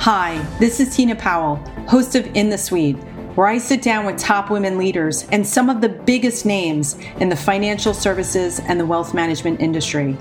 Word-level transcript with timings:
Hi, 0.00 0.38
this 0.58 0.80
is 0.80 0.96
Tina 0.96 1.14
Powell, 1.14 1.56
host 1.86 2.14
of 2.14 2.26
In 2.34 2.48
the 2.48 2.56
Suite, 2.56 2.96
where 3.34 3.46
I 3.46 3.58
sit 3.58 3.82
down 3.82 4.06
with 4.06 4.16
top 4.16 4.48
women 4.48 4.78
leaders 4.78 5.26
and 5.30 5.46
some 5.46 5.68
of 5.68 5.82
the 5.82 5.90
biggest 5.90 6.46
names 6.46 6.96
in 7.18 7.28
the 7.28 7.36
financial 7.36 7.92
services 7.92 8.60
and 8.60 8.80
the 8.80 8.86
wealth 8.86 9.12
management 9.12 9.60
industry. 9.60 10.16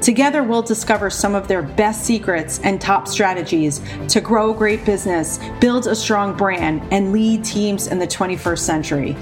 Together, 0.00 0.44
we'll 0.44 0.62
discover 0.62 1.10
some 1.10 1.34
of 1.34 1.48
their 1.48 1.62
best 1.62 2.04
secrets 2.04 2.60
and 2.62 2.80
top 2.80 3.08
strategies 3.08 3.80
to 4.06 4.20
grow 4.20 4.54
great 4.54 4.84
business, 4.84 5.40
build 5.60 5.88
a 5.88 5.96
strong 5.96 6.36
brand, 6.36 6.80
and 6.92 7.12
lead 7.12 7.44
teams 7.44 7.88
in 7.88 7.98
the 7.98 8.06
21st 8.06 8.60
century. 8.60 9.16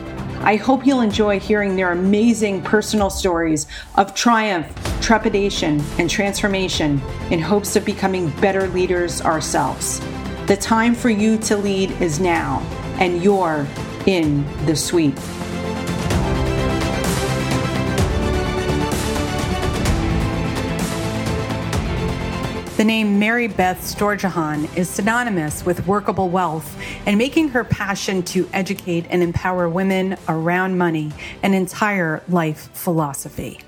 I 0.45 0.57
hope 0.57 0.85
you'll 0.85 1.03
enjoy 1.03 1.39
hearing 1.39 1.77
their 1.77 1.93
amazing 1.93 2.63
personal 2.63 3.11
stories 3.11 3.69
of 3.95 4.13
triumph, 4.13 4.67
trepidation, 5.01 5.81
and 5.99 6.11
transformation 6.11 7.01
in 7.31 7.39
hopes 7.39 7.77
of 7.77 7.85
becoming 7.85 8.29
better 8.41 8.67
leaders 8.67 9.23
ourselves. 9.23 10.01
The 10.47 10.57
time 10.61 10.97
for 10.97 11.11
you 11.11 11.39
to 11.39 11.57
lead 11.57 11.93
is 12.03 12.19
now, 12.19 12.59
and 12.99 13.23
you're 13.23 13.69
in 14.07 14.45
the 14.67 14.75
suite. 14.75 15.17
The 22.83 22.87
name 22.87 23.21
Mary 23.21 23.47
Beth 23.47 23.79
Storjohann 23.79 24.77
is 24.77 24.89
synonymous 24.89 25.65
with 25.65 25.87
workable 25.87 26.31
wealth 26.31 26.77
and 27.07 27.17
making 27.17 27.51
her 27.51 27.63
passion 27.63 28.25
to 28.25 28.51
educate 28.53 29.07
and 29.09 29.23
empower 29.23 29.69
women 29.69 30.17
around 30.29 30.77
money 30.77 31.13
an 31.45 31.55
entire 31.55 32.25
life 32.29 32.71
philosophy. 32.73 33.61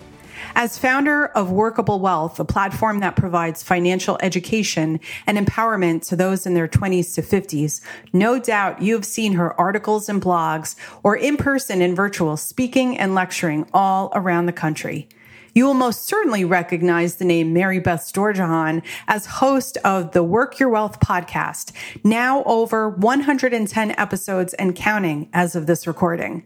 As 0.57 0.79
founder 0.79 1.27
of 1.27 1.53
Workable 1.53 2.01
Wealth, 2.01 2.41
a 2.41 2.45
platform 2.45 2.99
that 2.99 3.15
provides 3.15 3.63
financial 3.63 4.19
education 4.21 4.99
and 5.29 5.39
empowerment 5.39 6.09
to 6.09 6.17
those 6.17 6.45
in 6.45 6.55
their 6.55 6.67
20s 6.67 7.15
to 7.15 7.23
50s, 7.23 7.83
no 8.13 8.41
doubt 8.41 8.83
you 8.83 8.95
have 8.95 9.05
seen 9.05 9.35
her 9.35 9.55
articles 9.61 10.09
and 10.09 10.21
blogs 10.21 10.75
or 11.05 11.15
in 11.15 11.37
person 11.37 11.81
and 11.81 11.95
virtual 11.95 12.37
speaking 12.37 12.99
and 12.99 13.15
lecturing 13.15 13.65
all 13.73 14.11
around 14.17 14.47
the 14.47 14.53
country. 14.53 15.07
You 15.55 15.67
will 15.67 15.75
most 15.75 16.09
certainly 16.09 16.45
recognize 16.45 17.15
the 17.15 17.25
name 17.25 17.53
Mary 17.53 17.79
Beth 17.79 18.01
Storjohann 18.01 18.83
as 19.07 19.27
host 19.27 19.77
of 19.85 20.11
the 20.11 20.25
Work 20.25 20.59
Your 20.59 20.69
Wealth 20.69 20.99
podcast, 20.99 21.71
now 22.03 22.43
over 22.43 22.89
110 22.89 23.93
episodes 23.93 24.53
and 24.55 24.75
counting 24.75 25.29
as 25.33 25.55
of 25.55 25.69
this 25.69 25.87
recording. 25.87 26.43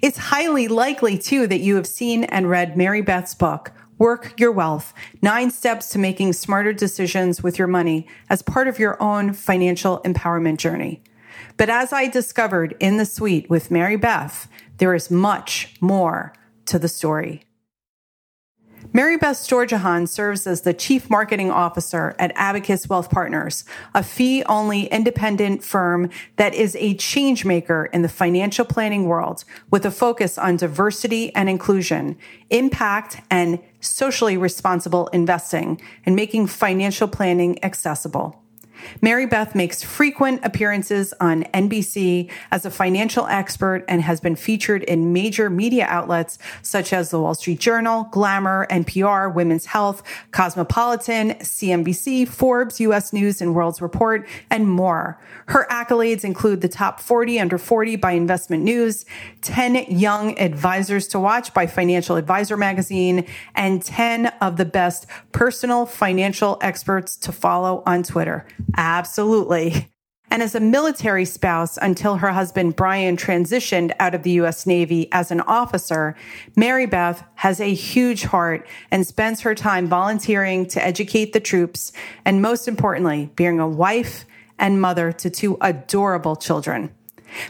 It's 0.00 0.16
highly 0.16 0.68
likely, 0.68 1.18
too, 1.18 1.46
that 1.48 1.60
you 1.60 1.76
have 1.76 1.86
seen 1.86 2.24
and 2.24 2.48
read 2.48 2.78
Mary 2.78 3.02
Beth's 3.02 3.34
book, 3.34 3.72
Work 3.98 4.40
Your 4.40 4.52
Wealth 4.52 4.94
Nine 5.20 5.50
Steps 5.50 5.90
to 5.90 5.98
Making 5.98 6.32
Smarter 6.32 6.72
Decisions 6.72 7.42
with 7.42 7.58
Your 7.58 7.68
Money, 7.68 8.08
as 8.30 8.40
part 8.40 8.68
of 8.68 8.78
your 8.78 9.00
own 9.02 9.34
financial 9.34 10.00
empowerment 10.00 10.56
journey. 10.56 11.02
But 11.58 11.68
as 11.68 11.92
I 11.92 12.08
discovered 12.08 12.74
in 12.80 12.96
the 12.96 13.04
suite 13.04 13.50
with 13.50 13.70
Mary 13.70 13.96
Beth, 13.96 14.48
there 14.78 14.94
is 14.94 15.10
much 15.10 15.74
more 15.82 16.32
to 16.64 16.78
the 16.78 16.88
story. 16.88 17.45
Mary 18.92 19.16
Beth 19.16 19.36
Storjohann 19.36 20.08
serves 20.08 20.46
as 20.46 20.62
the 20.62 20.74
Chief 20.74 21.10
Marketing 21.10 21.50
Officer 21.50 22.14
at 22.18 22.32
Abacus 22.34 22.88
Wealth 22.88 23.10
Partners, 23.10 23.64
a 23.94 24.02
fee 24.02 24.42
only 24.44 24.86
independent 24.86 25.64
firm 25.64 26.10
that 26.36 26.54
is 26.54 26.76
a 26.76 26.94
change 26.94 27.44
maker 27.44 27.86
in 27.92 28.02
the 28.02 28.08
financial 28.08 28.64
planning 28.64 29.04
world 29.04 29.44
with 29.70 29.84
a 29.84 29.90
focus 29.90 30.38
on 30.38 30.56
diversity 30.56 31.34
and 31.34 31.48
inclusion, 31.48 32.16
impact, 32.50 33.20
and 33.30 33.58
socially 33.80 34.36
responsible 34.36 35.08
investing, 35.08 35.80
and 36.04 36.16
making 36.16 36.46
financial 36.46 37.08
planning 37.08 37.62
accessible. 37.64 38.42
Mary 39.00 39.26
Beth 39.26 39.54
makes 39.54 39.82
frequent 39.82 40.44
appearances 40.44 41.14
on 41.20 41.44
NBC 41.54 42.30
as 42.50 42.64
a 42.64 42.70
financial 42.70 43.26
expert 43.26 43.84
and 43.88 44.02
has 44.02 44.20
been 44.20 44.36
featured 44.36 44.82
in 44.84 45.12
major 45.12 45.50
media 45.50 45.86
outlets 45.88 46.38
such 46.62 46.92
as 46.92 47.10
the 47.10 47.20
Wall 47.20 47.34
Street 47.34 47.60
Journal, 47.60 48.08
Glamour, 48.10 48.66
NPR, 48.70 49.32
Women's 49.32 49.66
Health, 49.66 50.02
Cosmopolitan, 50.30 51.32
CNBC, 51.34 52.28
Forbes, 52.28 52.80
US 52.80 53.12
News 53.12 53.40
and 53.40 53.54
World's 53.54 53.80
Report, 53.80 54.26
and 54.50 54.70
more. 54.70 55.20
Her 55.46 55.66
accolades 55.70 56.24
include 56.24 56.60
the 56.60 56.68
top 56.68 57.00
40 57.00 57.40
under 57.40 57.58
40 57.58 57.96
by 57.96 58.12
Investment 58.12 58.62
News, 58.62 59.04
10 59.42 59.86
Young 59.88 60.38
Advisors 60.38 61.08
to 61.08 61.20
Watch 61.20 61.54
by 61.54 61.66
Financial 61.66 62.16
Advisor 62.16 62.56
magazine, 62.56 63.26
and 63.54 63.82
10 63.82 64.26
of 64.40 64.56
the 64.56 64.64
best 64.64 65.06
personal 65.32 65.86
financial 65.86 66.58
experts 66.60 67.16
to 67.16 67.32
follow 67.32 67.82
on 67.86 68.02
Twitter. 68.02 68.46
Absolutely. 68.76 69.88
And 70.30 70.42
as 70.42 70.54
a 70.54 70.60
military 70.60 71.24
spouse 71.24 71.78
until 71.80 72.16
her 72.16 72.32
husband 72.32 72.76
Brian 72.76 73.16
transitioned 73.16 73.92
out 74.00 74.14
of 74.14 74.22
the 74.22 74.32
U.S. 74.32 74.66
Navy 74.66 75.08
as 75.12 75.30
an 75.30 75.40
officer, 75.42 76.16
Mary 76.56 76.86
Beth 76.86 77.24
has 77.36 77.60
a 77.60 77.72
huge 77.72 78.24
heart 78.24 78.66
and 78.90 79.06
spends 79.06 79.40
her 79.42 79.54
time 79.54 79.86
volunteering 79.86 80.66
to 80.66 80.84
educate 80.84 81.32
the 81.32 81.40
troops 81.40 81.92
and 82.24 82.42
most 82.42 82.66
importantly, 82.66 83.30
being 83.36 83.60
a 83.60 83.68
wife 83.68 84.24
and 84.58 84.80
mother 84.80 85.12
to 85.12 85.30
two 85.30 85.56
adorable 85.60 86.34
children. 86.34 86.90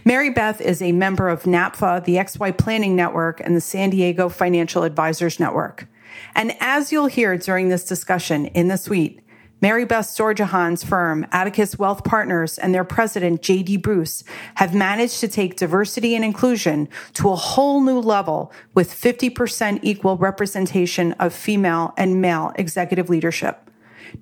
Mary 0.04 0.30
Beth 0.30 0.60
is 0.60 0.82
a 0.82 0.92
member 0.92 1.28
of 1.28 1.44
NAPFA, 1.44 2.04
the 2.04 2.16
XY 2.16 2.56
Planning 2.56 2.96
Network, 2.96 3.40
and 3.40 3.56
the 3.56 3.60
San 3.60 3.90
Diego 3.90 4.28
Financial 4.28 4.82
Advisors 4.82 5.38
Network. 5.38 5.88
And 6.34 6.54
as 6.60 6.92
you'll 6.92 7.06
hear 7.06 7.36
during 7.36 7.68
this 7.68 7.84
discussion 7.84 8.46
in 8.46 8.68
the 8.68 8.76
suite, 8.76 9.20
Mary 9.62 9.86
Beth 9.86 10.06
Storjohann's 10.06 10.84
firm, 10.84 11.26
Abacus 11.32 11.78
Wealth 11.78 12.04
Partners, 12.04 12.58
and 12.58 12.74
their 12.74 12.84
president, 12.84 13.40
JD 13.40 13.80
Bruce, 13.80 14.22
have 14.56 14.74
managed 14.74 15.18
to 15.20 15.28
take 15.28 15.56
diversity 15.56 16.14
and 16.14 16.22
inclusion 16.22 16.90
to 17.14 17.30
a 17.30 17.36
whole 17.36 17.80
new 17.80 17.98
level 17.98 18.52
with 18.74 18.92
50% 18.92 19.80
equal 19.82 20.18
representation 20.18 21.12
of 21.12 21.32
female 21.32 21.94
and 21.96 22.20
male 22.20 22.52
executive 22.56 23.08
leadership. 23.08 23.70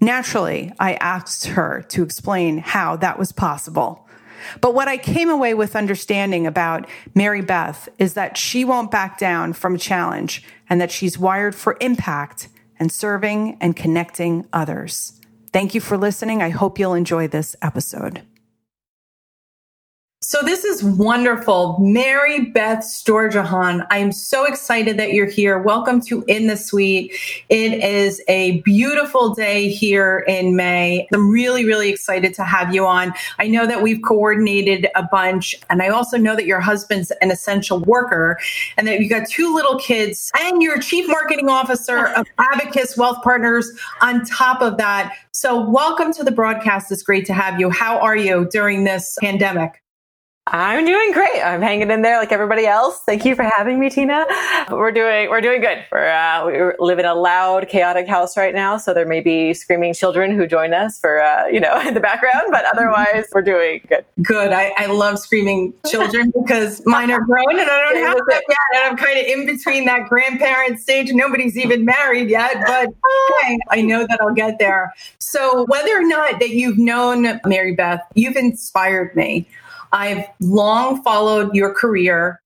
Naturally, 0.01 0.73
I 0.79 0.95
asked 0.95 1.47
her 1.47 1.85
to 1.89 2.05
explain 2.05 2.59
how 2.59 2.95
that 2.99 3.19
was 3.19 3.33
possible. 3.33 4.07
But 4.61 4.73
what 4.73 4.87
I 4.87 4.99
came 4.99 5.31
away 5.31 5.55
with 5.55 5.75
understanding 5.75 6.47
about 6.47 6.89
Mary 7.13 7.43
Beth 7.43 7.89
is 7.99 8.15
that 8.15 8.37
she 8.37 8.65
won't 8.65 8.93
back 8.93 9.19
down 9.19 9.53
from 9.53 9.75
a 9.75 9.79
challenge 9.79 10.45
and 10.71 10.81
that 10.81 10.93
she's 10.93 11.19
wired 11.19 11.57
for 11.57 11.77
impact 11.81 12.49
and 12.79 12.93
serving 12.93 13.57
and 13.61 13.75
connecting 13.75 14.47
others. 14.53 15.21
Thank 15.55 15.73
you 15.73 15.81
for 15.81 15.97
listening. 15.97 16.43
I 16.43 16.49
hope 16.49 16.81
you'll 16.81 16.95
enjoy 16.95 17.29
this 17.29 17.55
episode. 17.63 18.23
So 20.27 20.41
this 20.41 20.65
is 20.65 20.83
wonderful. 20.83 21.77
Mary 21.79 22.47
Beth 22.47 22.79
Storjohann. 22.79 23.87
I 23.91 23.99
am 23.99 24.11
so 24.11 24.47
excited 24.47 24.99
that 24.99 25.13
you're 25.13 25.29
here. 25.29 25.59
Welcome 25.59 26.01
to 26.07 26.25
In 26.29 26.47
the 26.47 26.57
Suite. 26.57 27.15
It 27.51 27.85
is 27.85 28.23
a 28.27 28.63
beautiful 28.63 29.35
day 29.35 29.69
here 29.69 30.25
in 30.27 30.57
May. 30.57 31.07
I'm 31.13 31.31
really, 31.31 31.67
really 31.67 31.91
excited 31.91 32.33
to 32.35 32.43
have 32.43 32.75
you 32.75 32.87
on. 32.87 33.13
I 33.39 33.49
know 33.49 33.67
that 33.67 33.83
we've 33.83 34.01
coordinated 34.01 34.89
a 34.95 35.03
bunch, 35.03 35.55
and 35.69 35.83
I 35.83 35.89
also 35.89 36.17
know 36.17 36.35
that 36.37 36.47
your 36.47 36.61
husband's 36.61 37.11
an 37.21 37.31
essential 37.31 37.81
worker 37.81 38.39
and 38.79 38.89
that 38.89 39.01
you've 39.01 39.11
got 39.11 39.29
two 39.29 39.55
little 39.55 39.79
kids 39.79 40.33
and 40.41 40.63
you're 40.63 40.79
chief 40.79 41.07
marketing 41.07 41.51
officer 41.51 42.07
of 42.17 42.27
Abacus 42.39 42.97
Wealth 42.97 43.23
Partners 43.23 43.71
on 44.01 44.25
top 44.25 44.63
of 44.63 44.79
that. 44.79 45.15
So 45.33 45.69
welcome 45.69 46.15
to 46.15 46.25
the 46.25 46.33
broadcast. 46.33 46.91
It's 46.91 47.03
great 47.03 47.27
to 47.27 47.35
have 47.35 47.61
you. 47.61 47.69
How 47.69 47.99
are 47.99 48.17
you 48.17 48.49
during 48.51 48.85
this 48.85 49.19
pandemic? 49.21 49.84
I'm 50.47 50.85
doing 50.85 51.13
great. 51.13 51.41
I'm 51.43 51.63
hanging 51.63 51.91
in 51.91 52.03
there 52.03 52.19
like 52.19 52.31
everybody 52.31 52.67
else. 52.67 53.01
Thank 53.07 53.25
you 53.25 53.35
for 53.35 53.45
having 53.45 53.81
me, 53.81 53.89
Tina. 53.89 54.27
We're 54.71 54.93
doing 54.93 55.31
we're 55.31 55.41
doing 55.41 55.63
good. 55.63 55.83
We're 55.91 56.11
uh, 56.11 56.45
we 56.47 56.87
live 56.87 56.99
in 56.99 57.07
a 57.07 57.15
loud, 57.15 57.67
chaotic 57.69 58.07
house 58.07 58.37
right 58.37 58.55
now, 58.55 58.77
so 58.77 58.93
there 58.93 59.07
may 59.07 59.23
be 59.23 59.55
screaming 59.55 59.95
children 59.95 60.37
who 60.37 60.47
join 60.47 60.75
us 60.75 60.99
for 60.99 61.23
uh, 61.23 61.47
you 61.47 61.61
know 61.61 61.81
in 61.87 61.95
the 61.95 62.01
background, 62.01 62.49
but 62.51 62.67
otherwise 62.67 63.25
we're 63.33 63.41
doing 63.41 63.81
good. 63.89 64.05
Good. 64.21 64.53
I, 64.53 64.75
I 64.77 64.87
love 64.87 65.19
screaming 65.19 65.73
children 65.87 66.31
because 66.39 66.83
mine 66.85 67.11
are 67.11 67.23
grown 67.23 67.59
and 67.59 67.71
I 67.71 67.81
don't 67.81 67.97
have 68.05 68.17
them 68.17 68.25
yet, 68.29 68.59
and 68.75 68.85
I'm 68.85 68.97
kind 68.99 69.19
of 69.19 69.25
in 69.25 69.47
between 69.47 69.87
that 69.87 70.11
grandparent 70.11 70.79
stage. 70.79 71.11
Nobody's 71.11 71.57
even 71.57 71.87
married 71.87 72.29
yet, 72.29 72.63
but 72.67 72.91
hey, 73.41 73.59
I 73.71 73.81
know 73.81 74.07
that 74.07 74.21
I'll 74.21 74.35
get 74.35 74.59
there. 74.59 74.93
So 75.19 75.65
whether 75.69 75.97
or 75.97 76.07
not 76.07 76.39
that 76.41 76.51
you've 76.51 76.77
known 76.77 77.41
Mary 77.47 77.75
Beth, 77.75 78.03
you've 78.15 78.37
inspired 78.37 79.17
me. 79.17 79.49
I've 79.95 80.27
long 80.41 81.03
followed 81.05 81.55
your 81.55 81.73
career. 81.73 82.43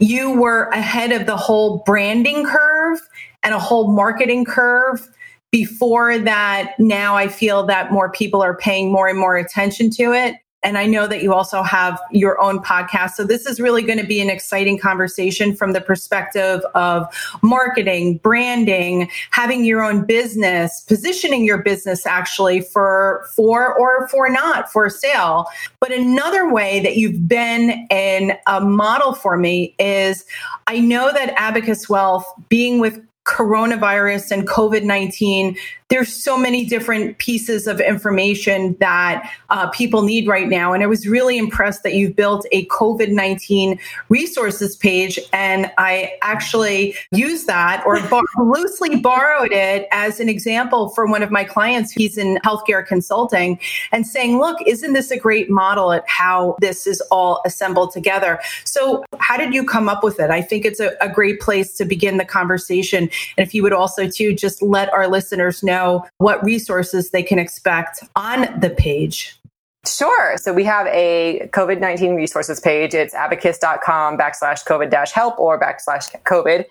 You 0.00 0.32
were 0.32 0.64
ahead 0.64 1.12
of 1.12 1.26
the 1.26 1.36
whole 1.36 1.82
branding 1.86 2.44
curve 2.44 2.98
and 3.42 3.54
a 3.54 3.58
whole 3.58 3.92
marketing 3.92 4.44
curve. 4.44 5.08
Before 5.52 6.18
that, 6.18 6.74
now 6.78 7.16
I 7.16 7.28
feel 7.28 7.64
that 7.66 7.92
more 7.92 8.10
people 8.10 8.42
are 8.42 8.56
paying 8.56 8.92
more 8.92 9.08
and 9.08 9.18
more 9.18 9.36
attention 9.36 9.90
to 9.90 10.12
it. 10.12 10.34
And 10.68 10.76
I 10.76 10.84
know 10.84 11.06
that 11.06 11.22
you 11.22 11.32
also 11.32 11.62
have 11.62 11.98
your 12.10 12.38
own 12.42 12.58
podcast. 12.58 13.12
So 13.12 13.24
this 13.24 13.46
is 13.46 13.58
really 13.58 13.80
going 13.80 13.98
to 13.98 14.06
be 14.06 14.20
an 14.20 14.28
exciting 14.28 14.78
conversation 14.78 15.56
from 15.56 15.72
the 15.72 15.80
perspective 15.80 16.60
of 16.74 17.06
marketing, 17.40 18.18
branding, 18.18 19.08
having 19.30 19.64
your 19.64 19.82
own 19.82 20.04
business, 20.04 20.82
positioning 20.82 21.46
your 21.46 21.62
business 21.62 22.04
actually 22.04 22.60
for 22.60 23.26
for 23.34 23.74
or 23.78 24.08
for 24.08 24.28
not 24.28 24.70
for 24.70 24.90
sale. 24.90 25.46
But 25.80 25.90
another 25.90 26.52
way 26.52 26.80
that 26.80 26.98
you've 26.98 27.26
been 27.26 27.86
in 27.90 28.34
a 28.46 28.60
model 28.60 29.14
for 29.14 29.38
me 29.38 29.74
is 29.78 30.26
I 30.66 30.80
know 30.80 31.14
that 31.14 31.32
Abacus 31.38 31.88
Wealth 31.88 32.30
being 32.50 32.78
with 32.78 33.02
coronavirus 33.24 34.32
and 34.32 34.46
COVID 34.46 34.84
19 34.84 35.56
there's 35.88 36.12
so 36.12 36.36
many 36.36 36.66
different 36.66 37.16
pieces 37.16 37.66
of 37.66 37.80
information 37.80 38.76
that 38.78 39.30
uh, 39.48 39.70
people 39.70 40.02
need 40.02 40.28
right 40.28 40.48
now. 40.48 40.74
And 40.74 40.82
I 40.82 40.86
was 40.86 41.08
really 41.08 41.38
impressed 41.38 41.82
that 41.82 41.94
you've 41.94 42.14
built 42.14 42.46
a 42.52 42.66
COVID 42.66 43.10
19 43.10 43.78
resources 44.10 44.76
page. 44.76 45.18
And 45.32 45.70
I 45.78 46.18
actually 46.20 46.94
used 47.10 47.46
that 47.46 47.82
or 47.86 48.00
bar- 48.08 48.22
loosely 48.38 48.96
borrowed 48.96 49.52
it 49.52 49.88
as 49.90 50.20
an 50.20 50.28
example 50.28 50.90
for 50.90 51.06
one 51.06 51.22
of 51.22 51.30
my 51.30 51.44
clients. 51.44 51.92
He's 51.92 52.18
in 52.18 52.36
healthcare 52.44 52.86
consulting 52.86 53.58
and 53.90 54.06
saying, 54.06 54.38
look, 54.38 54.58
isn't 54.66 54.92
this 54.92 55.10
a 55.10 55.18
great 55.18 55.48
model 55.48 55.92
at 55.92 56.06
how 56.06 56.56
this 56.60 56.86
is 56.86 57.00
all 57.10 57.40
assembled 57.46 57.92
together? 57.92 58.40
So, 58.64 59.04
how 59.18 59.36
did 59.36 59.54
you 59.54 59.64
come 59.64 59.88
up 59.88 60.04
with 60.04 60.20
it? 60.20 60.30
I 60.30 60.42
think 60.42 60.64
it's 60.64 60.80
a, 60.80 60.92
a 61.00 61.08
great 61.08 61.40
place 61.40 61.74
to 61.76 61.84
begin 61.84 62.18
the 62.18 62.24
conversation. 62.24 63.04
And 63.36 63.46
if 63.46 63.54
you 63.54 63.62
would 63.62 63.72
also, 63.72 64.08
too, 64.08 64.34
just 64.34 64.62
let 64.62 64.92
our 64.92 65.08
listeners 65.08 65.62
know 65.62 65.77
know 65.78 66.04
what 66.18 66.42
resources 66.44 67.10
they 67.10 67.22
can 67.22 67.38
expect 67.38 68.02
on 68.16 68.60
the 68.60 68.70
page. 68.70 69.38
Sure. 69.86 70.36
So 70.36 70.52
we 70.52 70.64
have 70.64 70.86
a 70.88 71.48
COVID 71.52 71.80
19 71.80 72.14
resources 72.14 72.60
page. 72.60 72.94
It's 72.94 73.14
abacus.com 73.14 74.18
backslash 74.18 74.64
COVID 74.66 74.90
help 75.12 75.38
or 75.38 75.58
backslash 75.58 76.10
COVID. 76.24 76.64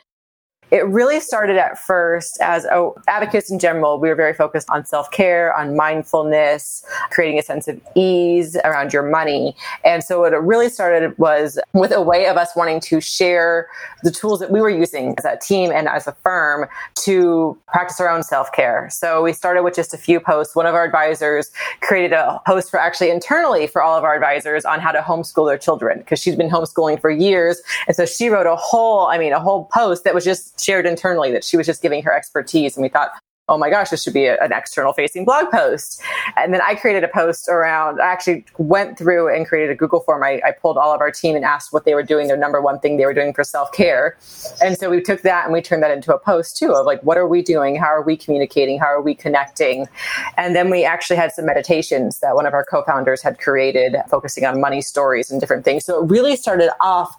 It 0.70 0.86
really 0.86 1.20
started 1.22 1.58
at 1.58 1.80
first 1.80 2.38
as 2.42 2.66
a 2.66 2.92
abacus 3.08 3.50
in 3.50 3.58
general. 3.58 4.00
We 4.00 4.10
were 4.10 4.16
very 4.16 4.34
focused 4.34 4.70
on 4.70 4.86
self 4.86 5.10
care, 5.12 5.56
on 5.56 5.76
mindfulness, 5.76 6.84
creating 7.10 7.40
a 7.40 7.42
sense 7.42 7.68
of 7.68 7.80
ease 7.96 8.58
around 8.66 8.92
your 8.92 9.04
money. 9.04 9.56
And 9.86 10.04
so 10.04 10.20
what 10.20 10.34
it 10.34 10.38
really 10.38 10.70
started 10.70 11.18
was 11.18 11.58
with 11.74 11.92
a 11.92 12.02
way 12.02 12.28
of 12.28 12.36
us 12.36 12.50
wanting 12.56 12.82
to 12.82 13.00
share 13.00 13.68
the 14.04 14.12
tools 14.12 14.40
that 14.40 14.52
we 14.52 14.60
were 14.60 14.70
using 14.70 15.16
as 15.18 15.26
a 15.26 15.38
team 15.38 15.72
and 15.72 15.88
as 15.88 16.06
a 16.06 16.12
firm 16.24 16.68
to 16.96 17.58
practice 17.68 18.00
our 18.02 18.10
own 18.10 18.24
self 18.24 18.52
care. 18.52 18.90
So 18.92 19.24
we 19.24 19.32
started 19.32 19.64
with 19.64 19.76
just 19.76 19.94
a 19.94 19.98
few 19.98 20.20
posts. 20.20 20.56
One 20.56 20.66
of 20.66 20.76
our 20.76 20.84
advisors 20.84 21.50
created 21.82 22.12
a 22.12 22.42
post 22.46 22.70
for 22.70 22.80
actually 22.80 23.10
internally 23.10 23.68
for 23.68 23.82
all 23.82 23.98
of 23.98 24.04
our 24.04 24.14
advisors 24.14 24.66
on 24.66 24.82
how 24.82 24.92
to 24.92 25.00
homeschool 25.00 25.48
their 25.48 25.58
children 25.58 26.00
because 26.00 26.20
she's 26.20 26.36
been 26.36 26.50
homeschooling 26.50 27.00
for 27.00 27.10
years. 27.10 27.62
And 27.88 27.96
so 27.96 28.06
she 28.06 28.28
wrote 28.28 28.48
a 28.48 28.56
whole, 28.58 29.08
I 29.08 29.18
mean, 29.18 29.32
a 29.32 29.40
whole 29.40 29.70
post 29.74 30.04
that 30.04 30.14
was 30.14 30.26
just 30.26 30.57
shared 30.60 30.86
internally 30.86 31.32
that 31.32 31.44
she 31.44 31.58
was 31.58 31.66
just 31.66 31.82
giving 31.82 32.04
her 32.04 32.14
expertise. 32.14 32.76
And 32.76 32.84
we 32.84 32.90
thought, 32.90 33.12
oh 33.50 33.58
my 33.58 33.70
gosh, 33.70 33.90
this 33.90 34.04
should 34.04 34.14
be 34.14 34.26
a, 34.26 34.38
an 34.40 34.52
external 34.52 34.92
facing 34.92 35.24
blog 35.24 35.50
post. 35.50 36.02
And 36.36 36.54
then 36.54 36.62
I 36.62 36.76
created 36.76 37.04
a 37.06 37.08
post 37.08 37.48
around, 37.48 38.02
I 38.02 38.08
actually 38.08 38.44
went 38.58 38.98
through 38.98 39.34
and 39.34 39.48
created 39.48 39.72
a 39.72 39.76
Google 39.76 40.02
form. 40.02 40.22
I, 40.24 40.42
I 40.46 40.52
pulled 40.52 40.78
all 40.78 40.94
of 40.94 41.00
our 41.00 41.12
team 41.12 41.36
and 41.36 41.46
asked 41.46 41.72
what 41.72 41.86
they 41.86 41.94
were 41.94 42.04
doing, 42.04 42.28
their 42.28 42.38
number 42.38 42.62
one 42.62 42.80
thing 42.80 42.98
they 42.98 43.06
were 43.06 43.14
doing 43.14 43.34
for 43.34 43.46
self 43.46 43.72
care. 43.72 44.18
And 44.62 44.78
so 44.78 44.90
we 44.90 45.02
took 45.02 45.22
that 45.22 45.46
and 45.46 45.54
we 45.54 45.62
turned 45.62 45.82
that 45.82 45.92
into 45.92 46.14
a 46.14 46.20
post 46.20 46.58
too 46.58 46.74
of 46.74 46.86
like, 46.86 47.02
what 47.04 47.18
are 47.18 47.28
we 47.28 47.42
doing? 47.42 47.78
How 47.78 47.88
are 47.88 48.02
we 48.02 48.18
communicating? 48.18 48.80
How 48.80 48.88
are 48.88 49.02
we 49.02 49.16
connecting? 49.16 49.88
And 50.36 50.56
then 50.56 50.70
we 50.70 50.84
actually 50.84 51.16
had 51.16 51.32
some 51.32 51.46
meditations 51.46 52.20
that 52.20 52.36
one 52.36 52.46
of 52.46 52.54
our 52.54 52.66
co 52.66 52.84
founders 52.84 53.22
had 53.22 53.40
created 53.40 53.96
focusing 54.10 54.46
on 54.46 54.60
money 54.60 54.82
stories 54.82 55.32
and 55.32 55.40
different 55.40 55.64
things. 55.64 55.86
So 55.86 56.04
it 56.04 56.12
really 56.12 56.36
started 56.36 56.70
off 56.82 57.16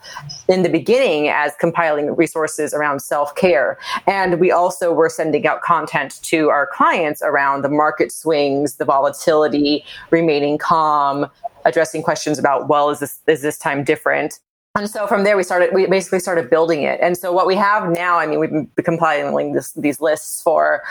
in 0.46 0.62
the 0.62 0.68
beginning 0.68 1.28
as 1.28 1.52
compiling 1.58 2.14
resources 2.16 2.74
around 2.74 3.00
self 3.00 3.34
care. 3.34 3.78
And 4.06 4.38
we 4.38 4.52
also 4.52 4.92
were 4.92 5.08
sending 5.08 5.46
out 5.46 5.62
content 5.62 6.17
to 6.18 6.50
our 6.50 6.66
clients 6.66 7.22
around 7.22 7.62
the 7.62 7.68
market 7.68 8.12
swings, 8.12 8.76
the 8.76 8.84
volatility, 8.84 9.84
remaining 10.10 10.58
calm, 10.58 11.26
addressing 11.64 12.02
questions 12.02 12.38
about, 12.38 12.68
well, 12.68 12.90
is 12.90 13.00
this, 13.00 13.20
is 13.26 13.42
this 13.42 13.58
time 13.58 13.84
different? 13.84 14.40
And 14.78 14.88
so 14.88 15.08
from 15.08 15.24
there, 15.24 15.36
we 15.36 15.42
started, 15.42 15.74
we 15.74 15.86
basically 15.86 16.20
started 16.20 16.48
building 16.48 16.84
it. 16.84 17.00
And 17.02 17.16
so 17.16 17.32
what 17.32 17.46
we 17.46 17.56
have 17.56 17.90
now, 17.90 18.18
I 18.18 18.26
mean, 18.26 18.38
we've 18.38 18.50
been 18.50 18.70
compiling 18.84 19.52
this, 19.52 19.72
these 19.72 20.00
lists 20.00 20.40
for 20.40 20.82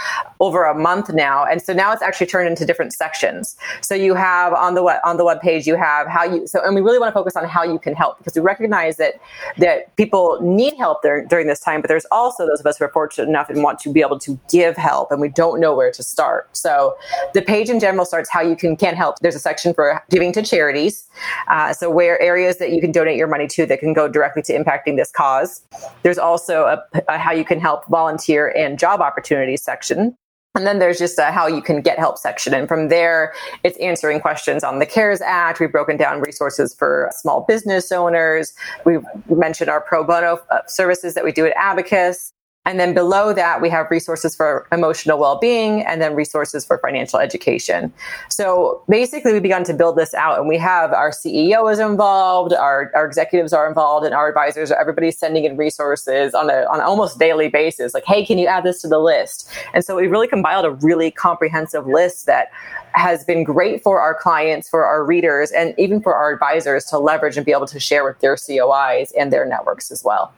over 0.41 0.65
a 0.65 0.75
month 0.77 1.09
now. 1.13 1.45
And 1.45 1.61
so 1.61 1.71
now 1.71 1.93
it's 1.93 2.01
actually 2.01 2.27
turned 2.27 2.49
into 2.49 2.65
different 2.65 2.91
sections. 2.91 3.55
So 3.79 3.95
you 3.95 4.13
have 4.13 4.53
on 4.53 4.75
the 4.75 4.83
web, 4.83 4.99
on 5.05 5.15
the 5.15 5.23
web 5.23 5.39
page, 5.39 5.65
you 5.65 5.75
have 5.75 6.07
how 6.07 6.25
you, 6.25 6.45
so, 6.47 6.61
and 6.63 6.75
we 6.75 6.81
really 6.81 6.99
want 6.99 7.09
to 7.09 7.13
focus 7.13 7.37
on 7.37 7.47
how 7.47 7.63
you 7.63 7.79
can 7.79 7.95
help 7.95 8.17
because 8.17 8.35
we 8.35 8.41
recognize 8.41 8.97
that, 8.97 9.21
that 9.57 9.95
people 9.95 10.39
need 10.41 10.75
help 10.75 11.01
there, 11.01 11.25
during 11.25 11.47
this 11.47 11.61
time, 11.61 11.81
but 11.81 11.87
there's 11.87 12.05
also 12.11 12.45
those 12.45 12.59
of 12.59 12.65
us 12.65 12.77
who 12.77 12.85
are 12.85 12.91
fortunate 12.91 13.29
enough 13.29 13.49
and 13.49 13.63
want 13.63 13.79
to 13.79 13.91
be 13.91 14.01
able 14.01 14.19
to 14.19 14.37
give 14.51 14.75
help 14.75 15.11
and 15.11 15.21
we 15.21 15.29
don't 15.29 15.61
know 15.61 15.73
where 15.73 15.91
to 15.91 16.03
start. 16.03 16.49
So 16.51 16.97
the 17.33 17.41
page 17.41 17.69
in 17.69 17.79
general 17.79 18.05
starts 18.05 18.29
how 18.29 18.41
you 18.41 18.57
can, 18.57 18.75
can 18.75 18.95
help. 18.95 19.19
There's 19.19 19.35
a 19.35 19.39
section 19.39 19.73
for 19.73 20.03
giving 20.09 20.33
to 20.33 20.43
charities. 20.43 21.07
Uh, 21.47 21.71
so 21.71 21.89
where 21.89 22.21
areas 22.21 22.57
that 22.57 22.71
you 22.71 22.81
can 22.81 22.91
donate 22.91 23.15
your 23.15 23.27
money 23.27 23.47
to 23.47 23.65
that 23.65 23.76
that 23.77 23.85
can 23.85 23.93
go 23.93 24.07
directly 24.07 24.41
to 24.43 24.53
impacting 24.57 24.97
this 24.97 25.11
cause. 25.11 25.61
There's 26.03 26.17
also 26.17 26.65
a, 26.65 27.01
a 27.07 27.17
how 27.17 27.31
you 27.31 27.45
can 27.45 27.59
help 27.59 27.85
volunteer 27.87 28.49
and 28.57 28.79
job 28.79 29.01
opportunities 29.01 29.61
section. 29.61 30.17
And 30.55 30.65
then 30.65 30.79
there's 30.79 30.97
just 30.97 31.19
a 31.19 31.25
how 31.25 31.45
you 31.45 31.61
can 31.61 31.81
get 31.81 31.99
help 31.99 32.17
section. 32.17 32.55
And 32.55 32.67
from 32.67 32.89
there, 32.89 33.33
it's 33.63 33.77
answering 33.77 34.19
questions 34.19 34.63
on 34.63 34.79
the 34.79 34.87
CARES 34.87 35.21
Act. 35.21 35.59
We've 35.59 35.71
broken 35.71 35.97
down 35.97 36.19
resources 36.19 36.73
for 36.73 37.11
small 37.13 37.41
business 37.47 37.91
owners. 37.91 38.53
We've 38.83 39.05
mentioned 39.29 39.69
our 39.69 39.81
pro 39.81 40.03
bono 40.03 40.39
uh, 40.49 40.61
services 40.65 41.13
that 41.13 41.23
we 41.23 41.31
do 41.31 41.45
at 41.45 41.53
Abacus. 41.55 42.33
And 42.67 42.81
then 42.81 42.93
below 42.93 43.31
that, 43.31 43.61
we 43.61 43.69
have 43.69 43.89
resources 43.89 44.35
for 44.35 44.67
emotional 44.73 45.17
well-being 45.17 45.85
and 45.85 46.01
then 46.01 46.15
resources 46.15 46.65
for 46.65 46.77
financial 46.79 47.17
education. 47.17 47.93
So 48.29 48.83
basically, 48.89 49.31
we've 49.31 49.41
begun 49.41 49.63
to 49.63 49.73
build 49.73 49.97
this 49.97 50.13
out 50.13 50.37
and 50.37 50.49
we 50.49 50.57
have 50.57 50.91
our 50.91 51.11
CEO 51.11 51.71
is 51.71 51.79
involved, 51.79 52.53
our, 52.53 52.91
our 52.93 53.05
executives 53.05 53.53
are 53.53 53.69
involved 53.69 54.05
and 54.05 54.13
our 54.13 54.27
advisors, 54.27 54.69
are 54.69 54.77
everybody's 54.77 55.17
sending 55.17 55.45
in 55.45 55.55
resources 55.55 56.33
on 56.33 56.49
a, 56.49 56.65
on 56.65 56.81
an 56.81 56.85
almost 56.85 57.17
daily 57.17 57.47
basis. 57.47 57.93
Like, 57.93 58.03
hey, 58.03 58.25
can 58.25 58.37
you 58.37 58.47
add 58.47 58.65
this 58.65 58.81
to 58.81 58.89
the 58.89 58.99
list? 58.99 59.49
And 59.73 59.85
so 59.85 59.95
we 59.95 60.07
really 60.07 60.27
compiled 60.27 60.65
a 60.65 60.71
really 60.71 61.09
comprehensive 61.09 61.87
list 61.87 62.25
that 62.25 62.51
has 62.91 63.23
been 63.23 63.45
great 63.45 63.81
for 63.81 64.01
our 64.01 64.13
clients, 64.13 64.67
for 64.67 64.83
our 64.83 65.05
readers, 65.05 65.51
and 65.51 65.73
even 65.77 66.01
for 66.01 66.15
our 66.15 66.33
advisors 66.33 66.83
to 66.85 66.99
leverage 66.99 67.37
and 67.37 67.45
be 67.45 67.53
able 67.53 67.67
to 67.67 67.79
share 67.79 68.03
with 68.03 68.19
their 68.19 68.35
COIs 68.35 69.13
and 69.17 69.31
their 69.31 69.45
networks 69.45 69.89
as 69.89 70.03
well. 70.03 70.33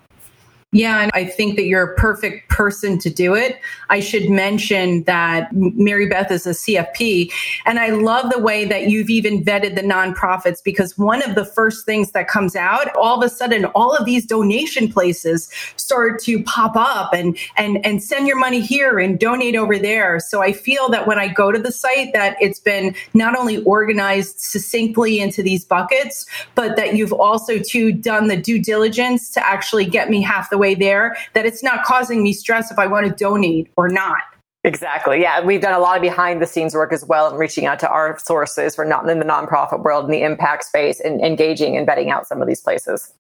Yeah, 0.72 1.02
and 1.02 1.10
I 1.16 1.26
think 1.26 1.56
that 1.56 1.64
you're 1.64 1.94
a 1.94 1.96
perfect 1.96 2.48
person 2.50 3.00
to 3.00 3.10
do 3.10 3.34
it. 3.34 3.60
I 3.90 4.00
should 4.00 4.30
mention 4.30 5.04
that 5.06 5.50
Mary 5.52 6.06
Beth 6.08 6.30
is 6.30 6.46
a 6.46 6.52
CFP, 6.52 7.32
and 7.66 7.80
I 7.80 7.90
love 7.90 8.30
the 8.30 8.38
way 8.38 8.66
that 8.66 8.88
you've 8.88 9.10
even 9.10 9.44
vetted 9.44 9.74
the 9.74 9.82
nonprofits 9.82 10.64
because 10.64 10.96
one 10.96 11.24
of 11.24 11.34
the 11.34 11.44
first 11.44 11.88
things 11.88 12.12
that 12.12 12.28
comes 12.28 12.56
out, 12.56 12.96
all 12.96 13.18
of 13.18 13.26
a 13.26 13.34
sudden, 13.34 13.66
all 13.66 13.96
of 13.96 14.06
these 14.06 14.28
donation 14.28 14.92
places 14.92 15.50
start 15.76 16.22
to 16.26 16.44
pop 16.44 16.76
up 16.76 17.16
and 17.16 17.36
and 17.58 17.84
and 17.84 18.04
send 18.04 18.28
your 18.28 18.38
money 18.38 18.62
here 18.62 19.00
and 19.00 19.20
donate 19.20 19.56
over 19.56 19.80
there. 19.80 20.20
So 20.20 20.44
I 20.44 20.54
feel 20.54 20.88
that 20.90 21.08
when 21.08 21.18
I 21.18 21.30
go 21.30 21.52
to 21.52 21.58
the 21.58 21.72
site, 21.72 22.14
that 22.14 22.38
it's 22.40 22.60
been 22.60 22.94
not 23.16 23.36
only 23.36 23.64
organized 23.64 24.40
succinctly 24.40 25.20
into 25.20 25.42
these 25.42 25.66
buckets, 25.66 26.28
but 26.54 26.76
that 26.76 26.96
you've 26.96 27.14
also 27.14 27.58
too 27.58 27.92
done 27.92 28.28
the 28.28 28.38
due 28.38 28.62
diligence 28.62 29.32
to 29.32 29.48
actually 29.50 29.86
get 29.86 30.12
me 30.12 30.22
half 30.22 30.52
the 30.52 30.59
way 30.60 30.76
there 30.76 31.18
that 31.34 31.46
it's 31.46 31.64
not 31.64 31.84
causing 31.84 32.22
me 32.22 32.34
stress 32.34 32.72
if 32.72 32.78
I 32.78 32.86
want 32.86 33.08
to 33.08 33.14
donate 33.14 33.72
or 33.76 33.90
not. 33.90 34.22
Exactly. 34.64 35.22
Yeah. 35.22 35.44
We've 35.44 35.62
done 35.62 35.74
a 35.74 35.80
lot 35.80 35.96
of 35.96 36.02
behind 36.02 36.42
the 36.42 36.46
scenes 36.46 36.76
work 36.76 36.92
as 36.92 37.06
well 37.06 37.30
and 37.30 37.40
reaching 37.40 37.66
out 37.66 37.80
to 37.80 37.90
our 37.90 38.20
sources. 38.20 38.78
We're 38.78 38.84
not 38.84 39.10
in 39.10 39.20
the 39.20 39.26
nonprofit 39.26 39.84
world 39.84 40.06
in 40.06 40.12
the 40.12 40.22
impact 40.22 40.66
space 40.66 41.00
and 41.00 41.22
engaging 41.22 41.78
and 41.78 41.88
vetting 41.88 42.10
out 42.10 42.28
some 42.28 42.42
of 42.42 42.48
these 42.48 42.60
places. 42.60 43.14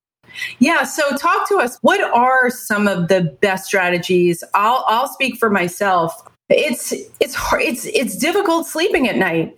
Yeah, 0.59 0.83
so 0.83 1.15
talk 1.15 1.47
to 1.49 1.57
us. 1.57 1.77
What 1.81 2.01
are 2.01 2.49
some 2.49 2.87
of 2.87 3.07
the 3.07 3.35
best 3.41 3.65
strategies? 3.65 4.43
I'll 4.53 4.85
I'll 4.87 5.07
speak 5.07 5.37
for 5.37 5.49
myself. 5.49 6.27
It's 6.49 6.93
it's 7.19 7.33
hard, 7.33 7.63
it's 7.63 7.85
it's 7.85 8.15
difficult 8.15 8.67
sleeping 8.67 9.07
at 9.07 9.15
night 9.15 9.57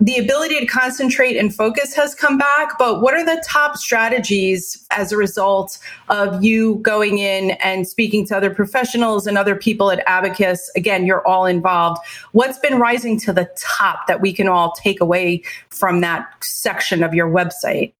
the 0.00 0.16
ability 0.16 0.60
to 0.60 0.66
concentrate 0.66 1.36
and 1.36 1.54
focus 1.54 1.94
has 1.94 2.14
come 2.14 2.38
back, 2.38 2.78
but 2.78 3.00
what 3.00 3.14
are 3.14 3.24
the 3.24 3.42
top 3.46 3.76
strategies 3.76 4.84
as 4.90 5.12
a 5.12 5.16
result 5.16 5.78
of 6.08 6.42
you 6.42 6.76
going 6.76 7.18
in 7.18 7.52
and 7.52 7.86
speaking 7.86 8.26
to 8.26 8.36
other 8.36 8.50
professionals 8.50 9.26
and 9.26 9.36
other 9.36 9.56
people 9.56 9.90
at 9.90 10.02
Abacus? 10.06 10.70
Again, 10.76 11.04
you're 11.04 11.26
all 11.26 11.46
involved. 11.46 12.00
What's 12.32 12.58
been 12.58 12.78
rising 12.78 13.18
to 13.20 13.32
the 13.32 13.50
top 13.58 14.06
that 14.06 14.20
we 14.20 14.32
can 14.32 14.48
all 14.48 14.72
take 14.72 15.00
away 15.00 15.42
from 15.70 16.00
that 16.00 16.26
section 16.42 17.02
of 17.02 17.14
your 17.14 17.28
website? 17.28 17.92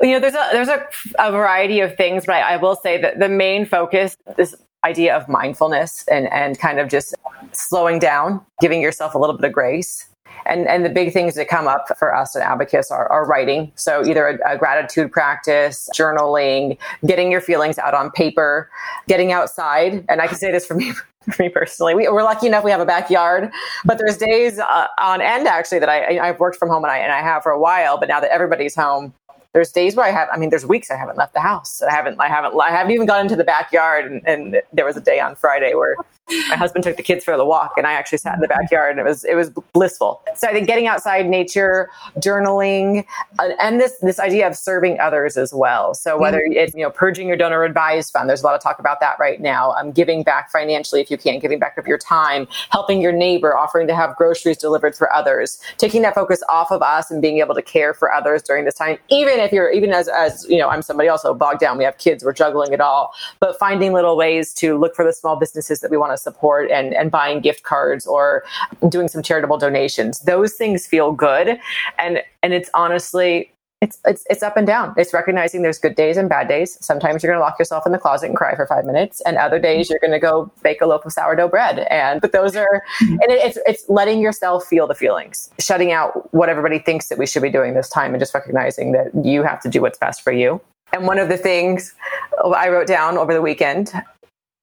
You 0.00 0.12
know, 0.12 0.20
there's 0.20 0.34
a 0.34 0.48
there's 0.52 0.68
a, 0.68 0.86
a 1.18 1.32
variety 1.32 1.80
of 1.80 1.96
things, 1.96 2.26
but 2.26 2.34
I, 2.34 2.54
I 2.54 2.56
will 2.56 2.76
say 2.76 3.00
that 3.00 3.18
the 3.18 3.30
main 3.30 3.64
focus 3.64 4.16
is 4.36 4.54
idea 4.84 5.16
of 5.16 5.26
mindfulness 5.28 6.06
and 6.08 6.30
and 6.32 6.58
kind 6.58 6.78
of 6.78 6.88
just 6.88 7.14
slowing 7.52 7.98
down, 7.98 8.44
giving 8.60 8.82
yourself 8.82 9.14
a 9.14 9.18
little 9.18 9.36
bit 9.36 9.46
of 9.46 9.52
grace 9.52 10.06
and 10.44 10.66
and 10.68 10.84
the 10.84 10.90
big 10.90 11.12
things 11.12 11.34
that 11.34 11.48
come 11.48 11.66
up 11.66 11.86
for 11.98 12.14
us 12.14 12.36
at 12.36 12.42
Abacus 12.42 12.90
are, 12.90 13.10
are 13.10 13.26
writing. 13.26 13.72
So 13.76 14.04
either 14.04 14.28
a, 14.28 14.54
a, 14.54 14.58
gratitude 14.58 15.10
practice, 15.10 15.88
journaling, 15.94 16.78
getting 17.04 17.30
your 17.30 17.40
feelings 17.40 17.78
out 17.78 17.94
on 17.94 18.10
paper, 18.10 18.70
getting 19.08 19.32
outside. 19.32 20.04
And 20.08 20.20
I 20.20 20.26
can 20.26 20.36
say 20.36 20.52
this 20.52 20.66
for 20.66 20.74
me. 20.74 20.92
Me 21.40 21.48
personally, 21.48 21.96
we, 21.96 22.06
are 22.06 22.22
lucky 22.22 22.46
enough 22.46 22.62
we 22.62 22.70
have 22.70 22.80
a 22.80 22.86
backyard, 22.86 23.50
but 23.84 23.98
there's 23.98 24.16
days 24.16 24.60
uh, 24.60 24.86
on 25.02 25.20
end 25.20 25.48
actually 25.48 25.80
that 25.80 25.88
I, 25.88 26.20
I've 26.20 26.38
worked 26.38 26.56
from 26.56 26.68
home 26.68 26.84
and 26.84 26.92
I, 26.92 26.98
and 26.98 27.10
I 27.10 27.20
have 27.20 27.42
for 27.42 27.50
a 27.50 27.58
while. 27.58 27.98
But 27.98 28.08
now 28.08 28.20
that 28.20 28.30
everybody's 28.30 28.76
home, 28.76 29.12
there's 29.52 29.72
days 29.72 29.96
where 29.96 30.06
I 30.06 30.10
have, 30.10 30.28
I 30.32 30.36
mean, 30.36 30.50
there's 30.50 30.66
weeks 30.66 30.90
I 30.90 30.96
haven't 30.96 31.16
left 31.16 31.32
the 31.32 31.40
house. 31.40 31.82
I 31.82 31.90
haven't, 31.90 32.20
I 32.20 32.28
haven't, 32.28 32.60
I 32.60 32.70
haven't 32.70 32.92
even 32.92 33.06
gone 33.06 33.22
into 33.22 33.36
the 33.36 33.42
backyard. 33.42 34.04
And, 34.04 34.22
and 34.24 34.62
there 34.72 34.84
was 34.84 34.96
a 34.96 35.00
day 35.00 35.18
on 35.18 35.34
Friday 35.34 35.74
where 35.74 35.96
my 36.28 36.56
husband 36.56 36.82
took 36.82 36.96
the 36.96 37.02
kids 37.02 37.24
for 37.24 37.36
the 37.36 37.44
walk 37.44 37.74
and 37.76 37.86
I 37.86 37.92
actually 37.92 38.18
sat 38.18 38.34
in 38.34 38.40
the 38.40 38.48
backyard 38.48 38.90
and 38.90 39.00
it 39.00 39.04
was 39.04 39.24
it 39.24 39.34
was 39.34 39.50
blissful. 39.72 40.20
So 40.34 40.48
I 40.48 40.52
think 40.52 40.66
getting 40.66 40.86
outside 40.86 41.26
nature, 41.26 41.88
journaling, 42.18 43.04
uh, 43.38 43.50
and 43.60 43.80
this 43.80 43.94
this 44.02 44.18
idea 44.18 44.46
of 44.46 44.56
serving 44.56 44.98
others 44.98 45.36
as 45.36 45.54
well. 45.54 45.94
So 45.94 46.18
whether 46.18 46.40
it's 46.44 46.74
you 46.74 46.82
know 46.82 46.90
purging 46.90 47.28
your 47.28 47.36
donor 47.36 47.62
advised 47.62 48.12
fund, 48.12 48.28
there's 48.28 48.42
a 48.42 48.44
lot 48.44 48.54
of 48.56 48.60
talk 48.60 48.78
about 48.80 48.98
that 49.00 49.18
right 49.20 49.40
now. 49.40 49.72
Um, 49.72 49.92
giving 49.92 50.24
back 50.24 50.50
financially 50.50 51.00
if 51.00 51.10
you 51.10 51.16
can, 51.16 51.38
giving 51.38 51.58
back 51.58 51.78
of 51.78 51.86
your 51.86 51.98
time, 51.98 52.48
helping 52.70 53.00
your 53.00 53.12
neighbor, 53.12 53.56
offering 53.56 53.86
to 53.86 53.94
have 53.94 54.16
groceries 54.16 54.56
delivered 54.56 54.96
for 54.96 55.12
others, 55.12 55.60
taking 55.78 56.02
that 56.02 56.14
focus 56.14 56.42
off 56.48 56.72
of 56.72 56.82
us 56.82 57.10
and 57.10 57.22
being 57.22 57.38
able 57.38 57.54
to 57.54 57.62
care 57.62 57.94
for 57.94 58.12
others 58.12 58.42
during 58.42 58.64
this 58.64 58.74
time. 58.74 58.98
Even 59.10 59.38
if 59.38 59.52
you're 59.52 59.70
even 59.70 59.92
as 59.92 60.08
as 60.08 60.44
you 60.48 60.58
know, 60.58 60.68
I'm 60.68 60.82
somebody 60.82 61.08
also 61.08 61.34
bogged 61.34 61.60
down. 61.60 61.78
We 61.78 61.84
have 61.84 61.98
kids, 61.98 62.24
we're 62.24 62.32
juggling 62.32 62.72
it 62.72 62.80
all, 62.80 63.14
but 63.38 63.56
finding 63.58 63.92
little 63.92 64.16
ways 64.16 64.52
to 64.54 64.76
look 64.76 64.96
for 64.96 65.04
the 65.04 65.12
small 65.12 65.36
businesses 65.36 65.80
that 65.80 65.90
we 65.90 65.96
want 65.96 66.12
to 66.12 66.15
support 66.16 66.70
and, 66.70 66.94
and 66.94 67.10
buying 67.10 67.40
gift 67.40 67.62
cards 67.62 68.06
or 68.06 68.44
doing 68.88 69.08
some 69.08 69.22
charitable 69.22 69.58
donations. 69.58 70.20
Those 70.20 70.54
things 70.54 70.86
feel 70.86 71.12
good. 71.12 71.58
And, 71.98 72.22
and 72.42 72.52
it's 72.52 72.70
honestly, 72.74 73.50
it's, 73.82 73.98
it's 74.06 74.24
it's 74.30 74.42
up 74.42 74.56
and 74.56 74.66
down. 74.66 74.94
It's 74.96 75.12
recognizing 75.12 75.60
there's 75.60 75.78
good 75.78 75.94
days 75.94 76.16
and 76.16 76.30
bad 76.30 76.48
days. 76.48 76.78
Sometimes 76.82 77.22
you're 77.22 77.30
going 77.30 77.38
to 77.38 77.44
lock 77.44 77.58
yourself 77.58 77.84
in 77.84 77.92
the 77.92 77.98
closet 77.98 78.26
and 78.26 78.36
cry 78.36 78.56
for 78.56 78.66
five 78.66 78.86
minutes, 78.86 79.20
and 79.26 79.36
other 79.36 79.58
days 79.58 79.90
you're 79.90 79.98
going 79.98 80.12
to 80.12 80.18
go 80.18 80.50
bake 80.62 80.80
a 80.80 80.86
loaf 80.86 81.04
of 81.04 81.12
sourdough 81.12 81.48
bread. 81.48 81.80
And 81.90 82.22
but 82.22 82.32
those 82.32 82.56
are, 82.56 82.82
and 83.00 83.22
it, 83.24 83.44
it's 83.44 83.58
it's 83.66 83.84
letting 83.90 84.20
yourself 84.20 84.64
feel 84.64 84.86
the 84.86 84.94
feelings, 84.94 85.50
shutting 85.58 85.92
out 85.92 86.32
what 86.32 86.48
everybody 86.48 86.78
thinks 86.78 87.08
that 87.08 87.18
we 87.18 87.26
should 87.26 87.42
be 87.42 87.50
doing 87.50 87.74
this 87.74 87.90
time, 87.90 88.14
and 88.14 88.20
just 88.20 88.32
recognizing 88.32 88.92
that 88.92 89.10
you 89.22 89.42
have 89.42 89.60
to 89.60 89.68
do 89.68 89.82
what's 89.82 89.98
best 89.98 90.22
for 90.22 90.32
you. 90.32 90.58
And 90.94 91.06
one 91.06 91.18
of 91.18 91.28
the 91.28 91.36
things 91.36 91.94
oh, 92.42 92.54
I 92.54 92.70
wrote 92.70 92.86
down 92.86 93.18
over 93.18 93.34
the 93.34 93.42
weekend 93.42 93.92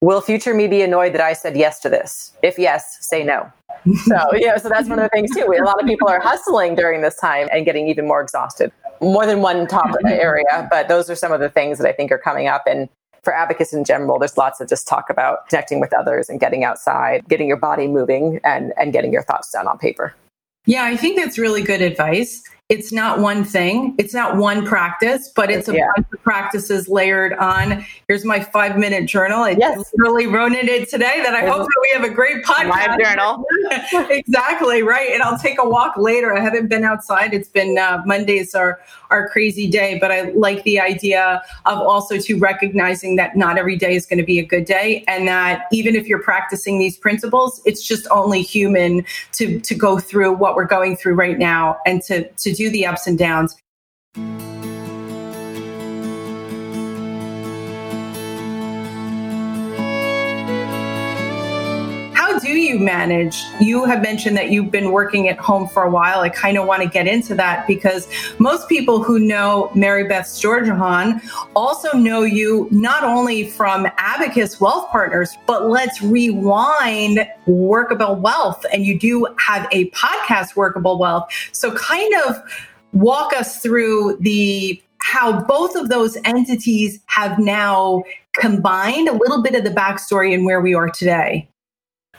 Will 0.04 0.20
future 0.20 0.52
me 0.52 0.68
be 0.68 0.82
annoyed 0.82 1.14
that 1.14 1.22
I 1.22 1.32
said 1.32 1.56
yes 1.56 1.80
to 1.80 1.88
this? 1.88 2.34
If 2.42 2.58
yes, 2.58 2.98
say 3.00 3.24
no. 3.24 3.50
So, 4.04 4.34
yeah, 4.34 4.56
so 4.58 4.68
that's 4.68 4.88
one 4.88 4.98
of 4.98 5.04
the 5.04 5.08
things 5.10 5.34
too. 5.34 5.46
A 5.58 5.64
lot 5.64 5.82
of 5.82 5.86
people 5.86 6.08
are 6.08 6.20
hustling 6.20 6.74
during 6.74 7.00
this 7.00 7.16
time 7.16 7.48
and 7.50 7.64
getting 7.64 7.88
even 7.88 8.06
more 8.06 8.20
exhausted. 8.20 8.70
More 9.00 9.24
than 9.24 9.40
one 9.40 9.66
top 9.66 9.94
area, 10.06 10.68
but 10.70 10.88
those 10.88 11.08
are 11.08 11.14
some 11.14 11.32
of 11.32 11.40
the 11.40 11.48
things 11.48 11.78
that 11.78 11.88
I 11.88 11.92
think 11.92 12.12
are 12.12 12.18
coming 12.18 12.46
up. 12.46 12.64
And 12.66 12.88
for 13.22 13.34
Abacus 13.34 13.72
in 13.72 13.84
general, 13.84 14.18
there's 14.18 14.36
lots 14.36 14.60
of 14.60 14.68
just 14.68 14.86
talk 14.86 15.08
about 15.08 15.48
connecting 15.48 15.80
with 15.80 15.94
others 15.94 16.28
and 16.28 16.38
getting 16.38 16.64
outside, 16.64 17.26
getting 17.28 17.48
your 17.48 17.56
body 17.56 17.86
moving 17.86 18.40
and, 18.44 18.74
and 18.78 18.92
getting 18.92 19.12
your 19.12 19.22
thoughts 19.22 19.50
down 19.52 19.66
on 19.66 19.78
paper. 19.78 20.14
Yeah, 20.66 20.84
I 20.84 20.96
think 20.96 21.16
that's 21.16 21.38
really 21.38 21.62
good 21.62 21.80
advice 21.80 22.42
it's 22.70 22.92
not 22.92 23.18
one 23.18 23.44
thing. 23.44 23.94
It's 23.98 24.14
not 24.14 24.36
one 24.38 24.64
practice 24.64 25.30
but 25.34 25.50
it's 25.50 25.68
a 25.68 25.74
yeah. 25.74 25.86
bunch 25.96 26.06
of 26.12 26.22
practices 26.22 26.88
layered 26.88 27.34
on. 27.34 27.84
Here's 28.08 28.24
my 28.24 28.40
five 28.40 28.78
minute 28.78 29.06
journal. 29.06 29.42
I 29.42 29.50
yes. 29.50 29.92
literally 29.94 30.26
wrote 30.26 30.52
it 30.52 30.68
in 30.68 30.82
it 30.82 30.88
today 30.88 31.20
that 31.22 31.34
i 31.34 31.46
hope 31.46 31.66
that 31.66 31.80
we 31.82 31.90
have 31.92 32.10
a 32.10 32.14
great 32.14 32.42
podcast 32.44 32.70
Live 32.70 32.98
journal. 32.98 33.44
Exactly 34.10 34.82
right 34.82 35.10
and 35.12 35.22
i'll 35.22 35.38
take 35.38 35.58
a 35.60 35.68
walk 35.68 35.96
later. 35.98 36.34
I 36.34 36.40
haven't 36.40 36.68
been 36.68 36.84
outside. 36.84 37.34
It's 37.34 37.48
been 37.48 37.76
uh, 37.76 38.02
mondays 38.06 38.54
are 38.54 38.80
our 39.10 39.28
crazy 39.28 39.68
day 39.68 39.98
but 40.00 40.10
i 40.10 40.22
like 40.30 40.62
the 40.64 40.80
idea 40.80 41.42
of 41.66 41.78
also 41.78 42.18
to 42.18 42.38
recognizing 42.38 43.16
that 43.16 43.36
not 43.36 43.58
every 43.58 43.76
day 43.76 43.94
is 43.94 44.06
going 44.06 44.18
to 44.18 44.24
be 44.24 44.38
a 44.38 44.44
good 44.44 44.64
day 44.64 45.04
and 45.06 45.28
that 45.28 45.66
even 45.70 45.94
if 45.94 46.06
you're 46.06 46.22
practicing 46.22 46.78
these 46.78 46.96
principles 46.96 47.60
it's 47.64 47.86
just 47.86 48.06
only 48.10 48.42
human 48.42 49.04
to 49.32 49.60
to 49.60 49.74
go 49.74 49.98
through 49.98 50.32
what 50.32 50.56
we're 50.56 50.64
going 50.64 50.96
through 50.96 51.14
right 51.14 51.38
now 51.38 51.76
and 51.86 52.02
to 52.02 52.28
to 52.30 52.53
do 52.54 52.70
the 52.70 52.86
ups 52.86 53.06
and 53.06 53.18
downs. 53.18 53.56
Do 62.44 62.52
you 62.52 62.78
manage? 62.78 63.42
You 63.60 63.84
have 63.86 64.02
mentioned 64.02 64.36
that 64.36 64.50
you've 64.50 64.70
been 64.70 64.92
working 64.92 65.28
at 65.28 65.38
home 65.38 65.66
for 65.66 65.82
a 65.82 65.90
while. 65.90 66.20
I 66.20 66.28
kind 66.28 66.58
of 66.58 66.66
want 66.66 66.82
to 66.82 66.88
get 66.88 67.06
into 67.06 67.34
that 67.36 67.66
because 67.66 68.06
most 68.38 68.68
people 68.68 69.02
who 69.02 69.18
know 69.18 69.70
Mary 69.74 70.06
Beth 70.06 70.26
Storjohann 70.26 71.22
also 71.56 71.92
know 71.96 72.22
you 72.22 72.68
not 72.70 73.02
only 73.02 73.48
from 73.48 73.86
Abacus 73.96 74.60
Wealth 74.60 74.90
Partners, 74.90 75.36
but 75.46 75.68
let's 75.68 76.02
rewind 76.02 77.26
Workable 77.46 78.16
Wealth. 78.16 78.64
And 78.72 78.84
you 78.84 78.98
do 78.98 79.26
have 79.38 79.66
a 79.72 79.90
podcast, 79.90 80.54
Workable 80.54 80.98
Wealth. 80.98 81.30
So, 81.52 81.74
kind 81.74 82.14
of 82.26 82.36
walk 82.92 83.32
us 83.32 83.60
through 83.60 84.18
the 84.20 84.80
how 84.98 85.42
both 85.42 85.76
of 85.76 85.88
those 85.88 86.16
entities 86.24 87.00
have 87.06 87.38
now 87.38 88.02
combined 88.34 89.08
a 89.08 89.12
little 89.12 89.42
bit 89.42 89.54
of 89.54 89.64
the 89.64 89.70
backstory 89.70 90.34
and 90.34 90.44
where 90.44 90.60
we 90.60 90.74
are 90.74 90.88
today. 90.88 91.48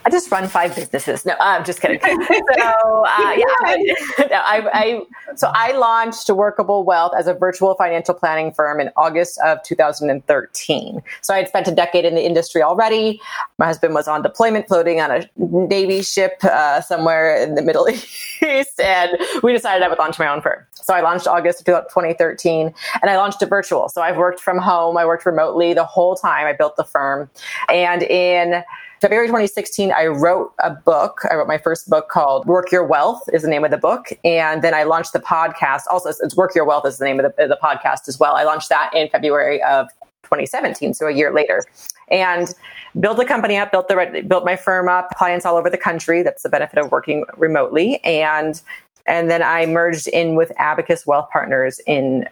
I 0.06 0.08
just 0.08 0.30
run 0.30 0.46
five 0.46 0.72
businesses. 0.76 1.26
No, 1.26 1.34
I'm 1.40 1.64
just 1.64 1.80
kidding. 1.80 1.98
So, 2.56 3.04
uh, 3.04 3.34
yeah, 3.36 3.44
I, 3.60 3.96
I, 4.18 4.70
I, 4.72 5.00
so 5.34 5.50
I 5.52 5.72
launched 5.72 6.30
Workable 6.30 6.84
Wealth 6.84 7.12
as 7.16 7.26
a 7.26 7.34
virtual 7.34 7.74
financial 7.74 8.14
planning 8.14 8.52
firm 8.52 8.80
in 8.80 8.90
August 8.96 9.40
of 9.44 9.62
2013. 9.64 11.02
So 11.22 11.34
I 11.34 11.38
had 11.38 11.48
spent 11.48 11.66
a 11.66 11.74
decade 11.74 12.04
in 12.04 12.14
the 12.14 12.24
industry 12.24 12.62
already. 12.62 13.20
My 13.58 13.66
husband 13.66 13.94
was 13.94 14.06
on 14.06 14.22
deployment, 14.22 14.68
floating 14.68 15.00
on 15.00 15.10
a 15.10 15.28
Navy 15.36 16.02
ship 16.02 16.38
uh, 16.44 16.80
somewhere 16.80 17.36
in 17.42 17.56
the 17.56 17.62
Middle 17.62 17.88
East, 17.90 18.80
and 18.80 19.18
we 19.42 19.52
decided 19.52 19.82
I 19.82 19.88
would 19.88 19.98
launch 19.98 20.18
my 20.18 20.28
own 20.28 20.40
firm. 20.40 20.64
So 20.74 20.94
I 20.94 21.00
launched 21.00 21.26
August 21.26 21.68
of 21.68 21.88
2013, 21.88 22.72
and 23.02 23.10
I 23.10 23.16
launched 23.16 23.42
a 23.42 23.46
virtual. 23.46 23.88
So 23.88 24.02
I've 24.02 24.16
worked 24.16 24.40
from 24.40 24.58
home. 24.58 24.96
I 24.96 25.04
worked 25.04 25.26
remotely 25.26 25.74
the 25.74 25.84
whole 25.84 26.14
time. 26.14 26.46
I 26.46 26.52
built 26.52 26.76
the 26.76 26.84
firm, 26.84 27.28
and 27.68 28.02
in 28.04 28.62
February 29.06 29.28
2016, 29.28 29.92
I 29.92 30.06
wrote 30.06 30.52
a 30.58 30.70
book. 30.70 31.20
I 31.30 31.36
wrote 31.36 31.46
my 31.46 31.58
first 31.58 31.88
book 31.88 32.08
called 32.08 32.44
Work 32.44 32.72
Your 32.72 32.84
Wealth 32.84 33.22
is 33.32 33.42
the 33.42 33.48
name 33.48 33.64
of 33.64 33.70
the 33.70 33.78
book. 33.78 34.08
And 34.24 34.62
then 34.62 34.74
I 34.74 34.82
launched 34.82 35.12
the 35.12 35.20
podcast. 35.20 35.82
Also, 35.88 36.08
it's 36.08 36.34
Work 36.34 36.56
Your 36.56 36.64
Wealth 36.64 36.84
is 36.84 36.98
the 36.98 37.04
name 37.04 37.20
of 37.20 37.32
the, 37.36 37.46
the 37.46 37.56
podcast 37.62 38.08
as 38.08 38.18
well. 38.18 38.34
I 38.34 38.42
launched 38.42 38.68
that 38.68 38.90
in 38.92 39.08
February 39.08 39.62
of 39.62 39.86
2017, 40.24 40.92
so 40.92 41.06
a 41.06 41.12
year 41.12 41.32
later. 41.32 41.62
And 42.10 42.52
built 42.98 43.16
the 43.16 43.24
company 43.24 43.56
up, 43.56 43.70
built 43.70 43.86
the 43.86 44.24
built 44.26 44.44
my 44.44 44.56
firm 44.56 44.88
up, 44.88 45.10
clients 45.10 45.46
all 45.46 45.54
over 45.54 45.70
the 45.70 45.78
country. 45.78 46.24
That's 46.24 46.42
the 46.42 46.48
benefit 46.48 46.80
of 46.80 46.90
working 46.90 47.26
remotely. 47.36 48.02
And 48.02 48.60
and 49.06 49.30
then 49.30 49.40
I 49.40 49.66
merged 49.66 50.08
in 50.08 50.34
with 50.34 50.50
Abacus 50.58 51.06
Wealth 51.06 51.28
Partners 51.30 51.80
in 51.86 52.28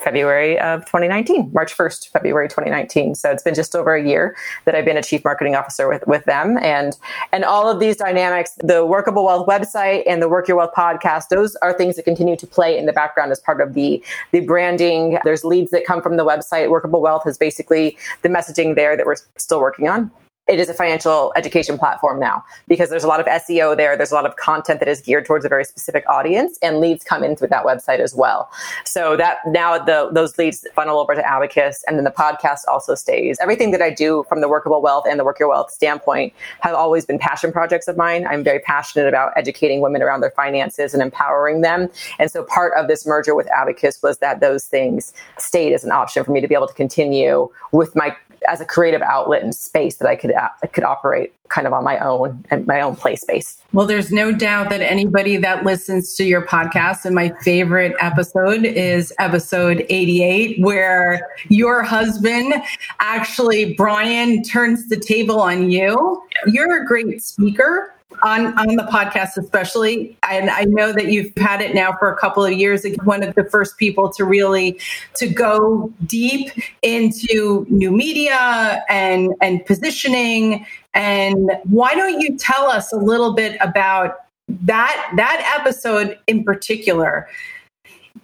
February 0.00 0.58
of 0.58 0.84
2019, 0.86 1.50
March 1.52 1.76
1st, 1.76 2.08
February 2.10 2.48
2019. 2.48 3.14
So 3.14 3.30
it's 3.30 3.42
been 3.42 3.54
just 3.54 3.74
over 3.74 3.94
a 3.94 4.02
year 4.02 4.36
that 4.64 4.74
I've 4.74 4.84
been 4.84 4.96
a 4.96 5.02
chief 5.02 5.24
marketing 5.24 5.54
officer 5.54 5.88
with, 5.88 6.06
with 6.06 6.24
them. 6.24 6.58
And, 6.58 6.96
and 7.32 7.44
all 7.44 7.70
of 7.70 7.80
these 7.80 7.96
dynamics, 7.96 8.52
the 8.62 8.84
Workable 8.84 9.24
Wealth 9.24 9.46
website 9.46 10.02
and 10.06 10.22
the 10.22 10.28
Work 10.28 10.48
Your 10.48 10.56
Wealth 10.56 10.72
podcast, 10.76 11.28
those 11.28 11.56
are 11.56 11.72
things 11.72 11.96
that 11.96 12.04
continue 12.04 12.36
to 12.36 12.46
play 12.46 12.76
in 12.76 12.86
the 12.86 12.92
background 12.92 13.32
as 13.32 13.40
part 13.40 13.60
of 13.60 13.74
the, 13.74 14.02
the 14.32 14.40
branding. 14.40 15.18
There's 15.24 15.44
leads 15.44 15.70
that 15.70 15.84
come 15.84 16.02
from 16.02 16.16
the 16.16 16.24
website. 16.24 16.70
Workable 16.70 17.00
Wealth 17.00 17.26
is 17.26 17.38
basically 17.38 17.96
the 18.22 18.28
messaging 18.28 18.74
there 18.74 18.96
that 18.96 19.06
we're 19.06 19.16
still 19.36 19.60
working 19.60 19.88
on 19.88 20.10
it 20.50 20.58
is 20.58 20.68
a 20.68 20.74
financial 20.74 21.32
education 21.36 21.78
platform 21.78 22.18
now 22.18 22.44
because 22.66 22.90
there's 22.90 23.04
a 23.04 23.08
lot 23.08 23.20
of 23.20 23.26
SEO 23.26 23.76
there. 23.76 23.96
There's 23.96 24.10
a 24.10 24.14
lot 24.16 24.26
of 24.26 24.34
content 24.34 24.80
that 24.80 24.88
is 24.88 25.00
geared 25.00 25.24
towards 25.24 25.44
a 25.44 25.48
very 25.48 25.64
specific 25.64 26.04
audience, 26.08 26.58
and 26.60 26.80
leads 26.80 27.04
come 27.04 27.22
in 27.22 27.36
through 27.36 27.48
that 27.48 27.64
website 27.64 28.00
as 28.00 28.14
well. 28.14 28.50
So 28.84 29.16
that 29.16 29.38
now 29.46 29.78
the 29.78 30.10
those 30.12 30.36
leads 30.38 30.66
funnel 30.74 30.98
over 30.98 31.14
to 31.14 31.24
Abacus, 31.26 31.84
and 31.86 31.96
then 31.96 32.04
the 32.04 32.10
podcast 32.10 32.60
also 32.66 32.96
stays. 32.96 33.38
Everything 33.40 33.70
that 33.70 33.80
I 33.80 33.90
do 33.90 34.24
from 34.28 34.40
the 34.40 34.48
Workable 34.48 34.82
Wealth 34.82 35.04
and 35.08 35.20
the 35.20 35.24
Work 35.24 35.38
Your 35.38 35.48
Wealth 35.48 35.70
standpoint 35.70 36.32
have 36.60 36.74
always 36.74 37.06
been 37.06 37.18
passion 37.18 37.52
projects 37.52 37.86
of 37.86 37.96
mine. 37.96 38.26
I'm 38.26 38.42
very 38.42 38.58
passionate 38.58 39.06
about 39.06 39.32
educating 39.36 39.80
women 39.80 40.02
around 40.02 40.20
their 40.20 40.32
finances 40.32 40.94
and 40.94 41.02
empowering 41.02 41.60
them. 41.60 41.88
And 42.18 42.30
so 42.30 42.42
part 42.42 42.72
of 42.76 42.88
this 42.88 43.06
merger 43.06 43.36
with 43.36 43.48
Abacus 43.52 44.02
was 44.02 44.18
that 44.18 44.40
those 44.40 44.64
things 44.64 45.12
stayed 45.38 45.72
as 45.72 45.84
an 45.84 45.92
option 45.92 46.24
for 46.24 46.32
me 46.32 46.40
to 46.40 46.48
be 46.48 46.54
able 46.56 46.66
to 46.66 46.74
continue 46.74 47.48
with 47.70 47.94
my 47.94 48.16
as 48.48 48.60
a 48.60 48.64
creative 48.64 49.02
outlet 49.02 49.42
and 49.42 49.54
space 49.54 49.96
that 49.96 50.08
I 50.08 50.16
could 50.16 50.32
uh, 50.32 50.48
could 50.72 50.84
operate 50.84 51.32
kind 51.48 51.66
of 51.66 51.72
on 51.72 51.82
my 51.82 51.98
own 51.98 52.44
and 52.50 52.66
my 52.66 52.80
own 52.80 52.96
play 52.96 53.16
space. 53.16 53.60
Well, 53.72 53.86
there's 53.86 54.12
no 54.12 54.32
doubt 54.32 54.70
that 54.70 54.80
anybody 54.80 55.36
that 55.38 55.64
listens 55.64 56.14
to 56.16 56.24
your 56.24 56.46
podcast, 56.46 57.04
and 57.04 57.14
my 57.14 57.32
favorite 57.42 57.94
episode 58.00 58.64
is 58.64 59.12
episode 59.18 59.84
88, 59.88 60.60
where 60.62 61.28
your 61.48 61.82
husband 61.82 62.54
actually, 63.00 63.74
Brian, 63.74 64.42
turns 64.42 64.88
the 64.88 64.96
table 64.96 65.40
on 65.40 65.70
you. 65.70 66.22
You're 66.46 66.82
a 66.82 66.86
great 66.86 67.22
speaker 67.22 67.92
on, 68.22 68.58
on 68.58 68.76
the 68.76 68.88
podcast, 68.90 69.36
especially. 69.36 70.16
And 70.28 70.50
I 70.50 70.64
know 70.64 70.92
that 70.92 71.06
you've 71.06 71.32
had 71.36 71.60
it 71.60 71.74
now 71.74 71.96
for 71.98 72.12
a 72.12 72.16
couple 72.16 72.44
of 72.44 72.52
years. 72.52 72.84
One 73.04 73.22
of 73.22 73.34
the 73.34 73.44
first 73.44 73.78
people 73.78 74.10
to 74.10 74.24
really 74.24 74.78
to 75.14 75.28
go 75.28 75.92
deep 76.06 76.50
into 76.82 77.66
new 77.68 77.90
media 77.90 78.84
and 78.88 79.32
and 79.40 79.64
positioning. 79.64 80.66
And 80.94 81.50
why 81.64 81.94
don't 81.94 82.20
you 82.20 82.36
tell 82.36 82.66
us 82.66 82.92
a 82.92 82.96
little 82.96 83.32
bit 83.32 83.56
about 83.60 84.16
that 84.48 85.12
that 85.16 85.58
episode 85.58 86.18
in 86.26 86.44
particular? 86.44 87.28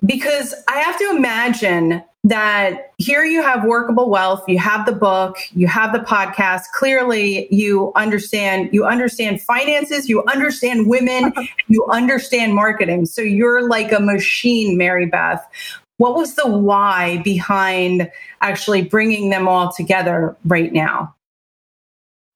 Because 0.05 0.55
I 0.69 0.79
have 0.79 0.99
to 0.99 1.11
imagine 1.11 2.03
that 2.27 2.93
here 2.99 3.25
you 3.25 3.41
have 3.41 3.65
workable 3.65 4.11
wealth 4.11 4.43
you 4.49 4.59
have 4.59 4.85
the 4.85 4.93
book 4.93 5.39
you 5.55 5.69
have 5.69 5.93
the 5.93 6.01
podcast. 6.01 6.63
Clearly 6.75 7.47
you 7.55 7.93
understand 7.95 8.69
you 8.73 8.85
understand 8.85 9.41
finances 9.41 10.09
you 10.09 10.25
understand 10.25 10.89
women 10.89 11.33
you 11.69 11.87
understand 11.87 12.55
marketing. 12.55 13.07
So 13.07 13.23
you're 13.23 13.69
like 13.69 13.93
a 13.93 14.01
machine 14.01 14.77
mary 14.77 15.07
beth. 15.07 15.47
What 15.99 16.15
was 16.15 16.35
the 16.35 16.49
why 16.49 17.19
behind 17.19 18.11
actually 18.41 18.83
bringing 18.83 19.31
them 19.31 19.47
all 19.47 19.73
together 19.73 20.37
right 20.45 20.73
now? 20.73 21.15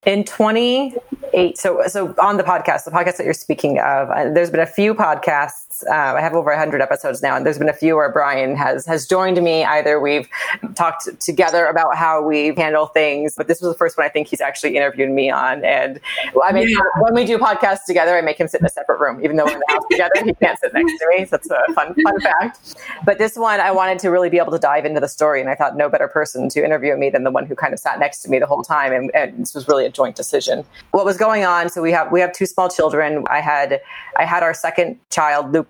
In 0.06 0.23
28 0.25 1.59
so 1.59 1.82
so 1.88 2.14
on 2.23 2.37
the 2.37 2.44
podcast 2.44 2.85
the 2.85 2.92
podcast 2.92 3.16
that 3.16 3.25
you're 3.25 3.35
speaking 3.35 3.78
of 3.80 4.09
uh, 4.09 4.30
there's 4.32 4.50
been 4.50 4.61
a 4.61 4.66
few 4.66 4.94
podcasts 4.94 5.70
uh, 5.89 6.15
I 6.17 6.21
have 6.21 6.35
over 6.35 6.51
100 6.51 6.81
episodes 6.81 7.23
now, 7.23 7.37
and 7.37 7.45
there's 7.45 7.59
been 7.59 7.69
a 7.69 7.75
few 7.75 7.97
where 7.97 8.11
Brian 8.11 8.57
has 8.57 8.87
has 8.87 9.07
joined 9.07 9.43
me. 9.43 9.65
Either 9.65 10.01
we've 10.01 10.29
talked 10.75 11.09
together 11.21 11.67
about 11.67 11.97
how 11.97 12.23
we 12.23 12.55
handle 12.55 12.87
things, 12.87 13.35
but 13.37 13.49
this 13.49 13.61
was 13.61 13.73
the 13.73 13.79
first 13.79 13.97
one 13.97 14.07
I 14.07 14.11
think 14.11 14.29
he's 14.29 14.41
actually 14.41 14.77
interviewed 14.77 15.11
me 15.11 15.31
on. 15.31 15.65
And 15.65 16.01
I 16.45 16.53
mean, 16.53 16.69
yeah. 16.69 16.77
when 17.01 17.15
we 17.15 17.25
do 17.25 17.39
podcasts 17.39 17.85
together, 17.87 18.17
I 18.17 18.21
make 18.21 18.39
him 18.39 18.49
sit 18.49 18.61
in 18.61 18.67
a 18.67 18.71
separate 18.71 19.01
room, 19.01 19.23
even 19.25 19.37
though 19.37 19.45
we're 19.45 19.55
in 19.55 19.61
the 19.67 19.73
house 19.73 19.85
together. 19.91 20.13
He 20.25 20.35
can't 20.35 20.59
sit 20.61 20.73
next 20.75 20.93
to 20.99 21.07
me. 21.09 21.25
So 21.25 21.37
that's 21.37 21.51
a 21.51 21.73
fun 21.75 21.95
fun 21.95 22.21
fact. 22.21 22.77
But 23.05 23.19
this 23.19 23.37
one, 23.37 23.61
I 23.61 23.71
wanted 23.71 23.99
to 24.01 24.11
really 24.11 24.31
be 24.31 24.39
able 24.39 24.53
to 24.53 24.59
dive 24.59 24.85
into 24.85 25.01
the 25.01 25.09
story, 25.09 25.41
and 25.41 25.49
I 25.49 25.55
thought 25.55 25.77
no 25.77 25.89
better 25.89 26.09
person 26.09 26.49
to 26.51 26.65
interview 26.65 26.97
me 26.97 27.11
than 27.11 27.25
the 27.25 27.31
one 27.31 27.47
who 27.47 27.55
kind 27.55 27.73
of 27.73 27.81
sat 27.81 27.99
next 27.99 28.23
to 28.23 28.31
me 28.31 28.39
the 28.39 28.47
whole 28.47 28.63
time. 28.63 28.93
And, 28.93 29.11
and 29.15 29.39
this 29.39 29.55
was 29.55 29.69
really 29.69 29.87
a 29.87 29.91
joint 29.91 30.17
decision. 30.17 30.65
What 30.91 31.05
was 31.05 31.17
going 31.17 31.45
on? 31.45 31.69
So 31.71 31.83
we 31.83 31.93
have 31.93 32.13
we 32.13 32.21
have 32.21 32.33
two 32.33 32.47
small 32.47 32.69
children. 32.69 33.25
I 33.31 33.41
had 33.41 33.81
I 34.17 34.25
had 34.25 34.43
our 34.43 34.55
second 34.55 34.99
child, 35.11 35.53
Luke 35.53 35.70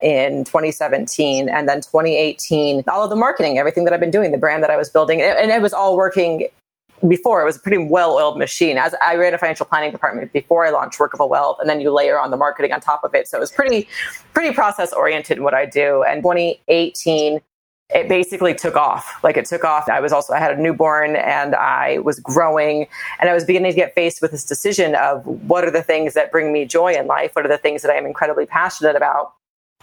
In 0.00 0.42
2017 0.42 1.48
and 1.48 1.68
then 1.68 1.76
2018 1.76 2.82
all 2.88 3.04
of 3.04 3.10
the 3.10 3.14
marketing 3.14 3.58
everything 3.58 3.84
that 3.84 3.92
i've 3.94 4.00
been 4.00 4.10
doing 4.10 4.32
the 4.32 4.36
brand 4.36 4.60
that 4.64 4.68
i 4.68 4.76
was 4.76 4.90
building 4.90 5.22
and 5.22 5.52
it 5.52 5.62
was 5.62 5.72
all 5.72 5.96
working 5.96 6.48
before. 7.08 7.42
It 7.42 7.44
was 7.44 7.56
a 7.56 7.60
pretty 7.60 7.78
well-oiled 7.78 8.38
machine. 8.38 8.78
As 8.78 8.94
i 9.02 9.16
ran 9.16 9.34
a 9.34 9.38
financial 9.38 9.66
planning 9.66 9.90
department 9.90 10.32
before 10.32 10.66
i 10.66 10.70
launched 10.70 10.98
workable 11.00 11.28
wealth 11.28 11.58
and 11.60 11.68
then 11.68 11.80
you 11.80 11.92
layer 11.92 12.18
on 12.18 12.30
the 12.30 12.36
marketing 12.36 12.72
on 12.72 12.80
top 12.80 13.04
of 13.04 13.14
it. 13.14 13.28
So 13.28 13.36
it 13.38 13.40
was 13.40 13.50
pretty 13.50 13.88
pretty 14.34 14.54
process 14.54 14.92
oriented 14.92 15.38
in 15.38 15.44
what 15.44 15.54
i 15.54 15.66
do. 15.66 16.02
And 16.02 16.22
2018 16.22 17.40
it 17.94 18.08
basically 18.08 18.54
took 18.54 18.76
off. 18.76 19.22
Like 19.22 19.36
it 19.36 19.44
took 19.44 19.64
off. 19.64 19.88
I 19.88 20.00
was 20.00 20.12
also, 20.12 20.32
I 20.32 20.38
had 20.38 20.58
a 20.58 20.60
newborn 20.60 21.16
and 21.16 21.54
I 21.54 21.98
was 21.98 22.18
growing 22.20 22.86
and 23.20 23.28
I 23.28 23.34
was 23.34 23.44
beginning 23.44 23.72
to 23.72 23.76
get 23.76 23.94
faced 23.94 24.22
with 24.22 24.30
this 24.30 24.44
decision 24.44 24.94
of 24.94 25.24
what 25.26 25.64
are 25.64 25.70
the 25.70 25.82
things 25.82 26.14
that 26.14 26.32
bring 26.32 26.52
me 26.52 26.64
joy 26.64 26.94
in 26.94 27.06
life? 27.06 27.34
What 27.34 27.44
are 27.44 27.48
the 27.48 27.58
things 27.58 27.82
that 27.82 27.90
I 27.90 27.96
am 27.96 28.06
incredibly 28.06 28.46
passionate 28.46 28.96
about? 28.96 29.34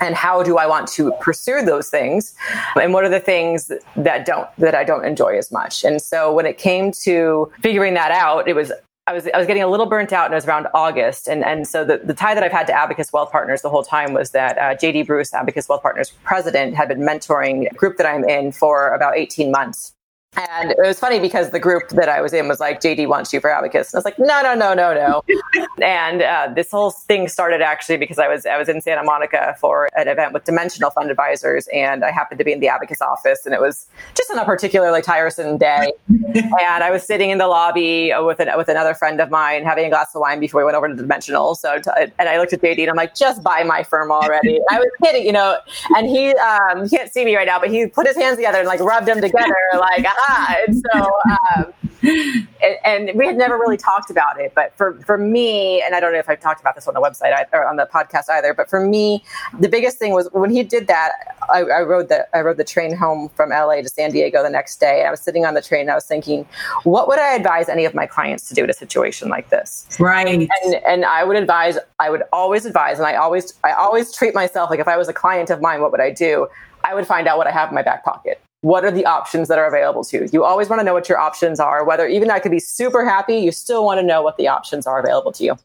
And 0.02 0.16
how 0.16 0.44
do 0.44 0.58
I 0.58 0.66
want 0.66 0.88
to 0.90 1.12
pursue 1.20 1.62
those 1.62 1.90
things? 1.90 2.34
And 2.76 2.94
what 2.94 3.04
are 3.04 3.10
the 3.10 3.20
things 3.20 3.70
that 3.98 4.26
don't, 4.26 4.48
that 4.58 4.74
I 4.74 4.86
don't 4.86 5.04
enjoy 5.06 5.38
as 5.38 5.52
much? 5.52 5.84
And 5.84 6.02
so 6.02 6.34
when 6.34 6.46
it 6.46 6.58
came 6.58 6.92
to 7.04 7.52
figuring 7.62 7.96
that 7.96 8.12
out, 8.12 8.48
it 8.48 8.56
was 8.56 8.72
I 9.08 9.14
was 9.14 9.28
I 9.34 9.38
was 9.38 9.48
getting 9.48 9.64
a 9.64 9.68
little 9.68 9.88
burnt 9.88 10.14
out, 10.14 10.26
and 10.26 10.34
it 10.34 10.36
was 10.36 10.46
around 10.46 10.68
August, 10.74 11.28
and 11.28 11.44
and 11.44 11.68
so 11.68 11.84
the, 11.84 11.98
the 11.98 12.14
tie 12.14 12.36
that 12.36 12.44
I've 12.44 12.52
had 12.52 12.68
to 12.68 12.74
Abacus 12.74 13.12
Wealth 13.12 13.32
Partners 13.32 13.62
the 13.62 13.70
whole 13.70 13.84
time 13.84 14.14
was 14.14 14.32
that 14.32 14.58
uh, 14.58 14.76
JD 14.76 15.08
Bruce, 15.08 15.34
Abacus 15.34 15.68
Wealth 15.68 15.82
Partners 15.82 16.12
president, 16.24 16.76
had 16.76 16.88
been 16.88 17.00
mentoring 17.00 17.70
a 17.72 17.74
group 17.74 17.98
that 17.98 18.06
I'm 18.06 18.24
in 18.24 18.52
for 18.52 18.94
about 18.94 19.18
18 19.18 19.52
months, 19.52 19.94
and 20.38 20.72
it 20.72 20.78
was 20.80 21.00
funny 21.00 21.20
because 21.20 21.50
the 21.50 21.60
group 21.60 21.90
that 21.90 22.08
I 22.08 22.22
was 22.22 22.34
in 22.34 22.48
was 22.48 22.60
like, 22.60 22.82
JD 22.82 23.08
wants 23.08 23.34
you 23.34 23.40
for 23.40 23.50
Abacus. 23.50 23.92
And 23.92 23.98
I 23.98 24.00
was 24.00 24.06
like, 24.06 24.20
no, 24.20 24.42
no, 24.42 24.54
no, 24.54 24.76
no, 24.76 24.94
no. 24.94 25.66
and 25.84 26.22
uh, 26.22 26.52
this 26.56 26.70
whole 26.70 26.92
thing 26.92 27.28
started 27.28 27.62
actually 27.62 27.98
because 27.98 28.20
I 28.20 28.28
was 28.28 28.46
I 28.46 28.58
was 28.58 28.70
in 28.70 28.80
Santa 28.82 29.04
Monica 29.04 29.56
for 29.60 29.90
an 29.98 30.08
event 30.08 30.34
with 30.34 30.44
Dimensional 30.44 30.92
Fund 30.92 31.10
Advisors, 31.10 31.68
and 31.74 32.06
I 32.06 32.12
happened 32.12 32.38
to 32.38 32.46
be 32.46 32.52
in 32.52 32.60
the 32.60 32.68
Abacus 32.68 33.02
office, 33.02 33.46
and 33.46 33.56
it 33.56 33.62
was 33.62 33.88
just 34.16 34.30
on 34.30 34.38
a 34.38 34.46
particularly 34.46 35.02
tiresome 35.02 35.58
day. 35.58 35.92
and 36.08 36.84
I 36.84 36.92
was 36.92 37.04
sitting 37.04 37.32
in 37.32 37.40
the 37.40 37.48
lobby 37.48 38.14
with 38.20 38.40
an, 38.40 38.50
with 38.56 38.70
another 38.70 38.94
friend 38.94 39.20
of 39.20 39.32
mine, 39.32 39.64
having 39.64 39.86
a 39.86 39.90
glass 39.90 40.14
of 40.14 40.22
wine 40.22 40.40
before 40.40 40.62
we 40.62 40.66
went 40.66 40.78
over 40.78 40.88
to 40.88 40.96
Dimensional. 40.96 41.56
So, 41.56 41.80
t- 41.80 41.90
and 41.98 42.30
I 42.30 42.38
looked 42.38 42.54
at 42.54 42.62
JD, 42.62 42.82
and 42.82 42.90
I'm 42.92 42.96
like, 42.96 43.16
just 43.16 43.42
buy 43.42 43.64
my 43.64 43.82
firm 43.82 44.12
already. 44.12 44.58
And 44.58 44.66
I 44.70 44.78
was 44.80 44.90
kidding, 45.04 45.26
you 45.26 45.32
know. 45.32 45.58
And 45.96 46.08
he, 46.08 46.36
um, 46.36 46.84
you 46.84 46.90
can't 46.90 47.12
see 47.12 47.26
me 47.26 47.36
right 47.36 47.48
now, 47.48 47.60
but 47.60 47.72
he 47.72 47.88
put 47.88 48.06
his 48.06 48.16
hands 48.16 48.36
together 48.36 48.60
and 48.60 48.68
like 48.68 48.80
rubbed 48.80 49.08
them 49.08 49.22
together, 49.22 49.56
like 49.74 50.04
and 50.68 50.84
so, 50.92 51.12
um, 51.32 51.74
and, 52.02 52.78
and, 52.86 53.12
we 53.16 53.26
had 53.26 53.38
never 53.38 53.58
really 53.58 53.78
talked 53.78 54.10
about 54.10 54.40
it. 54.40 54.54
But 54.56 54.76
for, 54.78 55.00
for 55.06 55.18
me, 55.18 55.82
and 55.82 55.96
I 55.96 56.00
don't 56.00 56.14
know 56.14 56.20
if 56.20 56.30
I've 56.30 56.40
talked 56.40 56.62
about 56.62 56.76
this 56.76 56.88
on 56.88 56.94
the 56.94 57.02
website 57.02 57.46
or 57.54 57.68
on 57.68 57.76
the 57.76 57.88
podcast 57.92 58.30
either, 58.30 58.54
but 58.54 58.70
for 58.70 58.86
me, 58.86 59.24
the 59.60 59.70
biggest 59.70 59.98
thing 59.98 60.14
was 60.14 60.30
when 60.32 60.50
he 60.50 60.64
did 60.64 60.88
that, 60.88 61.12
I, 61.52 61.60
I 61.60 61.82
rode 61.82 62.10
the, 62.10 62.28
I 62.36 62.42
rode 62.42 62.58
the 62.58 62.64
train 62.64 62.96
home 62.96 63.30
from 63.36 63.50
LA 63.50 63.82
to 63.82 63.90
San 63.90 64.12
Diego 64.12 64.44
the 64.44 64.50
next 64.50 64.80
day. 64.80 65.00
And 65.00 65.08
I 65.08 65.12
was 65.12 65.22
sitting 65.22 65.46
on 65.46 65.54
the 65.54 65.62
train 65.62 65.82
and 65.82 65.92
I 65.92 65.96
was 65.96 66.06
thinking, 66.06 66.46
what 66.84 67.08
would 67.08 67.20
I 67.20 67.36
advise 67.36 67.70
any 67.70 67.86
of 67.86 67.94
my 67.94 68.06
clients 68.06 68.48
to 68.50 68.54
do 68.54 68.64
in 68.64 68.70
a 68.70 68.74
situation 68.74 69.30
like 69.30 69.50
this? 69.50 69.88
Right. 70.00 70.50
And, 70.64 70.76
and 70.86 71.06
I 71.06 71.24
would 71.24 71.38
advise, 71.38 71.78
I 72.00 72.10
would 72.10 72.24
always 72.32 72.66
advise, 72.66 72.98
and 72.98 73.08
I 73.08 73.16
always, 73.16 73.54
I 73.64 73.72
always 73.74 74.14
treat 74.14 74.34
myself 74.34 74.70
like 74.70 74.80
if 74.80 74.88
I 74.88 74.98
was 74.98 75.08
a 75.08 75.14
client 75.14 75.50
of 75.50 75.62
mine, 75.62 75.82
what 75.82 75.92
would 75.92 76.02
I 76.02 76.12
do? 76.12 76.48
I 76.84 76.94
would 76.94 77.06
find 77.06 77.28
out 77.28 77.38
what 77.38 77.48
I 77.48 77.52
have 77.52 77.70
in 77.70 77.76
my 77.76 77.82
back 77.82 78.06
pocket 78.06 78.42
what 78.62 78.84
are 78.84 78.92
the 78.92 79.06
options 79.06 79.48
that 79.48 79.58
are 79.58 79.68
available 79.68 80.04
to 80.04 80.18
you? 80.18 80.30
You 80.32 80.44
always 80.44 80.70
want 80.70 80.80
to 80.82 80.84
know 80.84 80.94
what 80.94 81.08
your 81.08 81.18
options 81.18 81.60
are, 81.60 81.86
whether 81.86 82.08
even 82.08 82.30
I 82.30 82.40
could 82.40 82.52
be 82.52 82.60
super 82.60 83.06
happy, 83.06 83.38
you 83.38 83.52
still 83.52 83.86
want 83.86 84.00
to 84.00 84.06
know 84.06 84.22
what 84.22 84.38
the 84.38 84.48
options 84.48 84.86
are 84.86 85.00
available 85.00 85.32
to 85.34 85.44
you. 85.44 85.58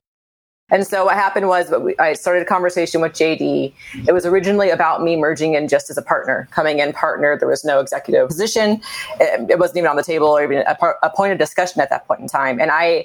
And 0.71 0.87
so 0.87 1.05
what 1.05 1.15
happened 1.15 1.49
was 1.49 1.73
I 1.99 2.15
started 2.15 2.43
a 2.43 2.47
conversation 2.47 3.03
with 3.03 3.13
JD. 3.13 3.75
It 4.09 4.13
was 4.13 4.25
originally 4.25 4.71
about 4.71 5.03
me 5.03 5.15
merging 5.15 5.55
in 5.55 5.69
just 5.69 5.91
as 5.91 5.99
a 5.99 6.03
partner, 6.03 6.49
coming 6.53 6.79
in 6.79 6.93
partner. 6.95 7.37
There 7.39 7.49
was 7.49 7.65
no 7.65 7.81
executive 7.81 8.29
position. 8.29 8.81
It, 9.21 9.59
wasn't 9.59 9.79
even 9.79 9.91
on 9.91 9.97
the 9.97 10.03
table 10.03 10.29
or 10.29 10.43
even 10.43 10.65
a, 10.67 11.11
point 11.11 11.33
of 11.33 11.39
discussion 11.39 11.83
at 11.83 11.91
that 11.91 12.09
point 12.09 12.21
in 12.21 12.29
time. 12.29 12.61
And 12.61 12.71
I, 12.71 13.05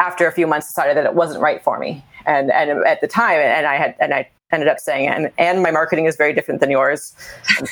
after 0.00 0.26
a 0.26 0.32
few 0.32 0.48
months, 0.48 0.66
decided 0.66 0.96
that 0.96 1.06
it 1.06 1.14
wasn't 1.14 1.40
right 1.40 1.62
for 1.62 1.78
me. 1.78 2.04
And, 2.26 2.50
and 2.50 2.84
at 2.84 3.00
the 3.00 3.06
time, 3.06 3.38
and 3.38 3.66
I 3.66 3.76
had, 3.76 3.94
and 4.00 4.12
I 4.12 4.28
ended 4.52 4.68
up 4.68 4.78
saying, 4.78 5.08
and, 5.08 5.30
and 5.38 5.62
my 5.62 5.70
marketing 5.70 6.06
is 6.06 6.16
very 6.16 6.32
different 6.32 6.60
than 6.60 6.70
yours. 6.70 7.14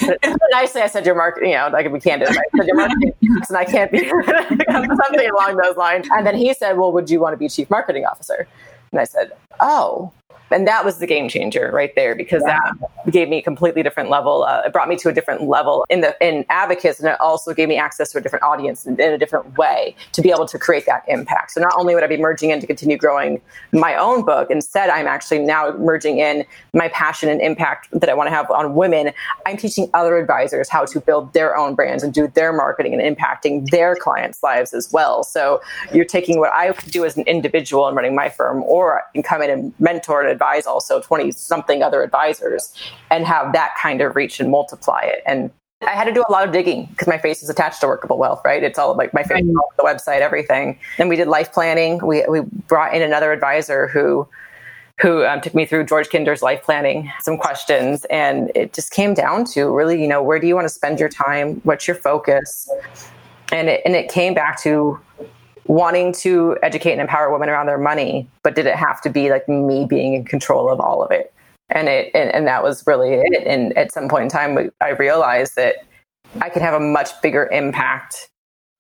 nicely, 0.51 0.83
I 0.83 0.89
said 0.89 1.07
your 1.07 1.15
marketing, 1.15 1.51
you 1.51 1.57
know, 1.57 1.69
like 1.73 1.91
be 1.93 2.01
candid, 2.01 2.29
I 2.29 2.35
said 2.57 2.67
your 2.67 2.77
marketing, 2.77 3.13
and 3.23 3.57
I 3.57 3.65
can't 3.65 3.93
be 3.93 4.09
something 4.09 5.31
along 5.31 5.57
those 5.63 5.77
lines. 5.77 6.09
And 6.13 6.27
then 6.27 6.37
he 6.37 6.53
said, 6.55 6.77
well, 6.77 6.93
would 6.93 7.09
you 7.09 7.21
want 7.21 7.33
to 7.33 7.37
be 7.37 7.49
chief 7.49 7.71
marketing 7.71 8.05
officer? 8.05 8.49
And 8.91 9.01
I 9.01 9.05
said, 9.05 9.33
oh, 9.61 10.13
and 10.55 10.69
that 10.69 10.85
was 10.85 10.99
the 10.99 11.07
game 11.07 11.29
changer 11.29 11.71
right 11.73 11.93
there 11.97 12.15
because 12.15 12.43
yeah. 12.47 12.61
that 12.77 13.11
gave 13.11 13.29
me 13.29 13.39
a 13.39 13.43
completely 13.43 13.83
different 13.83 14.09
level. 14.09 14.45
Uh, 14.45 14.63
it 14.65 14.73
brought 14.73 14.89
me 14.89 14.97
to 14.97 15.09
a 15.09 15.13
different 15.13 15.43
level 15.43 15.85
in 15.91 16.01
the 16.01 16.17
in 16.27 16.47
Abacus, 16.49 17.01
and 17.01 17.09
it 17.09 17.21
also 17.21 17.53
gave 17.53 17.69
me 17.69 17.77
access 17.77 18.13
to 18.13 18.19
a 18.19 18.21
different 18.21 18.45
audience 18.45 18.87
in, 18.87 18.99
in, 19.01 19.13
a 19.13 19.19
different 19.19 19.59
way 19.59 19.97
to 20.13 20.23
be 20.23 20.31
able 20.31 20.47
to 20.47 20.57
create 20.57 20.87
that 20.87 21.03
impact. 21.09 21.51
So 21.51 21.61
not 21.61 21.73
only 21.77 21.95
would 21.95 22.05
I 22.05 22.07
be 22.07 22.17
merging 22.17 22.51
in 22.51 22.61
to 22.61 22.67
continue 22.69 22.97
growing 22.97 23.41
my 23.73 23.97
own 23.97 24.25
book, 24.25 24.49
instead 24.49 24.91
I'm 24.91 25.09
actually 25.09 25.41
now 25.41 25.73
merging 25.73 26.19
in 26.19 26.45
my 26.73 26.89
passion 26.89 27.29
and 27.29 27.41
impact 27.41 27.89
that 27.91 28.09
I 28.09 28.15
want 28.15 28.29
to 28.29 28.35
have 28.35 28.49
on 28.51 28.75
women. 28.75 29.13
I'm 29.47 29.57
teaching 29.57 29.91
other 29.93 30.17
advisors 30.17 30.69
how 30.69 30.85
to 30.85 31.01
build 31.01 31.33
their 31.33 31.57
own 31.57 31.75
brands 31.75 32.05
and 32.05 32.15
do 32.15 32.29
their 32.29 32.53
marketing 32.53 32.95
and 32.95 33.17
impacting 33.17 33.71
their 33.71 33.97
clients' 33.97 34.41
lives 34.43 34.73
as 34.73 34.93
well. 34.93 35.25
So 35.25 35.61
you're 35.93 36.05
taking 36.05 36.39
what 36.39 36.53
I 36.53 36.73
do 36.91 37.05
as 37.05 37.17
an 37.17 37.25
individual 37.25 37.89
and 37.89 37.97
running 37.97 38.15
my 38.15 38.29
firm, 38.29 38.63
or 38.63 39.01
I 39.01 39.03
can 39.13 39.25
come 39.25 39.43
in 39.43 39.51
and 39.51 39.75
mentor 39.81 40.23
and 40.23 40.31
advise 40.31 40.44
advise 40.45 40.67
also 40.67 41.01
20 41.01 41.31
something 41.33 41.83
other 41.83 42.03
advisors 42.03 42.73
and 43.11 43.27
have 43.27 43.53
that 43.53 43.75
kind 43.81 44.01
of 44.01 44.15
reach 44.15 44.41
and 44.41 44.51
multiply 44.51 45.01
it. 45.01 45.23
And 45.27 45.51
I 45.83 45.91
had 45.91 46.05
to 46.05 46.13
do 46.13 46.25
a 46.27 46.33
lot 46.33 46.47
of 46.47 46.53
digging 46.53 46.87
because 46.87 47.09
my 47.09 47.19
face 47.19 47.43
is 47.43 47.51
attached 47.51 47.81
to 47.81 47.87
Workable 47.87 48.17
Wealth, 48.17 48.41
right? 48.45 48.63
It's 48.63 48.79
all 48.79 48.95
like 48.95 49.13
my 49.13 49.23
face, 49.23 49.45
the 49.45 49.83
website, 49.83 50.21
everything. 50.21 50.79
Then 50.97 51.09
we 51.09 51.17
did 51.17 51.29
life 51.29 51.53
planning. 51.53 51.99
We 52.05 52.25
we 52.29 52.41
brought 52.69 52.95
in 52.95 53.03
another 53.03 53.33
advisor 53.33 53.89
who 53.89 54.27
who 55.01 55.25
um, 55.25 55.41
took 55.41 55.55
me 55.55 55.67
through 55.67 55.85
George 55.85 56.09
Kinder's 56.09 56.41
life 56.41 56.63
planning, 56.63 57.13
some 57.21 57.37
questions, 57.37 58.05
and 58.07 58.53
it 58.55 58.73
just 58.73 58.93
came 58.93 59.13
down 59.13 59.45
to 59.47 59.67
really, 59.67 60.01
you 60.01 60.07
know, 60.07 60.23
where 60.23 60.39
do 60.39 60.47
you 60.47 60.55
want 60.55 60.67
to 60.67 60.73
spend 60.73 61.01
your 61.01 61.09
time? 61.09 61.61
What's 61.65 61.89
your 61.89 61.97
focus? 61.97 62.71
And 63.53 63.69
it 63.69 63.83
and 63.85 63.95
it 63.95 64.09
came 64.09 64.33
back 64.33 64.61
to 64.63 64.99
wanting 65.67 66.13
to 66.13 66.57
educate 66.63 66.93
and 66.93 67.01
empower 67.01 67.33
women 67.33 67.49
around 67.49 67.67
their 67.67 67.79
money, 67.79 68.29
but 68.43 68.55
did 68.55 68.67
it 68.67 68.77
have 68.77 69.01
to 69.03 69.11
be 69.11 69.31
like 69.31 69.49
me 69.49 69.87
being 69.87 70.15
in 70.15 70.25
control 70.25 70.71
of 70.71 70.81
all 70.81 71.03
of 71.03 71.11
it? 71.11 71.33
And 71.71 71.89
it 71.89 72.11
and, 72.15 72.31
and 72.31 72.47
that 72.47 72.63
was 72.63 72.87
really 72.87 73.15
it. 73.15 73.47
And 73.47 73.77
at 73.77 73.93
some 73.93 74.09
point 74.09 74.25
in 74.25 74.29
time, 74.29 74.71
I 74.81 74.91
realized 74.91 75.57
that 75.57 75.77
I 76.41 76.51
could 76.51 76.63
have 76.63 76.75
a 76.75 76.81
much 76.81 77.11
bigger 77.23 77.49
impact 77.51 78.29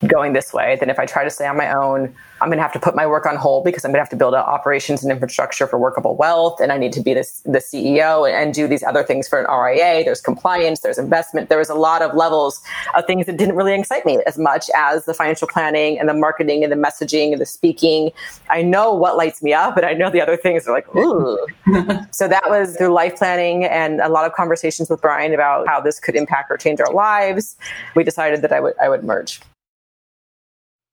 going 0.06 0.32
this 0.32 0.52
way, 0.52 0.76
then 0.78 0.90
if 0.90 0.98
I 0.98 1.06
try 1.06 1.24
to 1.24 1.30
stay 1.30 1.46
on 1.46 1.56
my 1.56 1.72
own, 1.72 2.14
I'm 2.40 2.48
going 2.48 2.58
to 2.58 2.62
have 2.62 2.72
to 2.72 2.78
put 2.78 2.94
my 2.94 3.06
work 3.06 3.26
on 3.26 3.36
hold 3.36 3.64
because 3.64 3.84
I'm 3.84 3.90
going 3.90 3.98
to 3.98 4.02
have 4.02 4.10
to 4.10 4.16
build 4.16 4.34
out 4.34 4.46
operations 4.46 5.02
and 5.02 5.10
infrastructure 5.10 5.66
for 5.66 5.78
workable 5.78 6.14
wealth. 6.16 6.60
And 6.60 6.72
I 6.72 6.78
need 6.78 6.92
to 6.92 7.00
be 7.00 7.14
this, 7.14 7.40
the 7.40 7.58
CEO 7.58 8.28
and, 8.28 8.36
and 8.36 8.52
do 8.52 8.66
these 8.66 8.82
other 8.82 9.02
things 9.02 9.28
for 9.28 9.40
an 9.40 9.46
RIA. 9.46 10.04
There's 10.04 10.20
compliance, 10.20 10.80
there's 10.80 10.98
investment. 10.98 11.48
There 11.48 11.58
was 11.58 11.70
a 11.70 11.74
lot 11.74 12.02
of 12.02 12.14
levels 12.14 12.60
of 12.94 13.06
things 13.06 13.26
that 13.26 13.38
didn't 13.38 13.56
really 13.56 13.72
excite 13.72 14.04
me 14.04 14.18
as 14.26 14.36
much 14.36 14.68
as 14.74 15.06
the 15.06 15.14
financial 15.14 15.48
planning 15.48 15.98
and 15.98 16.08
the 16.08 16.14
marketing 16.14 16.64
and 16.64 16.72
the 16.72 16.76
messaging 16.76 17.32
and 17.32 17.40
the 17.40 17.46
speaking. 17.46 18.10
I 18.50 18.62
know 18.62 18.92
what 18.92 19.16
lights 19.16 19.42
me 19.42 19.54
up, 19.54 19.74
but 19.74 19.84
I 19.84 19.92
know 19.92 20.10
the 20.10 20.20
other 20.20 20.36
things 20.36 20.66
are 20.68 20.72
like, 20.72 20.94
ooh. 20.94 21.38
so 22.10 22.28
that 22.28 22.44
was 22.50 22.76
through 22.76 22.92
life 22.92 23.16
planning 23.16 23.64
and 23.64 24.00
a 24.00 24.08
lot 24.08 24.26
of 24.26 24.34
conversations 24.34 24.90
with 24.90 25.00
Brian 25.00 25.32
about 25.32 25.66
how 25.66 25.80
this 25.80 25.98
could 25.98 26.14
impact 26.14 26.50
or 26.50 26.56
change 26.56 26.80
our 26.80 26.92
lives. 26.92 27.56
We 27.94 28.04
decided 28.04 28.42
that 28.42 28.52
I 28.52 28.60
would, 28.60 28.74
I 28.78 28.88
would 28.88 29.04
merge. 29.04 29.40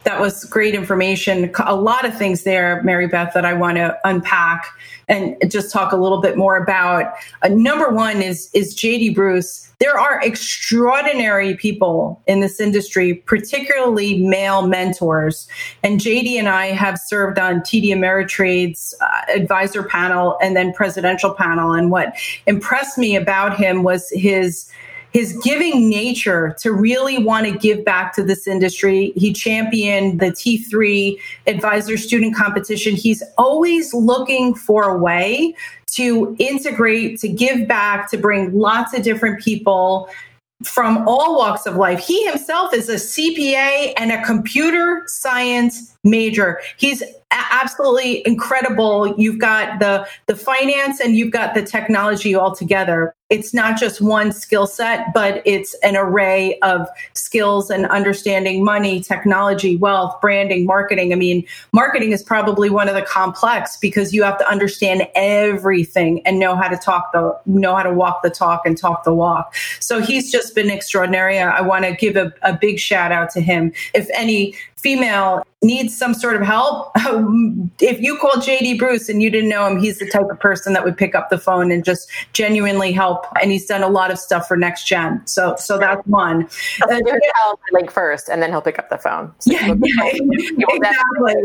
That 0.03 0.19
was 0.19 0.45
great 0.45 0.73
information. 0.73 1.51
A 1.63 1.75
lot 1.75 2.05
of 2.05 2.17
things 2.17 2.43
there, 2.43 2.81
Mary 2.83 3.07
Beth, 3.07 3.33
that 3.33 3.45
I 3.45 3.53
want 3.53 3.77
to 3.77 3.97
unpack 4.03 4.65
and 5.07 5.35
just 5.51 5.71
talk 5.71 5.91
a 5.91 5.97
little 5.97 6.21
bit 6.21 6.37
more 6.37 6.55
about. 6.57 7.13
Uh, 7.43 7.49
number 7.49 7.89
one 7.89 8.21
is 8.21 8.49
is 8.53 8.75
JD 8.75 9.13
Bruce. 9.13 9.69
There 9.79 9.99
are 9.99 10.21
extraordinary 10.21 11.55
people 11.55 12.21
in 12.27 12.39
this 12.39 12.59
industry, 12.59 13.15
particularly 13.15 14.25
male 14.25 14.65
mentors. 14.65 15.47
And 15.83 15.99
JD 15.99 16.35
and 16.37 16.47
I 16.47 16.67
have 16.67 16.99
served 16.99 17.37
on 17.37 17.61
TD 17.61 17.89
Ameritrade's 17.89 18.95
uh, 19.01 19.21
advisor 19.35 19.83
panel 19.83 20.37
and 20.41 20.55
then 20.55 20.71
presidential 20.73 21.33
panel. 21.33 21.73
And 21.73 21.91
what 21.91 22.15
impressed 22.47 22.97
me 22.97 23.15
about 23.15 23.57
him 23.57 23.83
was 23.83 24.09
his 24.11 24.69
his 25.11 25.37
giving 25.43 25.89
nature 25.89 26.55
to 26.59 26.71
really 26.71 27.23
want 27.23 27.45
to 27.45 27.57
give 27.57 27.83
back 27.83 28.13
to 28.15 28.23
this 28.23 28.47
industry. 28.47 29.11
He 29.15 29.33
championed 29.33 30.19
the 30.19 30.27
T3 30.27 31.17
advisor 31.47 31.97
student 31.97 32.35
competition. 32.35 32.95
He's 32.95 33.21
always 33.37 33.93
looking 33.93 34.55
for 34.55 34.83
a 34.83 34.97
way 34.97 35.55
to 35.93 36.35
integrate, 36.39 37.19
to 37.19 37.27
give 37.27 37.67
back, 37.67 38.09
to 38.11 38.17
bring 38.17 38.57
lots 38.57 38.93
of 38.93 39.03
different 39.03 39.41
people 39.41 40.09
from 40.63 41.07
all 41.07 41.37
walks 41.37 41.65
of 41.65 41.75
life. 41.75 41.99
He 41.99 42.25
himself 42.25 42.73
is 42.73 42.87
a 42.87 42.95
CPA 42.95 43.93
and 43.97 44.11
a 44.11 44.23
computer 44.23 45.03
science 45.07 45.97
major. 46.03 46.59
He's 46.77 47.03
absolutely 47.31 48.25
incredible. 48.25 49.15
You've 49.17 49.39
got 49.39 49.79
the 49.79 50.07
the 50.27 50.35
finance 50.35 50.99
and 50.99 51.15
you've 51.15 51.31
got 51.31 51.53
the 51.53 51.63
technology 51.63 52.35
all 52.35 52.55
together. 52.55 53.13
It's 53.29 53.53
not 53.53 53.79
just 53.79 54.01
one 54.01 54.33
skill 54.33 54.67
set, 54.67 55.13
but 55.13 55.41
it's 55.45 55.73
an 55.83 55.95
array 55.95 56.59
of 56.59 56.85
skills 57.13 57.69
and 57.69 57.85
understanding 57.85 58.61
money, 58.61 58.99
technology, 58.99 59.77
wealth, 59.77 60.19
branding, 60.19 60.65
marketing. 60.65 61.13
I 61.13 61.15
mean, 61.15 61.45
marketing 61.71 62.11
is 62.11 62.21
probably 62.21 62.69
one 62.69 62.89
of 62.89 62.95
the 62.95 63.03
complex 63.03 63.77
because 63.77 64.13
you 64.13 64.23
have 64.23 64.37
to 64.39 64.49
understand 64.49 65.07
everything 65.15 66.21
and 66.25 66.39
know 66.39 66.57
how 66.57 66.67
to 66.67 66.75
talk 66.75 67.13
the 67.13 67.39
know 67.45 67.73
how 67.73 67.83
to 67.83 67.93
walk 67.93 68.21
the 68.21 68.29
talk 68.29 68.65
and 68.65 68.77
talk 68.77 69.05
the 69.05 69.13
walk. 69.13 69.55
So 69.79 70.01
he's 70.01 70.29
just 70.29 70.53
been 70.53 70.69
extraordinary. 70.69 71.39
I 71.39 71.61
want 71.61 71.85
to 71.85 71.93
give 71.93 72.17
a, 72.17 72.33
a 72.41 72.57
big 72.57 72.79
shout 72.79 73.13
out 73.13 73.29
to 73.31 73.41
him. 73.41 73.71
If 73.93 74.09
any 74.13 74.55
female 74.81 75.43
needs 75.63 75.95
some 75.95 76.13
sort 76.13 76.35
of 76.35 76.41
help, 76.41 76.91
if 77.79 77.99
you 77.99 78.17
call 78.17 78.31
JD 78.31 78.79
Bruce 78.79 79.09
and 79.09 79.21
you 79.21 79.29
didn't 79.29 79.49
know 79.49 79.67
him, 79.67 79.79
he's 79.79 79.99
the 79.99 80.09
type 80.09 80.27
of 80.29 80.39
person 80.39 80.73
that 80.73 80.83
would 80.83 80.97
pick 80.97 81.13
up 81.13 81.29
the 81.29 81.37
phone 81.37 81.71
and 81.71 81.85
just 81.85 82.09
genuinely 82.33 82.91
help. 82.91 83.25
And 83.41 83.51
he's 83.51 83.65
done 83.67 83.83
a 83.83 83.89
lot 83.89 84.11
of 84.11 84.17
stuff 84.17 84.47
for 84.47 84.57
next 84.57 84.87
gen. 84.87 85.21
So, 85.27 85.55
so 85.57 85.77
that's 85.77 86.05
one. 86.07 86.49
Uh, 86.81 86.99
link 87.71 87.91
first, 87.91 88.29
and 88.29 88.41
then 88.41 88.49
he'll 88.49 88.61
pick 88.61 88.79
up 88.79 88.89
the 88.89 88.97
phone. 88.97 89.33
So 89.39 89.51
yeah, 89.51 89.67
yeah 89.67 90.65
exactly. 90.69 91.35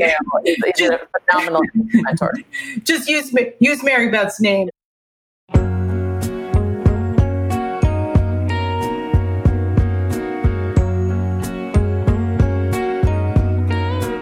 He's, 0.45 0.57
he's 0.77 0.91
a 0.91 1.01
phenomenal 1.29 1.63
mentor. 1.75 2.35
Just 2.85 3.09
use 3.09 3.35
use 3.61 3.83
Mary 3.83 4.11
Beth's 4.11 4.41
name. 4.41 4.71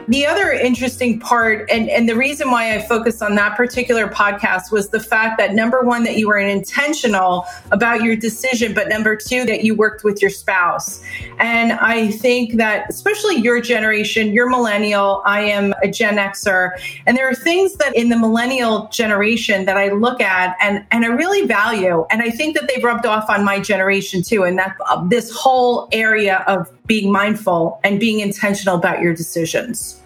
The 0.08 0.26
other 0.26 0.52
interesting 0.52 1.18
part, 1.18 1.70
and, 1.70 1.88
and 1.88 2.08
the 2.08 2.14
reason 2.14 2.50
why 2.50 2.74
I 2.74 2.82
focused 2.82 3.22
on 3.22 3.34
that 3.36 3.56
particular 3.56 4.06
podcast 4.06 4.70
was 4.70 4.90
the 4.90 5.00
fact 5.00 5.38
that 5.38 5.54
number 5.54 5.82
one, 5.82 6.04
that 6.04 6.16
you 6.16 6.28
were 6.28 6.38
intentional 6.38 7.46
about 7.72 8.02
your 8.02 8.14
decision, 8.14 8.74
but 8.74 8.88
number 8.88 9.16
two, 9.16 9.44
that 9.46 9.64
you 9.64 9.74
worked 9.74 10.04
with 10.04 10.20
your 10.20 10.30
spouse. 10.30 11.02
And 11.38 11.72
I 11.72 12.10
think 12.10 12.56
that, 12.56 12.86
especially 12.90 13.36
your 13.36 13.60
generation, 13.60 14.32
you're 14.32 14.50
millennial, 14.50 15.22
I 15.24 15.42
am 15.42 15.72
a 15.82 15.88
Gen 15.88 16.16
Xer, 16.16 16.70
and 17.06 17.16
there 17.16 17.28
are 17.28 17.34
things 17.34 17.76
that 17.76 17.96
in 17.96 18.10
the 18.10 18.18
millennial 18.18 18.88
generation 18.88 19.64
that 19.64 19.76
I 19.76 19.88
look 19.88 20.20
at 20.20 20.56
and, 20.60 20.84
and 20.90 21.04
I 21.04 21.08
really 21.08 21.46
value. 21.46 22.04
And 22.10 22.20
I 22.20 22.30
think 22.30 22.56
that 22.56 22.68
they've 22.68 22.84
rubbed 22.84 23.06
off 23.06 23.30
on 23.30 23.44
my 23.44 23.58
generation 23.60 24.22
too. 24.22 24.44
And 24.44 24.58
that 24.58 24.76
uh, 24.88 25.06
this 25.08 25.30
whole 25.30 25.88
area 25.92 26.44
of 26.46 26.70
being 26.86 27.10
mindful 27.10 27.80
and 27.82 27.98
being 27.98 28.20
intentional 28.20 28.76
about 28.76 29.00
your 29.00 29.14
decisions. 29.14 30.00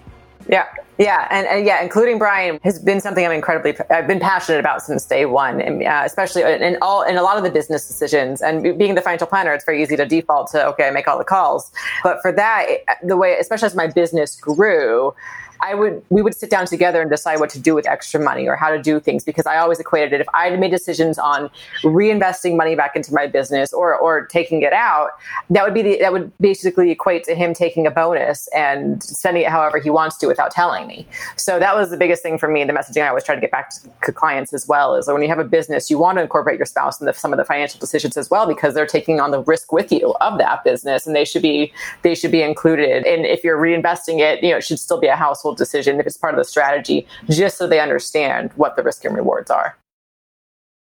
Yeah. 0.49 0.67
Yeah, 0.99 1.29
and, 1.31 1.47
and, 1.47 1.65
yeah, 1.65 1.81
including 1.81 2.19
Brian 2.19 2.59
has 2.65 2.81
been 2.81 3.01
something 3.01 3.25
I'm 3.25 3.31
incredibly 3.31 3.77
I've 3.89 4.09
been 4.09 4.19
passionate 4.19 4.59
about 4.59 4.83
since 4.83 5.07
day 5.07 5.27
one, 5.27 5.61
and 5.61 5.81
uh, 5.85 6.03
especially 6.05 6.43
in 6.43 6.77
all 6.83 7.03
in 7.03 7.17
a 7.17 7.23
lot 7.23 7.37
of 7.37 7.45
the 7.45 7.53
business 7.53 7.87
decisions. 7.87 8.43
And 8.43 8.77
being 8.77 8.97
the 8.97 9.01
financial 9.01 9.29
planner, 9.29 9.53
it's 9.53 9.65
very 9.65 9.81
easy 9.81 9.95
to 9.95 10.05
default 10.05 10.51
to 10.51 10.67
okay, 10.71 10.89
I 10.89 10.91
make 10.91 11.07
all 11.07 11.17
the 11.17 11.25
calls. 11.25 11.71
But 12.03 12.21
for 12.21 12.33
that, 12.33 12.67
the 13.05 13.17
way, 13.17 13.37
especially 13.39 13.67
as 13.67 13.77
my 13.77 13.87
business 13.87 14.35
grew, 14.35 15.15
I 15.61 15.75
would 15.75 16.03
we 16.11 16.23
would 16.23 16.35
sit 16.35 16.51
down 16.51 16.67
together 16.67 17.01
and 17.01 17.11
decide 17.11 17.41
what 17.41 17.51
to 17.51 17.61
do 17.61 17.75
with 17.75 17.87
extra 17.87 18.21
money 18.21 18.49
or 18.49 18.57
how 18.57 18.71
to 18.71 18.81
do 18.81 19.01
things 19.01 19.25
because 19.25 19.47
I 19.47 19.59
always 19.59 19.81
equated 19.81 20.13
it 20.13 20.21
if 20.21 20.29
I 20.35 20.49
had 20.49 20.61
made 20.61 20.71
decisions 20.71 21.19
on 21.19 21.51
reinvesting 21.83 22.57
money 22.57 22.75
back 22.75 22.97
into 22.97 23.13
my 23.13 23.27
business 23.27 23.73
or 23.73 23.97
or 23.97 24.27
taking 24.27 24.63
it 24.63 24.73
out, 24.73 25.11
that 25.51 25.65
would 25.65 25.75
be 25.75 25.83
the, 25.83 25.99
that 26.01 26.13
would 26.13 26.33
basically 26.39 26.91
equate 26.91 27.25
to 27.25 27.35
him 27.35 27.55
taking 27.55 27.87
a 27.87 27.91
bonus 27.91 28.49
and 28.49 29.03
spending 29.03 29.43
it 29.43 29.51
however 29.51 29.79
he 29.79 29.91
wants 29.91 30.17
to 30.19 30.27
without 30.27 30.51
telling 30.51 30.87
me. 30.87 31.07
So 31.37 31.59
that 31.59 31.75
was 31.75 31.91
the 31.91 31.97
biggest 31.97 32.23
thing 32.23 32.39
for 32.39 32.49
me. 32.49 32.65
The 32.65 32.73
messaging 32.73 33.03
I 33.03 33.09
always 33.09 33.25
try 33.25 33.35
to 33.35 33.41
get 33.41 33.51
back 33.51 33.73
to 34.05 34.13
clients 34.13 34.53
as 34.53 34.69
well 34.69 34.95
is 34.95 35.09
when 35.09 35.23
you 35.23 35.29
have 35.29 35.39
a 35.39 35.45
business, 35.45 35.91
you 35.91 35.99
want 35.99 36.19
to 36.19 36.23
incorporate 36.23 36.59
your 36.59 36.67
spouse 36.67 37.01
in 37.01 37.07
the, 37.07 37.13
some 37.13 37.33
of 37.33 37.39
the 37.39 37.45
financial 37.45 37.81
decisions 37.81 38.17
as 38.17 38.31
well 38.31 38.47
because 38.47 38.75
they're 38.75 38.87
taking 38.87 39.21
on 39.21 39.31
the 39.31 39.43
risk 39.43 39.73
with 39.73 39.91
you 39.93 40.15
of 40.21 40.39
that 40.39 40.65
business 40.65 41.07
and 41.07 41.17
they 41.17 41.25
should 41.25 41.43
be 41.43 41.73
they 42.03 42.15
should 42.15 42.31
be 42.31 42.43
included. 42.43 43.05
And 43.07 43.25
if 43.27 43.43
you're 43.43 43.59
reinvesting 43.59 44.21
it, 44.21 44.43
you 44.43 44.51
know, 44.51 44.59
it 44.59 44.65
should 44.65 44.79
still 44.79 45.01
be 45.01 45.07
a 45.07 45.17
household 45.17 45.48
decision 45.55 46.01
if 46.01 46.07
it's 46.07 46.17
part 46.17 46.35
of 46.35 46.39
the 46.39 46.45
strategy, 46.45 47.07
just 47.29 47.59
so 47.59 47.67
they 47.67 47.81
understand 47.81 48.51
what 48.57 48.77
the 48.77 48.83
risk 48.83 49.05
and 49.05 49.17
rewards 49.17 49.51
are. 49.51 49.77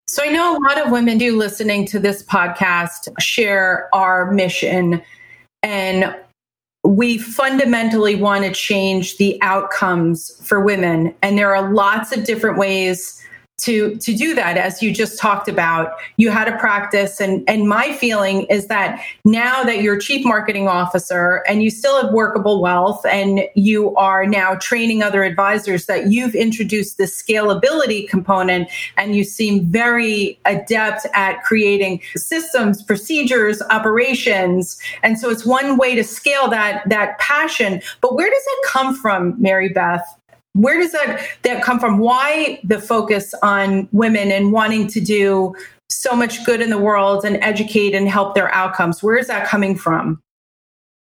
So 0.09 0.23
I 0.23 0.29
know 0.29 0.55
a 0.55 0.59
lot 0.59 0.85
of 0.85 0.91
women 0.91 1.17
do 1.17 1.37
listening 1.37 1.85
to 1.87 1.99
this 1.99 2.23
podcast 2.23 3.09
share 3.19 3.89
our 3.93 4.31
mission 4.31 5.01
and 5.63 6.15
we 6.85 7.17
fundamentally 7.17 8.15
want 8.15 8.45
to 8.45 8.53
change 8.53 9.17
the 9.17 9.37
outcomes 9.41 10.31
for 10.47 10.61
women 10.61 11.13
and 11.21 11.37
there 11.37 11.53
are 11.53 11.73
lots 11.73 12.15
of 12.15 12.23
different 12.23 12.57
ways 12.57 13.21
to 13.57 13.95
to 13.95 14.15
do 14.15 14.35
that 14.35 14.55
as 14.55 14.83
you 14.83 14.93
just 14.93 15.17
talked 15.17 15.49
about 15.49 15.93
you 16.17 16.29
had 16.29 16.47
a 16.47 16.55
practice. 16.57 17.19
And 17.19 17.43
and 17.49 17.67
my 17.67 17.91
feeling 17.93 18.43
is 18.45 18.67
that 18.67 19.01
now 19.25 19.63
that 19.63 19.81
you're 19.81 19.97
chief 19.97 20.23
marketing 20.23 20.67
officer 20.67 21.43
and 21.49 21.63
you 21.63 21.71
still 21.71 21.99
have 21.99 22.13
workable 22.13 22.61
wealth 22.61 23.03
and 23.07 23.41
you 23.55 23.95
are 23.95 24.27
now 24.27 24.55
training 24.55 25.01
other 25.01 25.23
advisors 25.23 25.87
that 25.87 26.07
you've 26.11 26.35
introduced 26.35 26.99
the 26.99 27.05
scalability 27.05 28.07
component 28.07 28.69
and 28.95 29.15
you 29.15 29.23
seem 29.23 29.65
very 29.65 30.39
adept 30.45 31.07
at 31.13 31.41
creating 31.41 31.99
systems 32.15 32.83
procedures 32.83 33.61
operations. 33.71 34.79
And 35.01 35.17
so 35.17 35.31
it's 35.31 35.45
one 35.45 35.77
way 35.77 35.95
to 35.95 36.03
scale 36.03 36.47
that 36.49 36.87
that 36.89 37.17
passion. 37.17 37.81
But 38.01 38.15
where 38.15 38.29
does 38.29 38.43
it 38.45 38.65
come 38.67 38.95
from 38.95 39.35
mary 39.41 39.69
beth 39.69 40.16
where 40.61 40.79
does 40.79 40.91
that 40.91 41.25
that 41.43 41.63
come 41.63 41.79
from? 41.79 41.99
Why 41.99 42.59
the 42.63 42.79
focus 42.79 43.33
on 43.41 43.87
women 43.91 44.31
and 44.31 44.51
wanting 44.51 44.87
to 44.87 44.99
do 44.99 45.55
so 45.89 46.15
much 46.15 46.45
good 46.45 46.61
in 46.61 46.69
the 46.69 46.77
world 46.77 47.23
and 47.23 47.37
educate 47.43 47.95
and 47.95 48.07
help 48.07 48.35
their 48.35 48.53
outcomes? 48.53 49.01
Where 49.01 49.17
is 49.17 49.27
that 49.27 49.47
coming 49.47 49.75
from? 49.75 50.21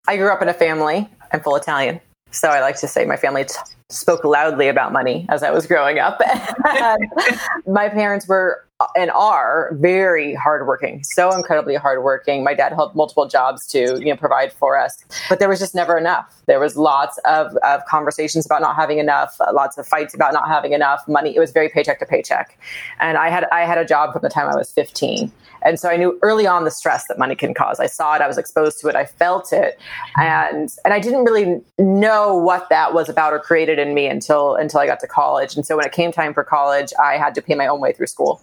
I 0.07 0.17
grew 0.17 0.31
up 0.31 0.41
in 0.41 0.49
a 0.49 0.53
family. 0.53 1.09
I'm 1.31 1.41
full 1.41 1.55
italian 1.55 1.99
so 2.31 2.49
i 2.49 2.59
like 2.59 2.77
to 2.77 2.87
say 2.87 3.05
my 3.05 3.15
family 3.15 3.45
t- 3.45 3.55
spoke 3.89 4.23
loudly 4.23 4.67
about 4.67 4.91
money 4.91 5.25
as 5.29 5.43
i 5.43 5.51
was 5.51 5.65
growing 5.65 5.99
up. 5.99 6.21
My 7.67 7.89
parents 7.89 8.27
were 8.27 8.66
and 8.95 9.09
are 9.11 9.71
very 9.73 10.35
hardworking, 10.35 11.03
so 11.03 11.31
incredibly 11.31 11.75
hardworking. 11.75 12.43
My 12.43 12.53
dad 12.53 12.73
held 12.73 12.95
multiple 12.95 13.27
jobs 13.27 13.65
to 13.67 13.99
you 13.99 14.05
know 14.05 14.15
provide 14.15 14.53
for 14.53 14.77
us, 14.77 15.03
but 15.29 15.39
there 15.39 15.49
was 15.49 15.59
just 15.59 15.73
never 15.73 15.97
enough. 15.97 16.41
There 16.45 16.59
was 16.59 16.77
lots 16.77 17.17
of, 17.25 17.55
of 17.57 17.83
conversations 17.85 18.45
about 18.45 18.61
not 18.61 18.75
having 18.75 18.99
enough, 18.99 19.35
uh, 19.41 19.51
lots 19.51 19.77
of 19.77 19.87
fights 19.87 20.13
about 20.13 20.31
not 20.33 20.47
having 20.47 20.73
enough 20.73 21.07
money. 21.07 21.35
It 21.35 21.39
was 21.39 21.51
very 21.51 21.69
paycheck 21.69 21.99
to 21.99 22.05
paycheck, 22.05 22.59
and 22.99 23.17
I 23.17 23.29
had 23.29 23.45
I 23.45 23.61
had 23.61 23.79
a 23.79 23.85
job 23.85 24.13
from 24.13 24.21
the 24.21 24.29
time 24.29 24.47
I 24.47 24.55
was 24.55 24.71
15, 24.71 25.31
and 25.63 25.79
so 25.79 25.89
I 25.89 25.97
knew 25.97 26.19
early 26.21 26.45
on 26.45 26.63
the 26.63 26.71
stress 26.71 27.07
that 27.07 27.17
money 27.17 27.35
can 27.35 27.55
cause. 27.55 27.79
I 27.79 27.87
saw 27.87 28.13
it, 28.15 28.21
I 28.21 28.27
was 28.27 28.37
exposed 28.37 28.79
to 28.81 28.89
it, 28.89 28.95
I 28.95 29.05
felt 29.05 29.51
it, 29.51 29.79
and 30.17 30.71
and 30.85 30.93
I 30.93 30.99
didn't 30.99 31.23
really 31.23 31.61
know 31.79 32.37
what 32.37 32.69
that 32.69 32.93
was 32.93 33.09
about 33.09 33.33
or 33.33 33.39
created 33.39 33.79
in 33.79 33.95
me 33.95 34.05
until 34.05 34.53
until 34.53 34.81
I 34.81 34.85
got 34.85 34.99
to 34.99 35.07
college. 35.07 35.55
And 35.55 35.65
so 35.65 35.77
when 35.77 35.85
it 35.85 35.93
came 35.93 36.11
time 36.11 36.35
for 36.35 36.43
college, 36.43 36.93
I 37.03 37.17
had 37.17 37.33
to 37.35 37.41
pay 37.41 37.55
my 37.55 37.65
own 37.65 37.79
way 37.81 37.91
through 37.91 38.05
school. 38.05 38.39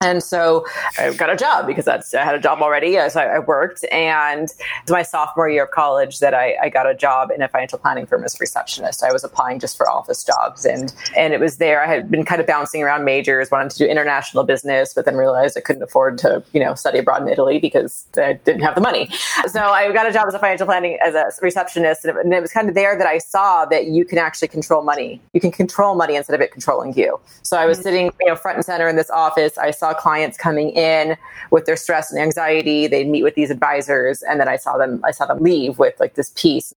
And 0.00 0.22
so 0.22 0.64
I 0.96 1.12
got 1.12 1.28
a 1.28 1.34
job 1.34 1.66
because 1.66 1.84
that's 1.84 2.14
I 2.14 2.24
had 2.24 2.36
a 2.36 2.38
job 2.38 2.62
already 2.62 2.96
as 2.96 3.16
I, 3.16 3.24
I 3.26 3.38
worked. 3.40 3.84
And 3.90 4.44
it's 4.44 4.90
my 4.90 5.02
sophomore 5.02 5.48
year 5.48 5.64
of 5.64 5.72
college 5.72 6.20
that 6.20 6.34
I, 6.34 6.56
I, 6.62 6.68
got 6.68 6.88
a 6.88 6.94
job 6.94 7.32
in 7.34 7.42
a 7.42 7.48
financial 7.48 7.80
planning 7.80 8.06
firm 8.06 8.22
as 8.22 8.36
a 8.36 8.38
receptionist. 8.38 9.02
I 9.02 9.12
was 9.12 9.24
applying 9.24 9.58
just 9.58 9.76
for 9.76 9.90
office 9.90 10.22
jobs, 10.22 10.64
and 10.64 10.94
and 11.16 11.34
it 11.34 11.40
was 11.40 11.56
there. 11.56 11.82
I 11.82 11.88
had 11.88 12.12
been 12.12 12.24
kind 12.24 12.40
of 12.40 12.46
bouncing 12.46 12.80
around 12.80 13.04
majors, 13.04 13.50
wanted 13.50 13.70
to 13.70 13.78
do 13.78 13.86
international 13.86 14.44
business, 14.44 14.94
but 14.94 15.04
then 15.04 15.16
realized 15.16 15.58
I 15.58 15.62
couldn't 15.62 15.82
afford 15.82 16.16
to 16.18 16.44
you 16.52 16.60
know 16.60 16.76
study 16.76 16.98
abroad 16.98 17.22
in 17.22 17.28
Italy 17.28 17.58
because 17.58 18.06
I 18.16 18.34
didn't 18.34 18.62
have 18.62 18.76
the 18.76 18.80
money. 18.80 19.10
So 19.48 19.60
I 19.60 19.92
got 19.92 20.06
a 20.06 20.12
job 20.12 20.28
as 20.28 20.34
a 20.34 20.38
financial 20.38 20.66
planning 20.66 20.96
as 21.04 21.16
a 21.16 21.32
receptionist, 21.42 22.04
and 22.04 22.16
it, 22.16 22.24
and 22.24 22.32
it 22.32 22.40
was 22.40 22.52
kind 22.52 22.68
of 22.68 22.76
there 22.76 22.96
that 22.96 23.06
I 23.08 23.18
saw 23.18 23.64
that 23.64 23.86
you 23.86 24.04
can 24.04 24.18
actually 24.18 24.48
control 24.48 24.84
money. 24.84 25.20
You 25.32 25.40
can 25.40 25.50
control 25.50 25.96
money 25.96 26.14
instead 26.14 26.34
of 26.34 26.40
it 26.40 26.52
controlling 26.52 26.96
you. 26.96 27.18
So 27.42 27.56
I 27.56 27.66
was 27.66 27.78
mm-hmm. 27.78 27.82
sitting 27.82 28.04
you 28.20 28.26
know 28.28 28.36
front 28.36 28.58
and 28.58 28.64
center 28.64 28.86
in 28.86 28.94
this 28.94 29.10
office. 29.10 29.58
I 29.58 29.72
saw 29.72 29.87
saw 29.88 29.98
clients 29.98 30.36
coming 30.36 30.70
in 30.70 31.16
with 31.50 31.66
their 31.66 31.76
stress 31.76 32.10
and 32.10 32.20
anxiety. 32.20 32.86
They'd 32.86 33.08
meet 33.08 33.22
with 33.22 33.34
these 33.34 33.50
advisors, 33.50 34.22
and 34.22 34.40
then 34.40 34.48
I 34.48 34.56
saw 34.56 34.76
them. 34.76 35.00
I 35.04 35.10
saw 35.10 35.26
them 35.26 35.42
leave 35.42 35.78
with 35.78 35.98
like 36.00 36.14
this 36.14 36.32
peace. 36.34 36.74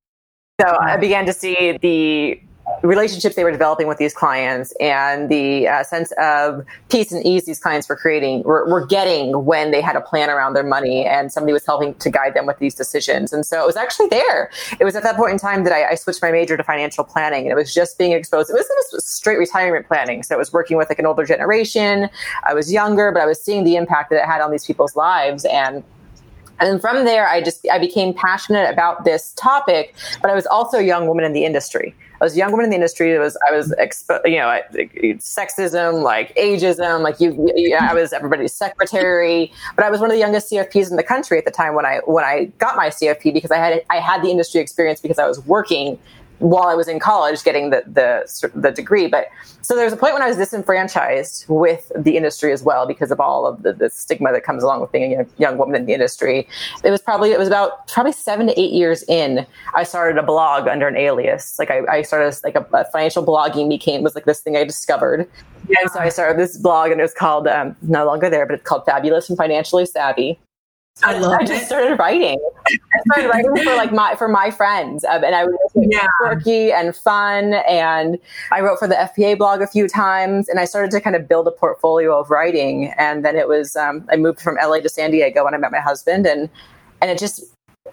So 0.59 0.77
I 0.79 0.97
began 0.97 1.25
to 1.25 1.33
see 1.33 1.77
the 1.81 2.39
relationships 2.83 3.35
they 3.35 3.43
were 3.43 3.51
developing 3.51 3.87
with 3.87 3.97
these 3.97 4.13
clients 4.13 4.73
and 4.79 5.29
the 5.29 5.67
uh, 5.67 5.83
sense 5.83 6.11
of 6.19 6.65
peace 6.89 7.11
and 7.11 7.25
ease 7.25 7.45
these 7.45 7.59
clients 7.59 7.87
were 7.87 7.95
creating 7.95 8.43
were, 8.43 8.67
were, 8.69 8.85
getting 8.85 9.45
when 9.45 9.71
they 9.71 9.79
had 9.79 9.95
a 9.95 10.01
plan 10.01 10.29
around 10.29 10.53
their 10.53 10.63
money 10.63 11.05
and 11.05 11.31
somebody 11.31 11.53
was 11.53 11.65
helping 11.65 11.93
to 11.95 12.09
guide 12.09 12.33
them 12.33 12.45
with 12.45 12.57
these 12.57 12.73
decisions. 12.73 13.31
And 13.31 13.45
so 13.45 13.61
it 13.61 13.65
was 13.65 13.75
actually 13.75 14.07
there. 14.07 14.49
It 14.79 14.83
was 14.83 14.95
at 14.95 15.03
that 15.03 15.15
point 15.15 15.31
in 15.31 15.37
time 15.37 15.63
that 15.63 15.71
I, 15.71 15.91
I 15.91 15.95
switched 15.95 16.21
my 16.21 16.31
major 16.31 16.57
to 16.57 16.63
financial 16.63 17.03
planning 17.03 17.43
and 17.43 17.51
it 17.51 17.55
was 17.55 17.73
just 17.73 17.97
being 17.97 18.11
exposed. 18.11 18.49
It 18.49 18.53
was 18.53 18.67
just 18.91 19.07
straight 19.07 19.37
retirement 19.37 19.87
planning. 19.87 20.23
So 20.23 20.35
it 20.35 20.39
was 20.39 20.51
working 20.51 20.77
with 20.77 20.89
like 20.89 20.99
an 20.99 21.05
older 21.05 21.25
generation. 21.25 22.09
I 22.43 22.53
was 22.53 22.71
younger 22.71 23.11
but 23.11 23.21
i 23.21 23.25
was 23.25 23.41
seeing 23.41 23.63
the 23.63 23.75
impact 23.75 24.09
that 24.09 24.21
it 24.21 24.25
had 24.25 24.41
on 24.41 24.51
these 24.51 24.65
people's 24.65 24.95
lives. 24.95 25.45
And 25.45 25.83
and 26.59 26.79
from 26.79 27.05
there, 27.05 27.27
I 27.27 27.41
just 27.41 27.67
I 27.71 27.79
became 27.79 28.13
passionate 28.13 28.69
about 28.69 29.03
this 29.03 29.33
topic, 29.33 29.95
but 30.21 30.29
I 30.29 30.35
was 30.35 30.45
also 30.45 30.77
a 30.77 30.83
young 30.83 31.07
woman 31.07 31.25
in 31.25 31.33
the 31.33 31.43
industry. 31.43 31.95
I 32.21 32.23
was 32.23 32.35
a 32.35 32.37
young 32.37 32.51
woman 32.51 32.65
in 32.65 32.69
the 32.69 32.75
industry. 32.75 33.11
It 33.11 33.19
was 33.19 33.35
I 33.49 33.55
was 33.55 33.73
expo- 33.79 34.21
you 34.25 34.37
know 34.37 34.47
I, 34.47 34.61
sexism, 35.17 36.03
like 36.03 36.35
ageism, 36.35 37.01
like 37.01 37.19
you, 37.19 37.51
you 37.55 37.75
I 37.75 37.95
was 37.95 38.13
everybody's 38.13 38.53
secretary, 38.53 39.51
but 39.75 39.83
I 39.83 39.89
was 39.89 39.99
one 39.99 40.11
of 40.11 40.13
the 40.13 40.19
youngest 40.19 40.51
CFPs 40.51 40.91
in 40.91 40.97
the 40.97 41.03
country 41.03 41.39
at 41.39 41.45
the 41.45 41.51
time 41.51 41.73
when 41.73 41.85
I 41.85 41.99
when 42.05 42.23
I 42.23 42.45
got 42.59 42.75
my 42.75 42.89
CFP 42.89 43.33
because 43.33 43.49
I 43.49 43.57
had 43.57 43.83
I 43.89 43.97
had 43.97 44.21
the 44.21 44.29
industry 44.29 44.61
experience 44.61 45.01
because 45.01 45.17
I 45.17 45.27
was 45.27 45.43
working 45.47 45.97
while 46.41 46.67
I 46.67 46.75
was 46.75 46.87
in 46.87 46.99
college 46.99 47.43
getting 47.43 47.69
the, 47.69 47.83
the, 47.85 48.51
the 48.55 48.71
degree. 48.71 49.07
But 49.07 49.27
so 49.61 49.75
there 49.75 49.85
was 49.85 49.93
a 49.93 49.97
point 49.97 50.13
when 50.13 50.23
I 50.23 50.27
was 50.27 50.37
disenfranchised 50.37 51.45
with 51.47 51.91
the 51.95 52.17
industry 52.17 52.51
as 52.51 52.63
well 52.63 52.87
because 52.87 53.11
of 53.11 53.19
all 53.19 53.45
of 53.45 53.61
the, 53.63 53.73
the 53.73 53.89
stigma 53.89 54.31
that 54.31 54.43
comes 54.43 54.63
along 54.63 54.81
with 54.81 54.91
being 54.91 55.13
a 55.13 55.15
young, 55.15 55.29
young, 55.37 55.57
woman 55.57 55.75
in 55.75 55.85
the 55.85 55.93
industry. 55.93 56.47
It 56.83 56.89
was 56.89 57.01
probably 57.01 57.31
it 57.31 57.39
was 57.39 57.47
about 57.47 57.87
probably 57.87 58.11
seven 58.11 58.47
to 58.47 58.59
eight 58.59 58.71
years 58.71 59.03
in. 59.03 59.45
I 59.75 59.83
started 59.83 60.17
a 60.17 60.23
blog 60.23 60.67
under 60.67 60.87
an 60.87 60.97
alias. 60.97 61.57
Like 61.59 61.69
I, 61.69 61.81
I 61.89 62.01
started 62.01 62.37
like 62.43 62.55
a, 62.55 62.65
a 62.73 62.85
financial 62.85 63.23
blogging 63.23 63.69
became 63.69 64.01
was 64.01 64.15
like 64.15 64.25
this 64.25 64.41
thing 64.41 64.57
I 64.57 64.63
discovered. 64.63 65.29
And 65.69 65.91
so 65.91 65.99
I 65.99 66.09
started 66.09 66.39
this 66.39 66.57
blog 66.57 66.91
and 66.91 66.99
it 66.99 67.03
was 67.03 67.13
called 67.13 67.47
um, 67.47 67.75
no 67.83 68.05
longer 68.05 68.29
there, 68.29 68.45
but 68.45 68.55
it's 68.55 68.63
called 68.63 68.85
Fabulous 68.85 69.29
and 69.29 69.37
Financially 69.37 69.85
Savvy. 69.85 70.39
I 71.03 71.17
love 71.17 71.33
I 71.39 71.45
just 71.45 71.63
it. 71.63 71.65
started 71.65 71.97
writing. 71.97 72.37
I 72.67 72.77
started 73.13 73.29
writing 73.29 73.63
for 73.63 73.75
like 73.75 73.91
my 73.91 74.15
for 74.15 74.27
my 74.27 74.51
friends, 74.51 75.03
um, 75.05 75.23
and 75.23 75.35
I 75.35 75.45
was 75.45 75.71
yeah. 75.75 76.05
quirky 76.19 76.71
and 76.71 76.95
fun. 76.95 77.53
And 77.67 78.19
I 78.51 78.61
wrote 78.61 78.77
for 78.77 78.87
the 78.87 78.95
FPA 78.95 79.37
blog 79.37 79.61
a 79.61 79.67
few 79.67 79.87
times, 79.87 80.47
and 80.47 80.59
I 80.59 80.65
started 80.65 80.91
to 80.91 81.01
kind 81.01 81.15
of 81.15 81.27
build 81.27 81.47
a 81.47 81.51
portfolio 81.51 82.19
of 82.19 82.29
writing. 82.29 82.93
And 82.97 83.25
then 83.25 83.35
it 83.35 83.47
was 83.47 83.75
um, 83.75 84.07
I 84.11 84.17
moved 84.17 84.41
from 84.41 84.57
LA 84.61 84.79
to 84.79 84.89
San 84.89 85.11
Diego 85.11 85.43
when 85.45 85.53
I 85.53 85.57
met 85.57 85.71
my 85.71 85.79
husband, 85.79 86.27
and 86.27 86.49
and 87.01 87.09
it 87.09 87.17
just 87.17 87.43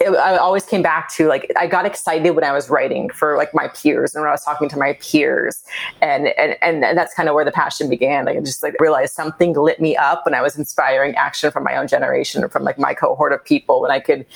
it, 0.00 0.10
I 0.10 0.36
always 0.36 0.64
came 0.64 0.82
back 0.82 1.12
to 1.14 1.26
like 1.28 1.50
I 1.56 1.66
got 1.66 1.86
excited 1.86 2.32
when 2.32 2.44
I 2.44 2.52
was 2.52 2.68
writing 2.68 3.08
for 3.10 3.36
like 3.36 3.54
my 3.54 3.68
peers 3.68 4.14
and 4.14 4.22
when 4.22 4.28
I 4.28 4.32
was 4.32 4.44
talking 4.44 4.68
to 4.68 4.76
my 4.76 4.92
peers, 4.94 5.64
and 6.02 6.28
and 6.38 6.56
and, 6.60 6.84
and 6.84 6.96
that's 6.96 7.14
kind 7.14 7.28
of 7.28 7.34
where 7.34 7.44
the 7.44 7.52
passion 7.52 7.88
began. 7.88 8.26
Like 8.26 8.36
I 8.36 8.40
just 8.40 8.62
like 8.62 8.78
realized 8.80 9.14
something 9.14 9.54
lit 9.54 9.80
me 9.80 9.96
up 9.96 10.24
when 10.24 10.34
I 10.34 10.42
was 10.42 10.56
inspiring 10.58 11.14
action 11.14 11.50
from 11.50 11.64
my 11.64 11.76
own 11.76 11.88
generation 11.88 12.44
or 12.44 12.48
from 12.48 12.64
like 12.64 12.78
my 12.78 12.94
cohort 12.94 13.32
of 13.32 13.44
people 13.44 13.80
when 13.80 13.90
I 13.90 13.98
could 13.98 14.26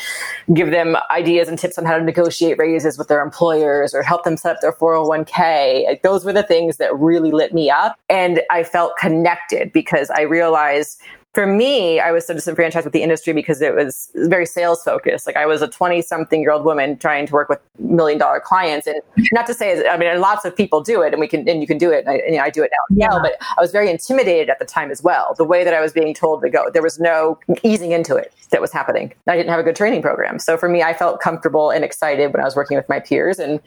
give 0.55 0.71
them 0.71 0.97
ideas 1.11 1.49
and 1.49 1.59
tips 1.59 1.79
on 1.79 1.85
how 1.85 1.99
to 1.99 2.05
negotiate 2.05 2.59
raises 2.59 2.97
with 2.97 3.09
their 3.09 3.23
employers 3.23 3.95
or 3.95 4.03
help 4.03 4.25
them 4.25 4.37
set 4.37 4.57
up 4.57 4.63
their 4.63 4.73
401k. 4.73 5.85
Like 5.87 6.03
those 6.03 6.25
were 6.25 6.33
the 6.33 6.43
things 6.43 6.79
that 6.79 6.97
really 6.97 7.31
lit 7.31 7.53
me 7.53 7.71
up, 7.71 7.99
and 8.09 8.41
I 8.51 8.65
felt 8.65 8.97
connected 8.99 9.73
because 9.73 10.11
I 10.11 10.23
realized 10.23 11.01
for 11.35 11.47
me, 11.47 11.99
I 11.99 12.13
was 12.13 12.27
so 12.27 12.35
disenfranchised 12.35 12.85
with 12.85 12.93
the 12.93 13.03
industry 13.03 13.33
because 13.33 13.63
it 13.63 13.75
was 13.75 14.11
very 14.15 14.45
sales 14.45 14.83
focused. 14.83 15.27
Like 15.27 15.37
I 15.37 15.47
was 15.47 15.63
a 15.63 15.69
20 15.69 16.03
something 16.03 16.43
year 16.43 16.51
old 16.51 16.63
woman 16.63 16.99
trying 16.99 17.27
to 17.27 17.33
work 17.33 17.49
with 17.49 17.59
million 17.79 18.19
dollar 18.19 18.39
clients. 18.39 18.87
And 18.87 19.01
not 19.33 19.47
to 19.47 19.55
say, 19.55 19.87
I 19.89 19.97
mean, 19.97 20.21
lots 20.21 20.45
of 20.45 20.55
people 20.55 20.83
do 20.83 21.01
it 21.01 21.15
and 21.15 21.21
we 21.21 21.27
can, 21.27 21.49
and 21.49 21.63
you 21.63 21.67
can 21.67 21.79
do 21.79 21.91
it. 21.91 22.01
And 22.01 22.11
I, 22.11 22.15
and 22.17 22.39
I 22.39 22.51
do 22.51 22.63
it 22.63 22.71
now 22.71 22.97
yeah. 22.97 23.09
well, 23.09 23.23
but 23.23 23.33
I 23.41 23.63
was 23.63 23.73
very 23.73 23.91
intimidated 23.91 24.51
at 24.51 24.59
the 24.59 24.67
time 24.67 24.91
as 24.91 25.03
well. 25.03 25.35
The 25.39 25.45
way 25.45 25.65
that 25.65 25.73
I 25.73 25.81
was 25.81 25.95
being 25.95 26.13
told 26.13 26.43
to 26.43 26.51
go, 26.51 26.71
there 26.71 26.83
was 26.83 27.01
no 27.01 27.39
easing 27.63 27.93
into 27.93 28.15
it 28.15 28.35
that 28.51 28.61
was 28.61 28.71
happening. 28.71 29.15
I 29.27 29.35
didn't 29.35 29.51
have 29.51 29.61
a 29.61 29.65
good 29.65 29.77
training 29.77 30.03
program. 30.03 30.39
So 30.39 30.59
for 30.59 30.69
me, 30.69 30.83
I 30.83 30.93
felt 30.93 31.21
comfortable 31.21 31.71
and 31.71 31.83
excited 31.83 32.31
when 32.35 32.43
I 32.43 32.45
was 32.45 32.57
working 32.57 32.77
with 32.77 32.89
my 32.91 33.01
peers 33.01 33.39
and, 33.39 33.59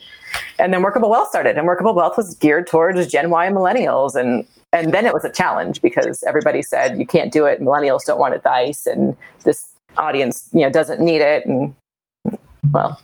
and 0.60 0.72
then 0.72 0.84
Workable 0.84 1.10
Wealth 1.10 1.30
started 1.30 1.58
and 1.58 1.66
Workable 1.66 1.96
Wealth 1.96 2.16
was 2.16 2.36
geared 2.36 2.68
towards 2.68 3.08
Gen 3.08 3.32
Y 3.32 3.48
and 3.48 3.56
millennials. 3.56 4.14
And 4.14 4.46
and 4.76 4.94
then 4.94 5.06
it 5.06 5.14
was 5.14 5.24
a 5.24 5.32
challenge 5.32 5.82
because 5.82 6.24
everybody 6.24 6.62
said 6.62 7.00
you 7.00 7.08
can't 7.08 7.32
do 7.32 7.46
it. 7.46 7.62
Millennials 7.62 8.06
don't 8.06 8.20
want 8.20 8.34
advice 8.36 8.86
and 8.86 9.16
this 9.44 9.68
audience 9.98 10.50
you 10.52 10.62
know 10.62 10.70
doesn't 10.70 11.00
need 11.00 11.22
it. 11.22 11.46
And 11.46 11.74
well 12.72 13.00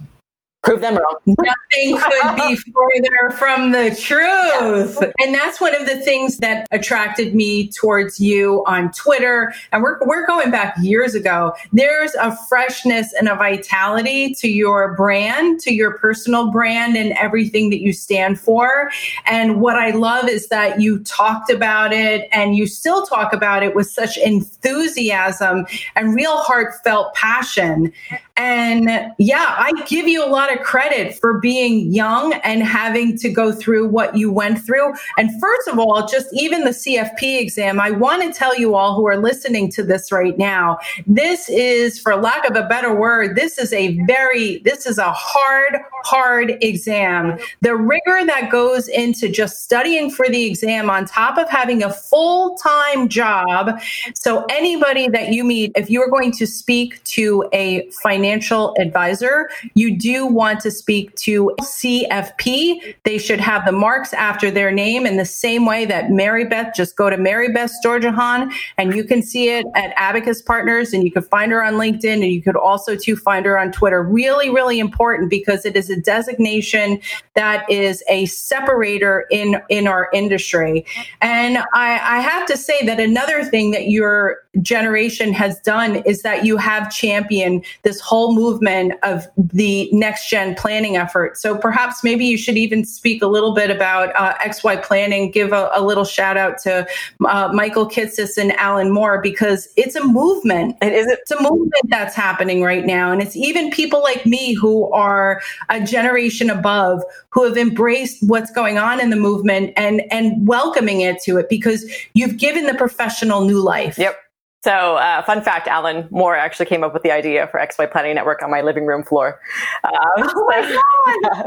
prove 0.63 0.81
them 0.81 0.95
wrong. 0.95 1.17
Nothing 1.25 1.97
could 1.97 2.35
be 2.35 2.55
further 2.73 3.35
from 3.37 3.71
the 3.71 3.95
truth. 3.99 4.97
And 5.19 5.33
that's 5.33 5.59
one 5.59 5.73
of 5.75 5.87
the 5.87 5.97
things 5.97 6.37
that 6.37 6.67
attracted 6.71 7.33
me 7.33 7.69
towards 7.69 8.19
you 8.19 8.63
on 8.67 8.91
Twitter. 8.91 9.53
And 9.71 9.81
we're, 9.81 9.97
we're 10.05 10.27
going 10.27 10.51
back 10.51 10.75
years 10.81 11.15
ago. 11.15 11.53
There's 11.73 12.13
a 12.15 12.37
freshness 12.47 13.11
and 13.13 13.27
a 13.27 13.35
vitality 13.35 14.35
to 14.35 14.47
your 14.47 14.93
brand, 14.95 15.59
to 15.61 15.73
your 15.73 15.97
personal 15.97 16.51
brand 16.51 16.95
and 16.95 17.13
everything 17.13 17.71
that 17.71 17.79
you 17.81 17.91
stand 17.91 18.39
for. 18.39 18.91
And 19.25 19.61
what 19.61 19.77
I 19.77 19.91
love 19.91 20.29
is 20.29 20.47
that 20.49 20.79
you 20.79 20.99
talked 20.99 21.49
about 21.49 21.91
it 21.91 22.29
and 22.31 22.55
you 22.55 22.67
still 22.67 23.05
talk 23.05 23.33
about 23.33 23.63
it 23.63 23.75
with 23.75 23.89
such 23.89 24.17
enthusiasm 24.17 25.65
and 25.95 26.13
real 26.13 26.37
heartfelt 26.37 27.15
passion. 27.15 27.91
And 28.37 29.13
yeah, 29.17 29.55
I 29.57 29.71
give 29.87 30.07
you 30.07 30.25
a 30.25 30.29
lot 30.29 30.50
of 30.57 30.65
credit 30.65 31.19
for 31.19 31.39
being 31.39 31.91
young 31.91 32.33
and 32.43 32.63
having 32.63 33.17
to 33.17 33.29
go 33.29 33.51
through 33.51 33.87
what 33.87 34.15
you 34.15 34.31
went 34.31 34.63
through. 34.63 34.93
And 35.17 35.29
first 35.39 35.67
of 35.67 35.79
all, 35.79 36.07
just 36.07 36.27
even 36.33 36.63
the 36.63 36.71
CFP 36.71 37.39
exam, 37.39 37.79
I 37.79 37.91
want 37.91 38.23
to 38.23 38.31
tell 38.31 38.57
you 38.57 38.75
all 38.75 38.95
who 38.95 39.07
are 39.07 39.17
listening 39.17 39.69
to 39.71 39.83
this 39.83 40.11
right 40.11 40.37
now, 40.37 40.77
this 41.07 41.49
is, 41.49 41.99
for 41.99 42.15
lack 42.15 42.49
of 42.49 42.55
a 42.55 42.67
better 42.67 42.93
word, 42.93 43.35
this 43.35 43.57
is 43.57 43.73
a 43.73 43.97
very, 44.05 44.59
this 44.59 44.85
is 44.85 44.97
a 44.97 45.11
hard, 45.11 45.77
hard 46.03 46.57
exam. 46.61 47.37
The 47.61 47.75
rigor 47.75 48.25
that 48.25 48.49
goes 48.51 48.87
into 48.87 49.29
just 49.29 49.63
studying 49.63 50.09
for 50.09 50.27
the 50.27 50.45
exam 50.45 50.89
on 50.89 51.05
top 51.05 51.37
of 51.37 51.49
having 51.49 51.83
a 51.83 51.91
full 51.91 52.55
time 52.57 53.07
job. 53.07 53.79
So 54.13 54.45
anybody 54.49 55.07
that 55.09 55.33
you 55.33 55.43
meet, 55.43 55.71
if 55.75 55.89
you 55.89 56.01
are 56.01 56.09
going 56.09 56.31
to 56.33 56.47
speak 56.47 57.03
to 57.05 57.47
a 57.53 57.89
financial 58.03 58.75
advisor, 58.79 59.49
you 59.73 59.97
do 59.97 60.25
want 60.41 60.59
to 60.59 60.71
speak 60.71 61.15
to 61.17 61.55
CFP, 61.61 62.95
they 63.03 63.19
should 63.19 63.39
have 63.39 63.63
the 63.63 63.71
marks 63.71 64.11
after 64.11 64.49
their 64.49 64.71
name 64.71 65.05
in 65.05 65.17
the 65.17 65.25
same 65.25 65.67
way 65.67 65.85
that 65.85 66.09
Mary 66.09 66.45
Beth, 66.45 66.73
just 66.75 66.95
go 66.95 67.11
to 67.11 67.17
Mary 67.17 67.53
Beth 67.53 67.71
Storjohann 67.85 68.51
and 68.79 68.95
you 68.95 69.03
can 69.03 69.21
see 69.21 69.49
it 69.49 69.67
at 69.75 69.93
Abacus 69.97 70.41
Partners 70.41 70.93
and 70.93 71.03
you 71.03 71.11
can 71.11 71.21
find 71.21 71.51
her 71.51 71.63
on 71.63 71.75
LinkedIn 71.75 72.23
and 72.23 72.33
you 72.33 72.41
could 72.41 72.55
also 72.55 72.95
too 72.95 73.15
find 73.15 73.45
her 73.45 73.59
on 73.59 73.71
Twitter. 73.71 74.01
Really, 74.01 74.49
really 74.49 74.79
important 74.79 75.29
because 75.29 75.63
it 75.63 75.75
is 75.75 75.91
a 75.91 76.01
designation 76.01 76.99
that 77.35 77.69
is 77.69 78.03
a 78.09 78.25
separator 78.25 79.27
in, 79.29 79.61
in 79.69 79.85
our 79.85 80.09
industry. 80.11 80.83
And 81.21 81.59
I, 81.75 82.17
I 82.17 82.19
have 82.19 82.47
to 82.47 82.57
say 82.57 82.83
that 82.87 82.99
another 82.99 83.43
thing 83.43 83.69
that 83.71 83.89
your 83.89 84.37
generation 84.63 85.33
has 85.33 85.59
done 85.59 85.97
is 85.97 86.23
that 86.23 86.45
you 86.45 86.57
have 86.57 86.91
championed 86.91 87.63
this 87.83 88.01
whole 88.01 88.33
movement 88.33 88.93
of 89.03 89.27
the 89.37 89.87
next 89.93 90.30
gen 90.31 90.55
planning 90.55 90.95
effort. 90.95 91.37
So 91.37 91.57
perhaps 91.57 92.05
maybe 92.05 92.25
you 92.25 92.37
should 92.37 92.57
even 92.57 92.85
speak 92.85 93.21
a 93.21 93.27
little 93.27 93.53
bit 93.53 93.69
about 93.69 94.15
uh, 94.15 94.33
XY 94.37 94.81
planning, 94.81 95.29
give 95.29 95.51
a, 95.51 95.69
a, 95.73 95.83
little 95.83 96.05
shout 96.05 96.37
out 96.37 96.57
to 96.59 96.87
uh, 97.27 97.51
Michael 97.53 97.85
Kitces 97.85 98.37
and 98.37 98.53
Alan 98.53 98.91
Moore 98.91 99.21
because 99.21 99.67
it's 99.75 99.93
a 99.93 100.03
movement. 100.05 100.77
It 100.81 100.93
is. 100.93 101.05
It's 101.07 101.31
a 101.31 101.41
movement 101.41 101.83
that's 101.89 102.15
happening 102.15 102.61
right 102.63 102.85
now. 102.85 103.11
And 103.11 103.21
it's 103.21 103.35
even 103.35 103.71
people 103.71 104.01
like 104.01 104.25
me 104.25 104.53
who 104.53 104.89
are 104.93 105.41
a 105.67 105.83
generation 105.83 106.49
above 106.49 107.03
who 107.31 107.43
have 107.43 107.57
embraced 107.57 108.19
what's 108.21 108.51
going 108.51 108.77
on 108.77 109.01
in 109.01 109.09
the 109.09 109.17
movement 109.17 109.73
and, 109.75 110.01
and 110.13 110.47
welcoming 110.47 111.01
it 111.01 111.21
to 111.23 111.39
it 111.39 111.49
because 111.49 111.85
you've 112.13 112.37
given 112.37 112.67
the 112.67 112.75
professional 112.75 113.43
new 113.43 113.59
life. 113.59 113.97
Yep. 113.97 114.15
So, 114.63 114.97
uh, 114.97 115.23
fun 115.23 115.41
fact: 115.41 115.67
Alan 115.67 116.07
Moore 116.11 116.35
actually 116.35 116.67
came 116.67 116.83
up 116.83 116.93
with 116.93 117.01
the 117.01 117.09
idea 117.11 117.47
for 117.47 117.59
XY 117.59 117.91
Planning 117.91 118.13
Network 118.13 118.43
on 118.43 118.51
my 118.51 118.61
living 118.61 118.85
room 118.85 119.03
floor. 119.03 119.39
Um, 119.83 119.91
oh 120.17 120.45
my 120.47 120.61
god! 120.61 121.45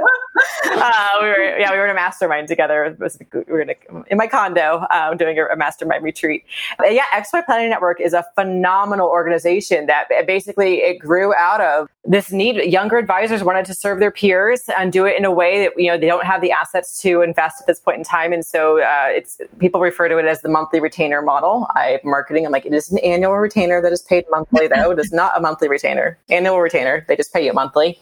uh, 0.83 1.09
we 1.21 1.29
were, 1.29 1.59
yeah, 1.59 1.71
we 1.71 1.79
were 1.79 1.85
in 1.85 1.93
a 1.93 1.95
mastermind 1.95 2.49
together. 2.49 2.97
Was, 2.99 3.17
we 3.33 3.45
were 3.47 3.61
in, 3.61 3.71
a, 3.71 3.75
in 4.09 4.19
my 4.19 4.27
condo 4.27 4.85
uh, 4.91 5.15
doing 5.15 5.39
a, 5.39 5.45
a, 5.45 5.57
mastermind 5.57 6.03
retreat. 6.03 6.45
But 6.77 6.93
yeah, 6.93 7.05
XY 7.15 7.47
Planning 7.47 7.71
Network 7.71 8.01
is 8.01 8.15
a 8.15 8.25
phenomenal 8.35 9.09
organization 9.09 9.87
that 9.87 10.09
basically 10.27 10.79
it 10.79 10.99
grew 10.99 11.33
out 11.37 11.61
of 11.61 11.89
this 12.05 12.33
need. 12.33 12.57
Younger 12.57 12.99
advisors 12.99 13.45
wanted 13.45 13.65
to 13.67 13.75
serve 13.75 14.01
their 14.01 14.11
peers 14.11 14.69
and 14.77 14.93
do 14.93 15.07
it 15.07 15.17
in 15.17 15.25
a 15.25 15.31
way 15.31 15.63
that 15.65 15.73
you 15.77 15.89
know 15.89 15.97
they 15.97 16.07
don't 16.07 16.27
have 16.27 16.41
the 16.41 16.51
assets 16.51 17.01
to 17.03 17.23
invest 17.23 17.61
at 17.61 17.69
this 17.69 17.79
point 17.79 17.99
in 17.99 18.05
time, 18.05 18.33
and 18.33 18.45
so 18.45 18.83
uh, 18.83 19.07
it's 19.07 19.41
people 19.61 19.81
refer 19.81 20.09
to 20.09 20.19
it 20.19 20.25
as 20.25 20.43
the 20.43 20.49
monthly 20.49 20.81
retainer 20.81 21.23
model. 21.23 21.69
I 21.77 22.01
marketing. 22.03 22.45
I'm 22.45 22.51
like 22.51 22.67
it 22.67 22.75
is 22.75 22.91
an 22.91 22.99
annual 23.05 23.37
retainer 23.37 23.81
that 23.83 23.93
is 23.93 24.03
paid 24.03 24.25
monthly, 24.31 24.67
though. 24.67 24.91
it 24.91 24.99
is 24.99 25.13
not 25.13 25.37
a 25.37 25.41
monthly 25.41 25.69
retainer. 25.69 26.19
Annual 26.31 26.61
retainer. 26.61 27.05
They 27.09 27.17
just 27.17 27.33
pay 27.33 27.45
you 27.45 27.53
monthly. 27.53 27.99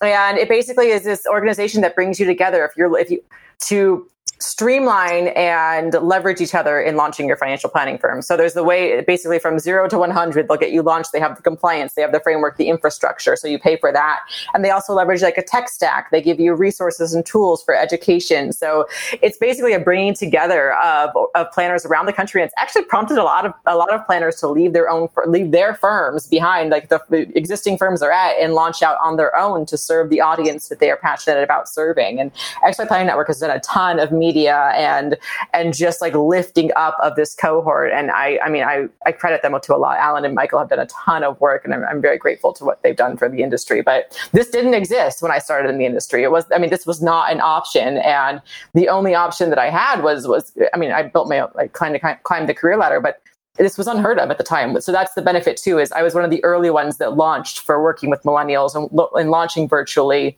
And 0.00 0.38
it 0.38 0.48
basically 0.48 0.88
is 0.88 1.04
this 1.04 1.26
organization 1.26 1.80
that 1.82 1.94
brings 1.94 2.20
you 2.20 2.26
together 2.26 2.64
if 2.64 2.76
you're 2.76 2.96
if 2.98 3.10
you 3.10 3.22
to 3.60 4.08
streamline 4.44 5.28
and 5.28 5.94
leverage 5.94 6.40
each 6.40 6.54
other 6.54 6.78
in 6.78 6.96
launching 6.96 7.26
your 7.26 7.36
financial 7.36 7.70
planning 7.70 7.96
firm. 7.98 8.20
So 8.20 8.36
there's 8.36 8.52
the 8.52 8.62
way 8.62 9.00
basically 9.02 9.38
from 9.38 9.58
zero 9.58 9.88
to 9.88 9.98
100, 9.98 10.48
they'll 10.48 10.58
get 10.58 10.70
you 10.70 10.82
launched. 10.82 11.12
They 11.12 11.20
have 11.20 11.36
the 11.36 11.42
compliance, 11.42 11.94
they 11.94 12.02
have 12.02 12.12
the 12.12 12.20
framework, 12.20 12.58
the 12.58 12.68
infrastructure. 12.68 13.36
So 13.36 13.48
you 13.48 13.58
pay 13.58 13.76
for 13.78 13.90
that. 13.92 14.20
And 14.52 14.64
they 14.64 14.70
also 14.70 14.92
leverage 14.92 15.22
like 15.22 15.38
a 15.38 15.42
tech 15.42 15.68
stack. 15.68 16.10
They 16.10 16.20
give 16.20 16.38
you 16.38 16.54
resources 16.54 17.14
and 17.14 17.24
tools 17.24 17.64
for 17.64 17.74
education. 17.74 18.52
So 18.52 18.86
it's 19.22 19.38
basically 19.38 19.72
a 19.72 19.80
bringing 19.80 20.14
together 20.14 20.74
of, 20.74 21.10
of 21.34 21.50
planners 21.52 21.86
around 21.86 22.06
the 22.06 22.12
country. 22.12 22.42
And 22.42 22.48
it's 22.48 22.54
actually 22.60 22.84
prompted 22.84 23.16
a 23.16 23.24
lot 23.24 23.46
of, 23.46 23.54
a 23.66 23.76
lot 23.76 23.92
of 23.94 24.04
planners 24.04 24.36
to 24.36 24.48
leave 24.48 24.74
their 24.74 24.90
own, 24.90 25.08
leave 25.26 25.52
their 25.52 25.74
firms 25.74 26.26
behind, 26.26 26.70
like 26.70 26.90
the, 26.90 27.00
existing 27.34 27.78
firms 27.78 28.02
are 28.02 28.12
at 28.12 28.32
and 28.38 28.54
launch 28.54 28.82
out 28.82 28.98
on 29.02 29.16
their 29.16 29.34
own 29.36 29.64
to 29.66 29.78
serve 29.78 30.10
the 30.10 30.20
audience 30.20 30.68
that 30.68 30.80
they 30.80 30.90
are 30.90 30.96
passionate 30.96 31.42
about 31.42 31.68
serving. 31.68 32.20
And 32.20 32.30
XY 32.62 32.86
Planning 32.88 33.06
Network 33.06 33.28
has 33.28 33.40
done 33.40 33.50
a 33.50 33.60
ton 33.60 33.98
of 33.98 34.12
media 34.34 34.72
and 34.74 35.16
and 35.52 35.74
just 35.74 36.00
like 36.00 36.14
lifting 36.14 36.70
up 36.76 36.96
of 37.02 37.14
this 37.16 37.34
cohort. 37.34 37.92
And 37.92 38.10
I 38.10 38.38
I 38.44 38.50
mean 38.50 38.62
I 38.62 38.86
I 39.06 39.12
credit 39.12 39.42
them 39.42 39.58
to 39.60 39.74
a 39.74 39.78
lot. 39.78 39.98
Alan 39.98 40.24
and 40.24 40.34
Michael 40.34 40.58
have 40.58 40.68
done 40.68 40.80
a 40.80 40.86
ton 40.86 41.22
of 41.22 41.40
work, 41.40 41.64
and 41.64 41.72
I'm, 41.72 41.84
I'm 41.84 42.00
very 42.00 42.18
grateful 42.18 42.52
to 42.54 42.64
what 42.64 42.82
they've 42.82 42.96
done 42.96 43.16
for 43.16 43.28
the 43.28 43.42
industry. 43.42 43.82
But 43.82 44.18
this 44.32 44.50
didn't 44.50 44.74
exist 44.74 45.22
when 45.22 45.30
I 45.30 45.38
started 45.38 45.68
in 45.68 45.78
the 45.78 45.86
industry. 45.86 46.22
It 46.22 46.30
was 46.30 46.44
I 46.54 46.58
mean 46.58 46.70
this 46.70 46.86
was 46.86 47.00
not 47.00 47.32
an 47.32 47.40
option, 47.40 47.98
and 47.98 48.42
the 48.74 48.88
only 48.88 49.14
option 49.14 49.50
that 49.50 49.58
I 49.58 49.70
had 49.70 50.02
was 50.02 50.26
was 50.26 50.52
I 50.72 50.76
mean 50.76 50.90
I 50.90 51.02
built 51.02 51.28
my 51.28 51.46
like 51.54 51.72
climbed 51.72 52.00
climbed 52.24 52.48
the 52.48 52.54
career 52.54 52.76
ladder, 52.76 53.00
but 53.00 53.20
this 53.56 53.78
was 53.78 53.86
unheard 53.86 54.18
of 54.18 54.30
at 54.30 54.38
the 54.38 54.44
time. 54.44 54.80
So 54.80 54.90
that's 54.90 55.14
the 55.14 55.22
benefit 55.22 55.56
too. 55.56 55.78
Is 55.78 55.92
I 55.92 56.02
was 56.02 56.14
one 56.14 56.24
of 56.24 56.30
the 56.30 56.42
early 56.42 56.70
ones 56.70 56.96
that 56.96 57.16
launched 57.16 57.60
for 57.60 57.80
working 57.80 58.10
with 58.10 58.22
millennials 58.24 58.74
and, 58.74 58.90
and 59.14 59.30
launching 59.30 59.68
virtually 59.68 60.36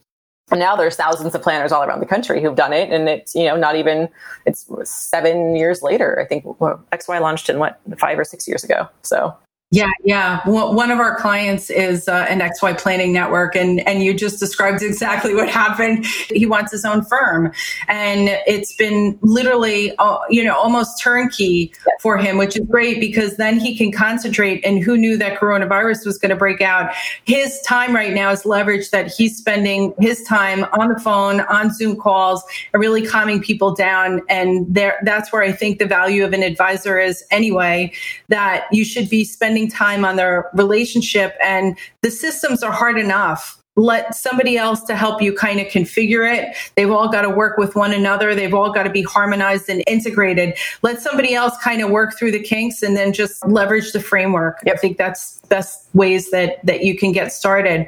and 0.50 0.60
now 0.60 0.76
there's 0.76 0.96
thousands 0.96 1.34
of 1.34 1.42
planners 1.42 1.72
all 1.72 1.82
around 1.82 2.00
the 2.00 2.06
country 2.06 2.40
who've 2.40 2.54
done 2.54 2.72
it 2.72 2.90
and 2.90 3.08
it's 3.08 3.34
you 3.34 3.44
know 3.44 3.56
not 3.56 3.76
even 3.76 4.08
it's 4.44 4.66
seven 4.84 5.56
years 5.56 5.82
later 5.82 6.20
i 6.20 6.24
think 6.24 6.44
well, 6.60 6.82
xy 6.92 7.20
launched 7.20 7.48
in 7.48 7.58
what 7.58 7.80
five 7.98 8.18
or 8.18 8.24
six 8.24 8.46
years 8.48 8.64
ago. 8.64 8.88
So 9.02 9.34
yeah, 9.72 9.90
yeah. 10.04 10.42
One 10.46 10.92
of 10.92 11.00
our 11.00 11.16
clients 11.16 11.70
is 11.70 12.06
uh, 12.06 12.24
an 12.28 12.38
XY 12.38 12.78
planning 12.78 13.12
network, 13.12 13.56
and 13.56 13.80
and 13.80 14.00
you 14.00 14.14
just 14.14 14.38
described 14.38 14.80
exactly 14.82 15.34
what 15.34 15.48
happened. 15.48 16.06
He 16.06 16.46
wants 16.46 16.70
his 16.70 16.84
own 16.84 17.04
firm, 17.04 17.52
and 17.88 18.28
it's 18.46 18.76
been 18.76 19.18
literally, 19.22 19.92
uh, 19.98 20.18
you 20.30 20.44
know, 20.44 20.54
almost 20.54 21.02
turnkey 21.02 21.72
for 22.00 22.16
him, 22.16 22.38
which 22.38 22.56
is 22.56 22.64
great 22.66 23.00
because 23.00 23.38
then 23.38 23.58
he 23.58 23.76
can 23.76 23.90
concentrate. 23.90 24.64
And 24.64 24.84
who 24.84 24.96
knew 24.96 25.16
that 25.16 25.36
coronavirus 25.36 26.06
was 26.06 26.16
going 26.16 26.30
to 26.30 26.36
break 26.36 26.60
out? 26.60 26.92
His 27.24 27.60
time 27.62 27.92
right 27.92 28.14
now 28.14 28.30
is 28.30 28.44
leveraged 28.44 28.90
that 28.90 29.12
he's 29.12 29.36
spending 29.36 29.94
his 29.98 30.22
time 30.22 30.62
on 30.78 30.90
the 30.90 31.00
phone, 31.00 31.40
on 31.40 31.72
Zoom 31.74 31.96
calls, 31.96 32.44
and 32.72 32.80
really 32.80 33.04
calming 33.04 33.42
people 33.42 33.74
down. 33.74 34.22
And 34.28 34.64
there, 34.72 35.00
that's 35.02 35.32
where 35.32 35.42
I 35.42 35.50
think 35.50 35.80
the 35.80 35.86
value 35.86 36.24
of 36.24 36.32
an 36.32 36.44
advisor 36.44 37.00
is 37.00 37.24
anyway. 37.32 37.92
That 38.28 38.66
you 38.70 38.84
should 38.84 39.10
be 39.10 39.24
spending 39.24 39.55
spending 39.56 39.70
time 39.70 40.04
on 40.04 40.16
their 40.16 40.50
relationship 40.52 41.34
and 41.42 41.78
the 42.02 42.10
systems 42.10 42.62
are 42.62 42.72
hard 42.72 42.98
enough 42.98 43.62
let 43.76 44.14
somebody 44.14 44.56
else 44.56 44.82
to 44.84 44.96
help 44.96 45.20
you 45.20 45.34
kind 45.34 45.60
of 45.60 45.66
configure 45.66 46.30
it. 46.30 46.56
They've 46.76 46.90
all 46.90 47.08
got 47.08 47.22
to 47.22 47.30
work 47.30 47.58
with 47.58 47.76
one 47.76 47.92
another. 47.92 48.34
They've 48.34 48.54
all 48.54 48.72
got 48.72 48.84
to 48.84 48.90
be 48.90 49.02
harmonized 49.02 49.68
and 49.68 49.84
integrated. 49.86 50.56
Let 50.82 51.00
somebody 51.00 51.34
else 51.34 51.56
kind 51.58 51.82
of 51.82 51.90
work 51.90 52.16
through 52.18 52.32
the 52.32 52.42
kinks 52.42 52.82
and 52.82 52.96
then 52.96 53.12
just 53.12 53.46
leverage 53.46 53.92
the 53.92 54.00
framework. 54.00 54.60
Yep. 54.64 54.74
I 54.74 54.78
think 54.78 54.96
that's 54.96 55.36
best 55.48 55.86
ways 55.94 56.30
that 56.30 56.64
that 56.64 56.84
you 56.84 56.96
can 56.96 57.12
get 57.12 57.32
started. 57.32 57.86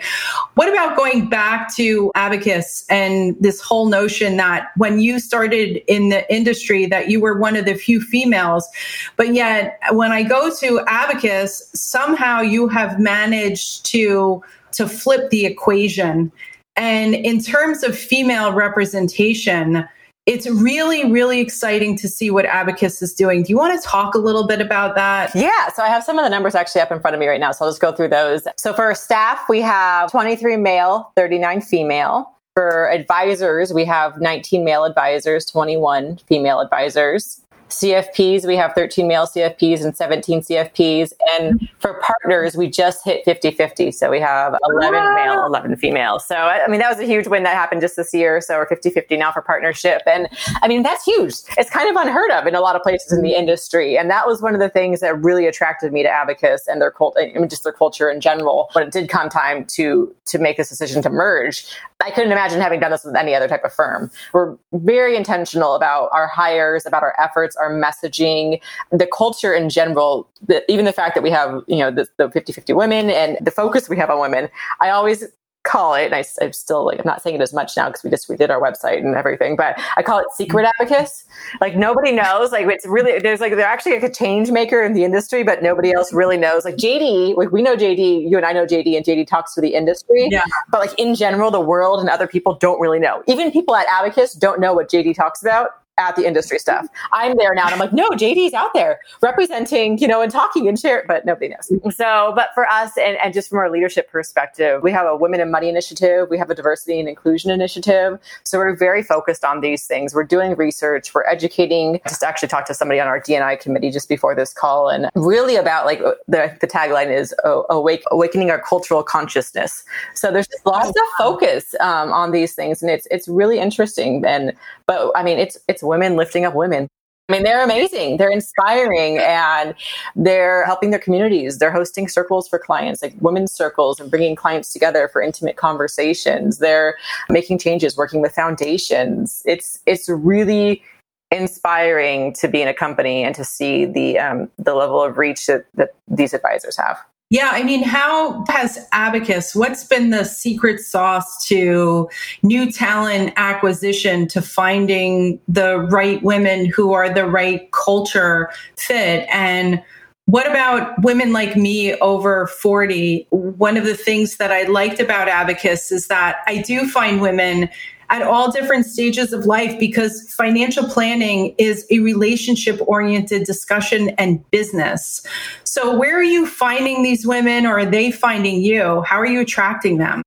What 0.54 0.68
about 0.68 0.96
going 0.96 1.28
back 1.28 1.74
to 1.76 2.12
Abacus 2.14 2.84
and 2.88 3.36
this 3.40 3.60
whole 3.60 3.88
notion 3.88 4.36
that 4.36 4.68
when 4.76 5.00
you 5.00 5.18
started 5.18 5.82
in 5.92 6.10
the 6.10 6.32
industry 6.32 6.86
that 6.86 7.10
you 7.10 7.20
were 7.20 7.38
one 7.38 7.56
of 7.56 7.64
the 7.64 7.74
few 7.74 8.00
females, 8.00 8.68
but 9.16 9.34
yet 9.34 9.80
when 9.90 10.12
I 10.12 10.22
go 10.22 10.54
to 10.56 10.80
Abacus, 10.86 11.68
somehow 11.74 12.40
you 12.40 12.68
have 12.68 13.00
managed 13.00 13.86
to 13.86 14.42
to 14.78 14.88
flip 14.88 15.30
the 15.30 15.44
equation. 15.44 16.32
And 16.76 17.14
in 17.14 17.40
terms 17.40 17.82
of 17.82 17.98
female 17.98 18.52
representation, 18.52 19.86
it's 20.26 20.48
really, 20.48 21.10
really 21.10 21.40
exciting 21.40 21.96
to 21.96 22.08
see 22.08 22.30
what 22.30 22.44
Abacus 22.44 23.02
is 23.02 23.12
doing. 23.14 23.42
Do 23.42 23.50
you 23.50 23.56
want 23.56 23.80
to 23.80 23.88
talk 23.88 24.14
a 24.14 24.18
little 24.18 24.46
bit 24.46 24.60
about 24.60 24.94
that? 24.94 25.34
Yeah. 25.34 25.70
So 25.74 25.82
I 25.82 25.88
have 25.88 26.04
some 26.04 26.18
of 26.18 26.24
the 26.24 26.28
numbers 26.28 26.54
actually 26.54 26.82
up 26.82 26.92
in 26.92 27.00
front 27.00 27.14
of 27.14 27.20
me 27.20 27.26
right 27.26 27.40
now. 27.40 27.50
So 27.50 27.64
I'll 27.64 27.70
just 27.70 27.80
go 27.80 27.92
through 27.92 28.08
those. 28.08 28.46
So 28.56 28.72
for 28.72 28.94
staff, 28.94 29.40
we 29.48 29.60
have 29.62 30.10
23 30.10 30.56
male, 30.56 31.10
39 31.16 31.60
female. 31.62 32.30
For 32.54 32.90
advisors, 32.90 33.72
we 33.72 33.84
have 33.86 34.20
19 34.20 34.64
male 34.64 34.84
advisors, 34.84 35.44
21 35.46 36.18
female 36.28 36.60
advisors. 36.60 37.40
CFPs, 37.68 38.46
we 38.46 38.56
have 38.56 38.72
13 38.74 39.06
male 39.06 39.26
CFPs 39.26 39.84
and 39.84 39.96
17 39.96 40.42
CFPs. 40.42 41.12
And 41.38 41.68
for 41.78 42.00
partners, 42.00 42.56
we 42.56 42.68
just 42.68 43.04
hit 43.04 43.24
50 43.24 43.50
50. 43.52 43.92
So 43.92 44.10
we 44.10 44.20
have 44.20 44.56
11 44.70 44.94
wow. 44.94 45.14
male, 45.14 45.46
11 45.46 45.76
female. 45.76 46.18
So, 46.18 46.34
I 46.34 46.66
mean, 46.68 46.80
that 46.80 46.90
was 46.90 46.98
a 46.98 47.04
huge 47.04 47.26
win 47.26 47.42
that 47.44 47.54
happened 47.54 47.80
just 47.80 47.96
this 47.96 48.12
year. 48.14 48.40
So 48.40 48.56
we're 48.56 48.66
50 48.66 48.90
50 48.90 49.16
now 49.16 49.32
for 49.32 49.42
partnership. 49.42 50.02
And 50.06 50.28
I 50.62 50.68
mean, 50.68 50.82
that's 50.82 51.04
huge. 51.04 51.34
It's 51.56 51.70
kind 51.70 51.88
of 51.88 51.96
unheard 52.00 52.30
of 52.30 52.46
in 52.46 52.54
a 52.54 52.60
lot 52.60 52.76
of 52.76 52.82
places 52.82 53.12
in 53.12 53.22
the 53.22 53.30
mm-hmm. 53.30 53.40
industry. 53.40 53.98
And 53.98 54.10
that 54.10 54.26
was 54.26 54.40
one 54.40 54.54
of 54.54 54.60
the 54.60 54.68
things 54.68 55.00
that 55.00 55.20
really 55.22 55.46
attracted 55.46 55.92
me 55.92 56.02
to 56.02 56.08
Abacus 56.08 56.66
and 56.66 56.80
their 56.80 56.90
cult, 56.90 57.16
I 57.18 57.32
mean, 57.38 57.48
just 57.48 57.64
their 57.64 57.72
culture 57.72 58.10
in 58.10 58.20
general. 58.20 58.70
When 58.72 58.86
it 58.86 58.92
did 58.92 59.08
come 59.08 59.28
time 59.28 59.64
to, 59.66 60.14
to 60.26 60.38
make 60.38 60.56
this 60.56 60.68
decision 60.68 61.02
to 61.02 61.10
merge, 61.10 61.66
I 62.04 62.10
couldn't 62.12 62.30
imagine 62.30 62.60
having 62.60 62.78
done 62.78 62.92
this 62.92 63.04
with 63.04 63.16
any 63.16 63.34
other 63.34 63.48
type 63.48 63.64
of 63.64 63.72
firm. 63.72 64.10
We're 64.32 64.56
very 64.72 65.16
intentional 65.16 65.74
about 65.74 66.10
our 66.12 66.28
hires, 66.28 66.86
about 66.86 67.02
our 67.02 67.14
efforts, 67.18 67.56
our 67.56 67.72
messaging, 67.72 68.60
the 68.92 69.06
culture 69.06 69.52
in 69.52 69.68
general, 69.68 70.28
the, 70.46 70.64
even 70.70 70.84
the 70.84 70.92
fact 70.92 71.16
that 71.16 71.22
we 71.22 71.30
have, 71.30 71.60
you 71.66 71.78
know, 71.78 71.90
the, 71.90 72.06
the 72.16 72.28
50-50 72.28 72.76
women 72.76 73.10
and 73.10 73.36
the 73.40 73.50
focus 73.50 73.88
we 73.88 73.96
have 73.96 74.10
on 74.10 74.20
women. 74.20 74.48
I 74.80 74.90
always 74.90 75.24
call 75.68 75.94
it, 75.94 76.06
and 76.06 76.14
I, 76.14 76.24
am 76.40 76.52
still 76.52 76.86
like, 76.86 76.98
I'm 76.98 77.06
not 77.06 77.22
saying 77.22 77.36
it 77.36 77.42
as 77.42 77.52
much 77.52 77.76
now 77.76 77.88
because 77.88 78.02
we 78.02 78.10
just 78.10 78.28
redid 78.28 78.48
our 78.48 78.60
website 78.60 78.98
and 78.98 79.14
everything, 79.14 79.54
but 79.54 79.78
I 79.96 80.02
call 80.02 80.18
it 80.18 80.26
secret 80.34 80.64
mm-hmm. 80.64 80.82
abacus. 80.82 81.24
Like 81.60 81.76
nobody 81.76 82.12
knows. 82.12 82.52
Like 82.52 82.66
it's 82.66 82.86
really 82.86 83.18
there's 83.18 83.40
like 83.40 83.54
they're 83.54 83.66
actually 83.66 83.92
like 83.92 84.02
a 84.02 84.12
change 84.12 84.50
maker 84.50 84.82
in 84.82 84.94
the 84.94 85.04
industry, 85.04 85.42
but 85.42 85.62
nobody 85.62 85.92
else 85.92 86.12
really 86.12 86.36
knows. 86.36 86.64
Like 86.64 86.76
JD, 86.76 87.36
like 87.36 87.52
we 87.52 87.62
know 87.62 87.76
JD, 87.76 88.28
you 88.30 88.36
and 88.36 88.46
I 88.46 88.52
know 88.52 88.66
JD, 88.66 88.96
and 88.96 89.04
JD 89.04 89.26
talks 89.26 89.54
to 89.54 89.60
the 89.60 89.74
industry. 89.74 90.28
Yeah. 90.30 90.44
But 90.70 90.80
like 90.80 90.98
in 90.98 91.14
general, 91.14 91.50
the 91.50 91.60
world 91.60 92.00
and 92.00 92.08
other 92.08 92.26
people 92.26 92.54
don't 92.54 92.80
really 92.80 92.98
know. 92.98 93.22
Even 93.26 93.52
people 93.52 93.76
at 93.76 93.86
Abacus 93.88 94.32
don't 94.32 94.60
know 94.60 94.72
what 94.72 94.90
JD 94.90 95.14
talks 95.14 95.42
about 95.42 95.70
at 95.98 96.16
the 96.16 96.26
industry 96.26 96.58
stuff. 96.58 96.86
I'm 97.12 97.36
there 97.36 97.54
now 97.54 97.64
and 97.64 97.74
I'm 97.74 97.78
like, 97.78 97.92
no, 97.92 98.08
JD's 98.10 98.54
out 98.54 98.72
there 98.74 99.00
representing, 99.22 99.98
you 99.98 100.08
know, 100.08 100.22
and 100.22 100.30
talking 100.30 100.68
and 100.68 100.78
share, 100.78 101.04
but 101.06 101.26
nobody 101.26 101.48
knows. 101.48 101.96
So, 101.96 102.32
but 102.34 102.50
for 102.54 102.66
us 102.68 102.96
and, 102.96 103.18
and 103.18 103.34
just 103.34 103.48
from 103.48 103.58
our 103.58 103.70
leadership 103.70 104.10
perspective, 104.10 104.82
we 104.82 104.92
have 104.92 105.06
a 105.06 105.16
Women 105.16 105.40
in 105.40 105.50
Money 105.50 105.68
initiative, 105.68 106.28
we 106.30 106.38
have 106.38 106.50
a 106.50 106.54
diversity 106.54 107.00
and 107.00 107.08
inclusion 107.08 107.50
initiative. 107.50 108.18
So 108.44 108.58
we're 108.58 108.76
very 108.76 109.02
focused 109.02 109.44
on 109.44 109.60
these 109.60 109.86
things. 109.86 110.14
We're 110.14 110.24
doing 110.24 110.54
research, 110.54 111.14
we're 111.14 111.26
educating. 111.26 112.00
Just 112.08 112.22
actually 112.22 112.48
talked 112.48 112.68
to 112.68 112.74
somebody 112.74 113.00
on 113.00 113.08
our 113.08 113.20
DNI 113.20 113.60
committee 113.60 113.90
just 113.90 114.08
before 114.08 114.34
this 114.34 114.52
call 114.52 114.88
and 114.88 115.10
really 115.14 115.56
about 115.56 115.84
like 115.84 115.98
the, 116.28 116.56
the 116.60 116.66
tagline 116.66 117.10
is 117.14 117.34
awake, 117.70 118.04
awakening 118.10 118.50
our 118.50 118.60
cultural 118.60 119.02
consciousness. 119.02 119.84
So 120.14 120.30
there's 120.30 120.48
lots 120.64 120.90
of 120.90 121.06
focus 121.16 121.74
um, 121.80 122.12
on 122.12 122.30
these 122.30 122.54
things 122.54 122.82
and 122.82 122.90
it's, 122.90 123.06
it's 123.10 123.26
really 123.28 123.58
interesting. 123.58 124.24
And, 124.24 124.52
but 124.86 125.10
I 125.14 125.22
mean, 125.22 125.38
it's, 125.38 125.58
it's 125.68 125.82
women 125.88 126.16
lifting 126.16 126.44
up 126.44 126.54
women. 126.54 126.88
I 127.28 127.34
mean, 127.34 127.42
they're 127.42 127.62
amazing. 127.62 128.16
They're 128.16 128.30
inspiring 128.30 129.18
and 129.18 129.74
they're 130.16 130.64
helping 130.64 130.90
their 130.90 130.98
communities. 130.98 131.58
They're 131.58 131.70
hosting 131.70 132.08
circles 132.08 132.48
for 132.48 132.58
clients, 132.58 133.02
like 133.02 133.14
women's 133.20 133.52
circles 133.52 134.00
and 134.00 134.10
bringing 134.10 134.34
clients 134.34 134.72
together 134.72 135.08
for 135.08 135.20
intimate 135.20 135.56
conversations. 135.56 136.56
They're 136.56 136.96
making 137.28 137.58
changes, 137.58 137.98
working 137.98 138.22
with 138.22 138.32
foundations. 138.32 139.42
It's, 139.44 139.80
it's 139.84 140.08
really 140.08 140.82
inspiring 141.30 142.32
to 142.32 142.48
be 142.48 142.62
in 142.62 142.68
a 142.68 142.72
company 142.72 143.24
and 143.24 143.34
to 143.34 143.44
see 143.44 143.84
the, 143.84 144.18
um, 144.18 144.50
the 144.56 144.74
level 144.74 145.02
of 145.02 145.18
reach 145.18 145.44
that, 145.46 145.66
that 145.74 145.90
these 146.08 146.32
advisors 146.32 146.78
have. 146.78 146.98
Yeah, 147.30 147.50
I 147.52 147.62
mean, 147.62 147.82
how 147.82 148.42
has 148.48 148.88
Abacus, 148.92 149.54
what's 149.54 149.84
been 149.84 150.08
the 150.08 150.24
secret 150.24 150.80
sauce 150.80 151.46
to 151.46 152.08
new 152.42 152.72
talent 152.72 153.34
acquisition, 153.36 154.26
to 154.28 154.40
finding 154.40 155.38
the 155.46 155.78
right 155.78 156.22
women 156.22 156.64
who 156.64 156.94
are 156.94 157.12
the 157.12 157.26
right 157.26 157.70
culture 157.72 158.48
fit? 158.76 159.28
And 159.30 159.82
what 160.24 160.48
about 160.48 161.02
women 161.02 161.34
like 161.34 161.54
me 161.54 161.94
over 161.96 162.46
40? 162.46 163.26
One 163.28 163.76
of 163.76 163.84
the 163.84 163.96
things 163.96 164.38
that 164.38 164.50
I 164.50 164.62
liked 164.62 164.98
about 164.98 165.28
Abacus 165.28 165.92
is 165.92 166.06
that 166.08 166.38
I 166.46 166.62
do 166.62 166.88
find 166.88 167.20
women 167.20 167.68
at 168.10 168.22
all 168.22 168.50
different 168.50 168.86
stages 168.86 169.32
of 169.32 169.44
life 169.44 169.78
because 169.78 170.32
financial 170.32 170.88
planning 170.88 171.54
is 171.58 171.86
a 171.90 171.98
relationship 172.00 172.80
oriented 172.86 173.44
discussion 173.44 174.10
and 174.10 174.48
business. 174.50 175.24
So, 175.64 175.96
where 175.96 176.18
are 176.18 176.22
you 176.22 176.46
finding 176.46 177.02
these 177.02 177.26
women 177.26 177.66
or 177.66 177.80
are 177.80 177.86
they 177.86 178.10
finding 178.10 178.62
you? 178.62 179.02
How 179.02 179.18
are 179.18 179.26
you 179.26 179.40
attracting 179.40 179.98
them? 179.98 180.22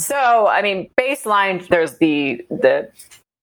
So, 0.00 0.46
I 0.46 0.62
mean, 0.62 0.90
baseline, 0.98 1.66
there's 1.68 1.98
the 1.98 2.44
the 2.50 2.90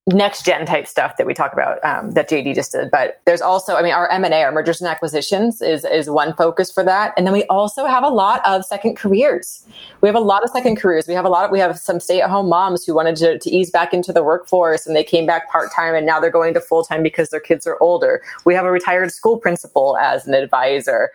next 0.08 0.44
gen 0.46 0.66
type 0.66 0.86
stuff 0.86 1.16
that 1.18 1.26
we 1.26 1.34
talk 1.34 1.54
about 1.54 1.84
um, 1.86 2.12
that 2.12 2.30
JD 2.30 2.56
just 2.56 2.74
did. 2.74 2.92
But 2.92 3.22
there's 3.26 3.42
also, 3.42 3.76
I 3.76 3.82
mean, 3.82 3.94
our 3.94 4.10
M 4.10 4.26
and 4.26 4.34
A, 4.34 4.44
our 4.44 4.52
mergers 4.52 4.82
and 4.82 4.90
acquisitions, 4.90 5.62
is 5.62 5.86
is 5.86 6.10
one 6.10 6.34
focus 6.36 6.72
for 6.72 6.84
that. 6.84 7.14
And 7.16 7.26
then 7.26 7.34
we 7.34 7.44
also 7.46 7.86
have 7.86 8.04
a 8.04 8.10
lot 8.10 8.42
of 8.46 8.66
second 8.66 8.98
careers. 8.98 9.66
We 10.02 10.10
have 10.10 10.16
a 10.16 10.20
lot 10.20 10.44
of 10.44 10.50
second 10.50 10.76
careers. 10.76 11.08
We 11.08 11.14
have 11.14 11.26
a 11.26 11.30
lot 11.30 11.46
of 11.46 11.52
we 11.52 11.60
have 11.60 11.80
some 11.80 12.00
stay 12.00 12.22
at 12.22 12.30
home 12.30 12.50
moms 12.50 12.86
who 12.86 12.94
wanted 12.94 13.16
to, 13.18 13.40
to 13.40 13.50
ease 13.50 13.72
back 13.72 13.94
into 13.94 14.12
the 14.12 14.24
workforce 14.24 14.86
and 14.86 14.96
they 14.96 15.04
came 15.04 15.26
back 15.26 15.50
part 15.50 15.72
time 15.74 15.96
and 15.96 16.06
now 16.06 16.20
they're 16.20 16.30
going 16.30 16.54
to 16.56 16.62
full 16.62 16.84
time 16.84 17.02
because 17.02 17.30
their 17.30 17.40
kids 17.40 17.66
are 17.66 17.78
older. 17.80 18.22
We 18.46 18.54
have 18.56 18.66
a 18.66 18.72
retired 18.72 19.12
school 19.12 19.38
principal 19.38 19.98
as 19.98 20.28
an 20.28 20.34
advisor. 20.34 21.12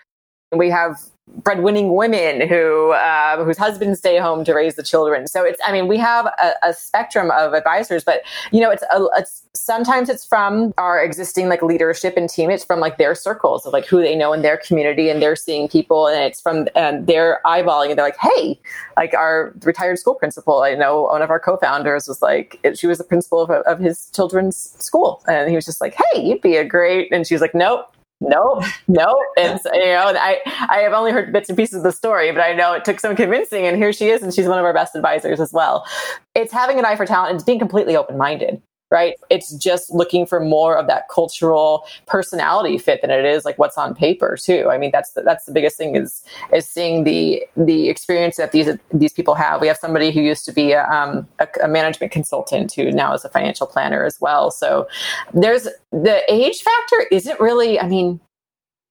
We 0.50 0.70
have 0.70 0.98
breadwinning 1.42 1.94
women 1.94 2.46
who 2.48 2.92
uh, 2.92 3.44
whose 3.44 3.58
husbands 3.58 3.98
stay 3.98 4.18
home 4.18 4.44
to 4.44 4.54
raise 4.54 4.74
the 4.74 4.82
children. 4.82 5.26
So 5.26 5.44
it's 5.44 5.60
I 5.66 5.72
mean 5.72 5.88
we 5.88 5.96
have 5.98 6.26
a, 6.26 6.52
a 6.62 6.74
spectrum 6.74 7.30
of 7.30 7.54
advisors, 7.54 8.04
but 8.04 8.22
you 8.50 8.60
know 8.60 8.70
it's, 8.70 8.82
a, 8.82 9.06
it's 9.16 9.42
sometimes 9.54 10.08
it's 10.08 10.24
from 10.24 10.72
our 10.78 11.02
existing 11.02 11.48
like 11.48 11.62
leadership 11.62 12.14
and 12.16 12.28
team. 12.28 12.50
It's 12.50 12.64
from 12.64 12.80
like 12.80 12.98
their 12.98 13.14
circles 13.14 13.66
of 13.66 13.72
like 13.72 13.86
who 13.86 14.00
they 14.00 14.16
know 14.16 14.32
in 14.32 14.42
their 14.42 14.56
community, 14.56 15.08
and 15.08 15.22
they're 15.22 15.36
seeing 15.36 15.68
people, 15.68 16.06
and 16.06 16.22
it's 16.22 16.40
from 16.40 16.68
um, 16.76 17.04
their 17.06 17.40
eyeballing, 17.44 17.90
and 17.90 17.98
they're 17.98 18.06
like, 18.06 18.18
hey, 18.18 18.60
like 18.96 19.14
our 19.14 19.54
retired 19.62 19.98
school 19.98 20.14
principal. 20.14 20.62
I 20.62 20.74
know 20.74 21.02
one 21.02 21.22
of 21.22 21.30
our 21.30 21.40
co-founders 21.40 22.08
was 22.08 22.22
like 22.22 22.58
she 22.74 22.86
was 22.86 22.98
the 22.98 23.04
principal 23.04 23.40
of, 23.40 23.50
of 23.50 23.78
his 23.78 24.10
children's 24.10 24.56
school, 24.78 25.22
and 25.28 25.48
he 25.48 25.54
was 25.54 25.64
just 25.64 25.80
like, 25.80 25.94
hey, 25.94 26.22
you'd 26.22 26.42
be 26.42 26.56
a 26.56 26.64
great, 26.64 27.12
and 27.12 27.26
she 27.26 27.34
was 27.34 27.40
like, 27.40 27.54
nope 27.54 27.94
no, 28.20 28.62
no. 28.88 29.16
It's 29.36 29.64
you 29.64 29.86
know, 29.86 30.12
I 30.16 30.40
I 30.68 30.78
have 30.78 30.92
only 30.92 31.12
heard 31.12 31.32
bits 31.32 31.48
and 31.48 31.56
pieces 31.56 31.76
of 31.76 31.82
the 31.84 31.92
story, 31.92 32.32
but 32.32 32.40
I 32.40 32.52
know 32.52 32.72
it 32.72 32.84
took 32.84 33.00
some 33.00 33.14
convincing, 33.14 33.66
and 33.66 33.76
here 33.76 33.92
she 33.92 34.08
is, 34.08 34.22
and 34.22 34.34
she's 34.34 34.46
one 34.46 34.58
of 34.58 34.64
our 34.64 34.74
best 34.74 34.96
advisors 34.96 35.40
as 35.40 35.52
well. 35.52 35.86
It's 36.34 36.52
having 36.52 36.78
an 36.78 36.84
eye 36.84 36.96
for 36.96 37.06
talent 37.06 37.36
and 37.36 37.44
being 37.44 37.58
completely 37.58 37.96
open 37.96 38.16
minded 38.18 38.60
right? 38.90 39.14
It's 39.30 39.52
just 39.54 39.90
looking 39.90 40.26
for 40.26 40.40
more 40.40 40.76
of 40.76 40.86
that 40.86 41.08
cultural 41.08 41.84
personality 42.06 42.78
fit 42.78 43.02
than 43.02 43.10
it 43.10 43.24
is 43.24 43.44
like 43.44 43.58
what's 43.58 43.76
on 43.76 43.94
paper 43.94 44.36
too. 44.36 44.68
I 44.70 44.78
mean, 44.78 44.90
that's 44.92 45.12
the, 45.12 45.22
that's 45.22 45.44
the 45.44 45.52
biggest 45.52 45.76
thing 45.76 45.96
is 45.96 46.24
is 46.52 46.68
seeing 46.68 47.04
the 47.04 47.44
the 47.56 47.88
experience 47.88 48.36
that 48.36 48.52
these 48.52 48.68
these 48.92 49.12
people 49.12 49.34
have. 49.34 49.60
We 49.60 49.68
have 49.68 49.76
somebody 49.76 50.10
who 50.10 50.20
used 50.20 50.44
to 50.46 50.52
be 50.52 50.72
a, 50.72 50.84
um, 50.88 51.26
a, 51.38 51.48
a 51.64 51.68
management 51.68 52.12
consultant 52.12 52.72
who 52.72 52.90
now 52.90 53.12
is 53.14 53.24
a 53.24 53.28
financial 53.28 53.66
planner 53.66 54.04
as 54.04 54.20
well. 54.20 54.50
So 54.50 54.88
there's 55.34 55.68
the 55.92 56.22
age 56.28 56.62
factor 56.62 57.06
isn't 57.10 57.38
really. 57.40 57.80
I 57.80 57.86
mean, 57.86 58.20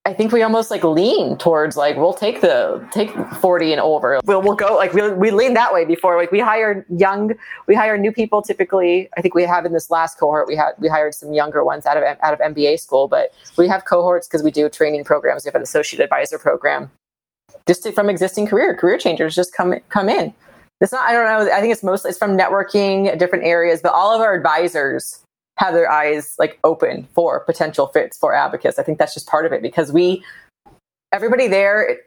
I 0.08 0.14
think 0.14 0.32
we 0.32 0.41
almost 0.41 0.72
like 0.72 0.86
lean 0.86 1.38
towards 1.38 1.76
like 1.76 1.97
we'll 1.97 2.14
take 2.14 2.39
the 2.39 2.88
take 2.93 3.12
40 3.41 3.74
and 3.74 3.82
over. 3.82 4.22
We'll 4.24 4.41
we'll 4.41 4.55
go 4.55 4.74
like 4.74 4.93
we 4.93 5.12
we 5.12 5.32
lean 5.32 5.53
that 5.55 5.74
way 5.74 5.84
before 5.84 6.16
like 6.16 6.32
we 6.32 6.39
hire 6.39 6.86
young 6.89 7.34
we 7.68 7.76
hire 7.76 7.97
new 7.97 8.14
people 8.14 8.41
typically. 8.41 9.10
I 9.18 9.22
think 9.22 9.36
we 9.36 9.43
have 9.43 9.66
in 9.66 9.74
this 9.74 9.91
last 9.91 10.18
cohort 10.18 10.47
we 10.47 10.55
had 10.55 10.76
we 10.78 10.88
hired 10.88 11.14
some 11.14 11.34
younger 11.34 11.62
ones 11.62 11.86
out 11.86 11.97
of 11.97 12.03
out 12.03 12.34
of 12.34 12.39
MBA 12.39 12.80
school, 12.80 13.10
but 13.10 13.34
we 13.58 13.68
have 13.68 13.84
cohorts 13.84 14.30
because 14.30 14.43
we 14.43 14.49
do 14.49 14.70
training 14.70 15.03
programs. 15.03 15.43
We 15.43 15.49
have 15.49 15.55
an 15.55 15.62
associate 15.62 16.01
advisor 16.01 16.39
program 16.39 16.89
just 17.68 17.84
to, 17.84 17.91
from 17.91 18.10
existing 18.10 18.47
career 18.47 18.74
career 18.78 18.97
changers 18.97 19.36
just 19.36 19.53
come 19.53 19.76
come 19.89 20.08
in. 20.08 20.34
It's 20.80 20.93
not 20.93 21.01
I 21.01 21.12
don't 21.12 21.26
know. 21.26 21.53
I 21.53 21.60
think 21.60 21.74
it's 21.74 21.84
mostly 21.84 22.12
it's 22.12 22.18
from 22.18 22.38
networking 22.38 23.20
different 23.20 23.43
areas, 23.43 23.82
but 23.82 23.91
all 23.91 24.16
of 24.16 24.22
our 24.22 24.34
advisors 24.34 25.20
have 25.58 25.74
their 25.74 25.91
eyes 25.91 26.36
like 26.39 26.60
open 26.64 27.08
for 27.14 27.41
potential 27.41 27.88
fits 27.88 28.18
for 28.18 28.34
Abacus. 28.34 28.80
I 28.80 28.84
think 28.84 28.97
that's 28.97 29.14
just 29.14 29.28
part 29.28 29.45
of 29.45 29.51
it 29.51 29.62
because 29.62 29.91
we, 29.91 30.24
everybody 31.12 31.47
there 31.47 31.97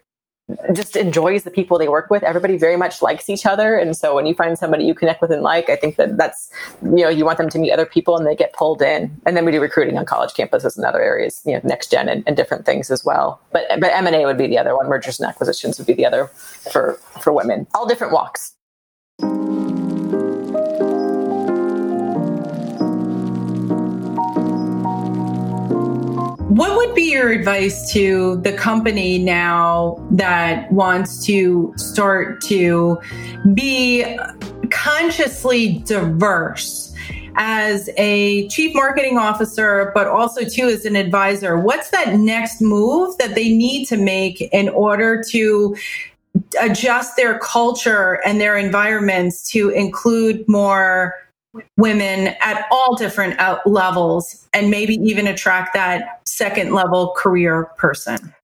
just 0.72 0.96
enjoys 0.96 1.44
the 1.44 1.50
people 1.50 1.78
they 1.78 1.88
work 1.88 2.10
with. 2.10 2.22
Everybody 2.22 2.56
very 2.56 2.76
much 2.76 3.02
likes 3.02 3.28
each 3.28 3.46
other. 3.46 3.76
And 3.76 3.96
so 3.96 4.14
when 4.14 4.26
you 4.26 4.34
find 4.34 4.58
somebody 4.58 4.84
you 4.84 4.94
connect 4.94 5.20
with 5.20 5.30
and 5.30 5.42
like, 5.42 5.68
I 5.68 5.76
think 5.76 5.96
that 5.96 6.16
that's, 6.16 6.50
you 6.82 7.02
know, 7.02 7.08
you 7.08 7.24
want 7.24 7.38
them 7.38 7.48
to 7.50 7.58
meet 7.58 7.72
other 7.72 7.86
people 7.86 8.16
and 8.16 8.26
they 8.26 8.34
get 8.34 8.52
pulled 8.52 8.82
in. 8.82 9.14
And 9.26 9.36
then 9.36 9.44
we 9.44 9.52
do 9.52 9.60
recruiting 9.60 9.98
on 9.98 10.06
college 10.06 10.32
campuses 10.32 10.76
and 10.76 10.84
other 10.84 11.02
areas, 11.02 11.40
you 11.44 11.52
know, 11.52 11.60
next 11.64 11.90
gen 11.90 12.08
and, 12.08 12.24
and 12.26 12.36
different 12.36 12.66
things 12.66 12.90
as 12.90 13.04
well. 13.04 13.40
But, 13.52 13.64
but 13.78 13.92
M&A 13.92 14.24
would 14.26 14.38
be 14.38 14.46
the 14.46 14.58
other 14.58 14.76
one. 14.76 14.88
Mergers 14.88 15.20
and 15.20 15.28
acquisitions 15.28 15.78
would 15.78 15.86
be 15.86 15.94
the 15.94 16.06
other 16.06 16.26
for, 16.26 16.94
for 17.20 17.32
women, 17.32 17.66
all 17.74 17.86
different 17.86 18.12
walks. 18.12 18.54
What 26.60 26.76
would 26.76 26.94
be 26.94 27.10
your 27.10 27.30
advice 27.30 27.90
to 27.94 28.36
the 28.42 28.52
company 28.52 29.16
now 29.16 29.96
that 30.10 30.70
wants 30.70 31.24
to 31.24 31.72
start 31.78 32.42
to 32.42 33.00
be 33.54 34.18
consciously 34.70 35.78
diverse? 35.86 36.94
as 37.36 37.88
a 37.96 38.48
chief 38.48 38.74
marketing 38.74 39.16
officer, 39.16 39.92
but 39.94 40.08
also 40.08 40.44
too 40.44 40.66
as 40.66 40.84
an 40.84 40.96
advisor, 40.96 41.58
what's 41.58 41.90
that 41.90 42.14
next 42.14 42.60
move 42.60 43.16
that 43.18 43.36
they 43.36 43.48
need 43.50 43.86
to 43.86 43.96
make 43.96 44.42
in 44.52 44.68
order 44.68 45.22
to 45.30 45.74
adjust 46.60 47.16
their 47.16 47.38
culture 47.38 48.20
and 48.26 48.40
their 48.40 48.58
environments 48.58 49.48
to 49.50 49.70
include 49.70 50.46
more 50.48 51.14
women 51.76 52.34
at 52.40 52.66
all 52.70 52.94
different 52.96 53.38
levels 53.66 54.48
and 54.52 54.70
maybe 54.70 54.94
even 54.94 55.26
attract 55.26 55.74
that 55.74 56.20
second 56.26 56.72
level 56.72 57.12
career 57.16 57.64
person? 57.76 58.34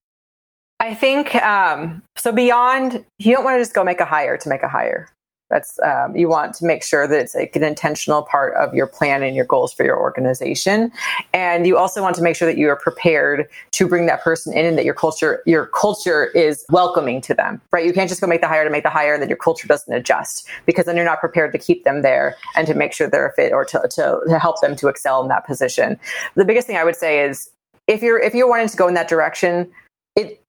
I 0.79 0.93
think 0.93 1.35
um, 1.35 2.03
so. 2.15 2.31
Beyond, 2.31 3.03
you 3.17 3.33
don't 3.33 3.43
want 3.43 3.55
to 3.55 3.61
just 3.61 3.73
go 3.73 3.83
make 3.83 3.99
a 3.99 4.05
hire 4.05 4.37
to 4.37 4.49
make 4.49 4.61
a 4.61 4.67
hire. 4.67 5.09
That's 5.49 5.79
um, 5.79 6.15
you 6.15 6.27
want 6.27 6.53
to 6.55 6.65
make 6.65 6.83
sure 6.83 7.07
that 7.07 7.17
it's 7.19 7.33
like 7.33 7.55
an 7.55 7.63
intentional 7.63 8.21
part 8.21 8.53
of 8.55 8.73
your 8.73 8.87
plan 8.87 9.23
and 9.23 9.35
your 9.35 9.45
goals 9.45 9.73
for 9.73 9.85
your 9.85 9.97
organization, 9.97 10.91
and 11.33 11.65
you 11.65 11.77
also 11.77 12.01
want 12.01 12.15
to 12.17 12.21
make 12.21 12.35
sure 12.35 12.47
that 12.47 12.57
you 12.57 12.67
are 12.69 12.75
prepared 12.75 13.47
to 13.71 13.87
bring 13.87 14.07
that 14.07 14.21
person 14.21 14.53
in 14.53 14.65
and 14.65 14.77
that 14.77 14.83
your 14.83 14.93
culture 14.93 15.41
your 15.45 15.67
culture 15.67 16.25
is 16.27 16.65
welcoming 16.69 17.21
to 17.21 17.33
them. 17.33 17.61
Right? 17.71 17.85
You 17.85 17.93
can't 17.93 18.09
just 18.09 18.19
go 18.19 18.27
make 18.27 18.41
the 18.41 18.47
hire 18.47 18.63
to 18.65 18.69
make 18.69 18.83
the 18.83 18.89
hire 18.89 19.13
and 19.13 19.21
then 19.21 19.29
your 19.29 19.37
culture 19.37 19.67
doesn't 19.67 19.93
adjust 19.93 20.47
because 20.65 20.85
then 20.85 20.95
you're 20.95 21.05
not 21.05 21.19
prepared 21.19 21.53
to 21.53 21.57
keep 21.57 21.83
them 21.85 22.01
there 22.01 22.35
and 22.55 22.67
to 22.67 22.73
make 22.73 22.93
sure 22.93 23.09
they're 23.09 23.27
a 23.27 23.33
fit 23.33 23.53
or 23.53 23.63
to, 23.65 23.79
to, 23.89 24.19
to 24.27 24.39
help 24.39 24.59
them 24.61 24.75
to 24.75 24.87
excel 24.87 25.21
in 25.21 25.29
that 25.29 25.45
position. 25.45 25.97
The 26.35 26.45
biggest 26.45 26.67
thing 26.67 26.77
I 26.77 26.83
would 26.83 26.95
say 26.95 27.23
is 27.23 27.49
if 27.87 28.01
you're 28.01 28.19
if 28.19 28.33
you're 28.33 28.49
wanting 28.49 28.67
to 28.67 28.77
go 28.77 28.87
in 28.87 28.93
that 28.95 29.07
direction, 29.07 29.71
it 30.15 30.41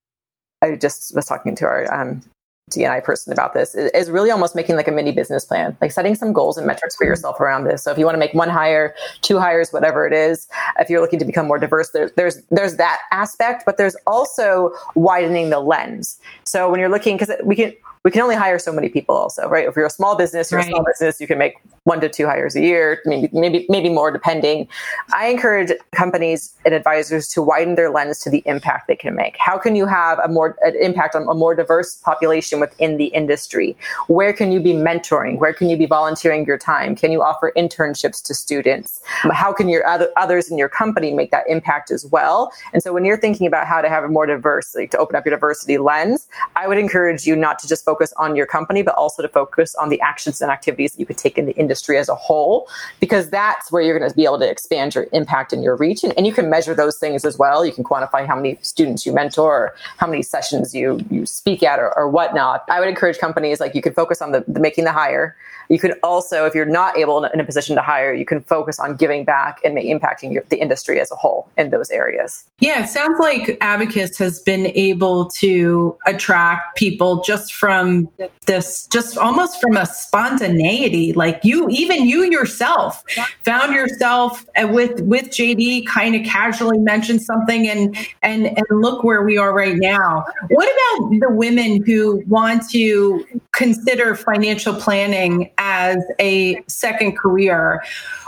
I 0.61 0.75
just 0.75 1.15
was 1.15 1.27
talking 1.27 1.55
to 1.57 1.65
our 1.67 1.93
um, 1.93 2.23
DNI 2.69 3.03
person 3.03 3.33
about 3.33 3.55
this 3.55 3.75
is 3.75 4.11
really 4.11 4.31
almost 4.31 4.55
making 4.55 4.77
like 4.77 4.89
a 4.89 4.93
mini 4.93 5.13
business 5.13 5.45
plan, 5.45 5.77
like 5.81 5.93
setting 5.93 6.15
some 6.15 6.33
goals 6.33 6.57
and 6.57 6.67
metrics 6.67 6.97
for 6.97 7.05
hmm. 7.05 7.11
yourself 7.11 7.41
around 7.41 7.65
this. 7.65 7.83
So 7.83 7.91
if 7.91 7.99
you 7.99 8.05
want 8.05 8.15
to 8.15 8.21
make 8.21 8.35
one 8.35 8.49
hire, 8.49 8.95
two 9.23 9.39
hires, 9.39 9.73
whatever 9.73 10.07
it 10.07 10.13
is, 10.13 10.49
if 10.79 10.91
you're 10.91 11.01
looking 11.01 11.19
to 11.19 11.25
become 11.25 11.47
more 11.47 11.59
diverse, 11.59 11.91
there's 11.91 12.13
there's 12.13 12.43
there's 12.51 12.77
that 12.77 12.99
aspect, 13.13 13.65
but 13.67 13.77
there's 13.77 13.97
also 14.07 14.73
widening 14.95 15.51
the 15.51 15.61
lens. 15.61 16.19
So 16.45 16.71
when 16.71 16.81
you're 16.81 16.89
looking, 16.89 17.17
because 17.17 17.35
we 17.45 17.57
can 17.57 17.73
we 18.05 18.11
can 18.11 18.23
only 18.23 18.37
hire 18.37 18.59
so 18.59 18.73
many 18.73 18.89
people 18.89 19.15
also, 19.15 19.49
right? 19.49 19.67
If 19.69 19.77
you're 19.77 19.87
a 19.87 19.91
small 19.91 20.17
business, 20.17 20.51
you're 20.51 20.61
right. 20.61 20.67
a 20.67 20.71
small 20.71 20.85
business, 20.85 21.21
you 21.21 21.27
can 21.27 21.39
make 21.39 21.57
one 21.85 22.01
to 22.01 22.09
two 22.09 22.27
hires 22.27 22.55
a 22.55 22.61
year, 22.61 23.01
maybe, 23.05 23.29
maybe, 23.33 23.67
maybe 23.69 23.89
more 23.89 24.11
depending. 24.11 24.69
I 25.13 25.29
encourage 25.29 25.73
companies 25.93 26.55
and 26.65 26.75
advisors 26.75 27.29
to 27.29 27.43
widen 27.43 27.75
their 27.75 27.91
lens 27.91 28.21
to 28.21 28.31
the 28.31 28.43
impact 28.47 28.89
they 28.89 28.97
can 28.97 29.15
make. 29.15 29.37
How 29.39 29.59
can 29.59 29.75
you 29.75 29.87
have 29.87 30.19
a 30.21 30.29
more 30.29 30.57
an 30.63 30.75
impact 30.81 31.15
on 31.17 31.29
a 31.29 31.35
more 31.35 31.55
diverse 31.55 31.97
population 31.97 32.58
within 32.61 32.97
the 32.97 33.07
industry? 33.07 33.77
Where 34.07 34.33
can 34.33 34.53
you 34.53 34.61
be 34.61 34.73
mentoring? 34.73 35.39
Where 35.39 35.53
can 35.53 35.69
you 35.69 35.77
be 35.77 35.87
volunteering 35.87 36.45
your 36.45 36.59
time? 36.59 36.95
Can 36.97 37.13
you 37.13 37.23
offer 37.23 37.53
internships 37.57 38.23
to 38.25 38.35
students? 38.35 39.01
How 39.33 39.53
can 39.53 39.69
your 39.69 39.87
other, 39.87 40.11
others 40.17 40.51
in 40.51 40.59
your 40.59 40.69
company 40.69 41.13
make 41.13 41.31
that 41.31 41.45
impact 41.49 41.91
as 41.91 42.07
well? 42.07 42.53
And 42.73 42.83
so 42.83 42.93
when 42.93 43.05
you're 43.05 43.17
thinking 43.17 43.47
about 43.47 43.67
how 43.67 43.81
to 43.81 43.89
have 43.89 44.05
a 44.05 44.09
more 44.09 44.27
diverse, 44.27 44.75
like 44.75 44.91
to 44.91 44.99
open 44.99 45.17
up 45.17 45.25
your 45.25 45.35
diversity 45.35 45.79
lens, 45.79 46.29
I 46.57 46.67
would 46.69 46.79
encourage 46.79 47.27
you 47.27 47.37
not 47.37 47.59
to 47.61 47.69
just 47.69 47.85
focus 47.85 48.13
on 48.17 48.37
your 48.37 48.47
company, 48.47 48.83
but 48.83 48.95
also 48.95 49.23
to 49.23 49.29
focus 49.29 49.75
on 49.75 49.89
the 49.89 50.01
actions 50.01 50.41
and 50.41 50.51
activities 50.51 50.93
that 50.93 51.01
you 51.01 51.07
could 51.07 51.19
take 51.19 51.39
in 51.39 51.47
the 51.47 51.57
industry 51.57 51.99
as 51.99 52.09
a 52.09 52.15
whole, 52.15 52.69
because 53.01 53.31
that's 53.31 53.71
where 53.71 53.83
you're 53.83 53.99
going 53.99 54.09
to 54.11 54.17
be 54.17 54.25
able 54.25 54.39
to 54.39 54.51
expand 54.51 54.95
your 54.95 55.07
impact 55.13 55.53
and 55.53 55.63
your 55.63 55.77
reach. 55.77 56.03
And, 56.05 56.13
and 56.17 56.27
you 56.27 56.33
can 56.33 56.51
measure 56.51 56.75
those 56.75 56.99
things 56.99 57.25
as 57.25 57.39
well. 57.39 57.65
You 57.65 57.73
can 57.73 57.85
quantify 57.85 58.27
how 58.27 58.37
many 58.37 58.59
students 58.63 59.07
you 59.07 59.13
mentor 59.13 59.53
or 59.53 59.75
how 59.97 60.07
many 60.07 60.23
sessions 60.23 60.75
you, 60.75 61.01
you 61.11 61.27
speak 61.27 61.63
at 61.63 61.79
or, 61.79 61.97
or 61.97 62.09
whatnot. 62.09 62.48
I 62.69 62.81
would 62.81 62.89
encourage 62.89 63.19
companies 63.19 63.61
like 63.61 63.75
you 63.75 63.83
can 63.83 63.93
focus 63.93 64.23
on 64.23 64.33
the, 64.33 64.45
the 64.47 64.61
making 64.61 64.85
the 64.85 64.93
hire 64.93 65.37
you 65.69 65.79
can 65.79 65.93
also, 66.03 66.45
if 66.45 66.55
you're 66.55 66.65
not 66.65 66.97
able 66.97 67.25
in 67.25 67.41
a 67.41 67.45
position 67.45 67.77
to 67.77 67.83
hire, 67.83 68.15
you 68.15 68.25
can 68.25 68.41
focus 68.43 68.79
on 68.79 68.97
giving 68.97 69.25
back 69.25 69.61
and 69.65 69.77
impacting 69.77 70.33
your, 70.33 70.45
the 70.49 70.57
industry 70.57 71.01
as 71.01 71.11
a 71.11 71.15
whole 71.15 71.49
in 71.57 71.71
those 71.71 71.91
areas. 71.91 72.45
Yeah, 72.61 72.85
it 72.85 72.89
sounds 72.89 73.19
like 73.21 73.57
Abacus 73.61 74.19
has 74.19 74.41
been 74.41 74.67
able 74.75 75.27
to 75.31 75.97
attract 76.07 76.77
people 76.77 77.23
just 77.23 77.55
from 77.55 78.09
this, 78.47 78.87
just 78.87 79.19
almost 79.19 79.61
from 79.61 79.77
a 79.77 79.87
spontaneity. 79.87 81.13
Like 81.13 81.41
you, 81.45 81.69
even 81.69 82.09
you 82.09 82.25
yourself 82.25 83.05
found 83.45 83.75
yourself 83.75 84.47
uh, 84.57 84.67
with 84.67 85.01
with 85.03 85.27
JD, 85.27 85.87
kind 85.87 86.15
of 86.15 86.25
casually 86.25 86.79
mentioned 86.79 87.23
something, 87.23 87.69
and 87.69 87.97
and 88.23 88.47
and 88.47 88.67
look 88.71 89.05
where 89.05 89.23
we 89.23 89.39
are 89.39 89.55
right 89.55 89.77
now. 89.77 90.25
What 90.49 90.69
about 90.69 91.11
the 91.21 91.31
women 91.31 91.85
who 91.85 92.23
want 92.27 92.69
to 92.71 93.25
consider 93.53 94.15
financial 94.15 94.75
planning 94.75 95.51
as 95.59 95.99
a 96.19 96.63
second 96.67 97.17
career, 97.17 97.83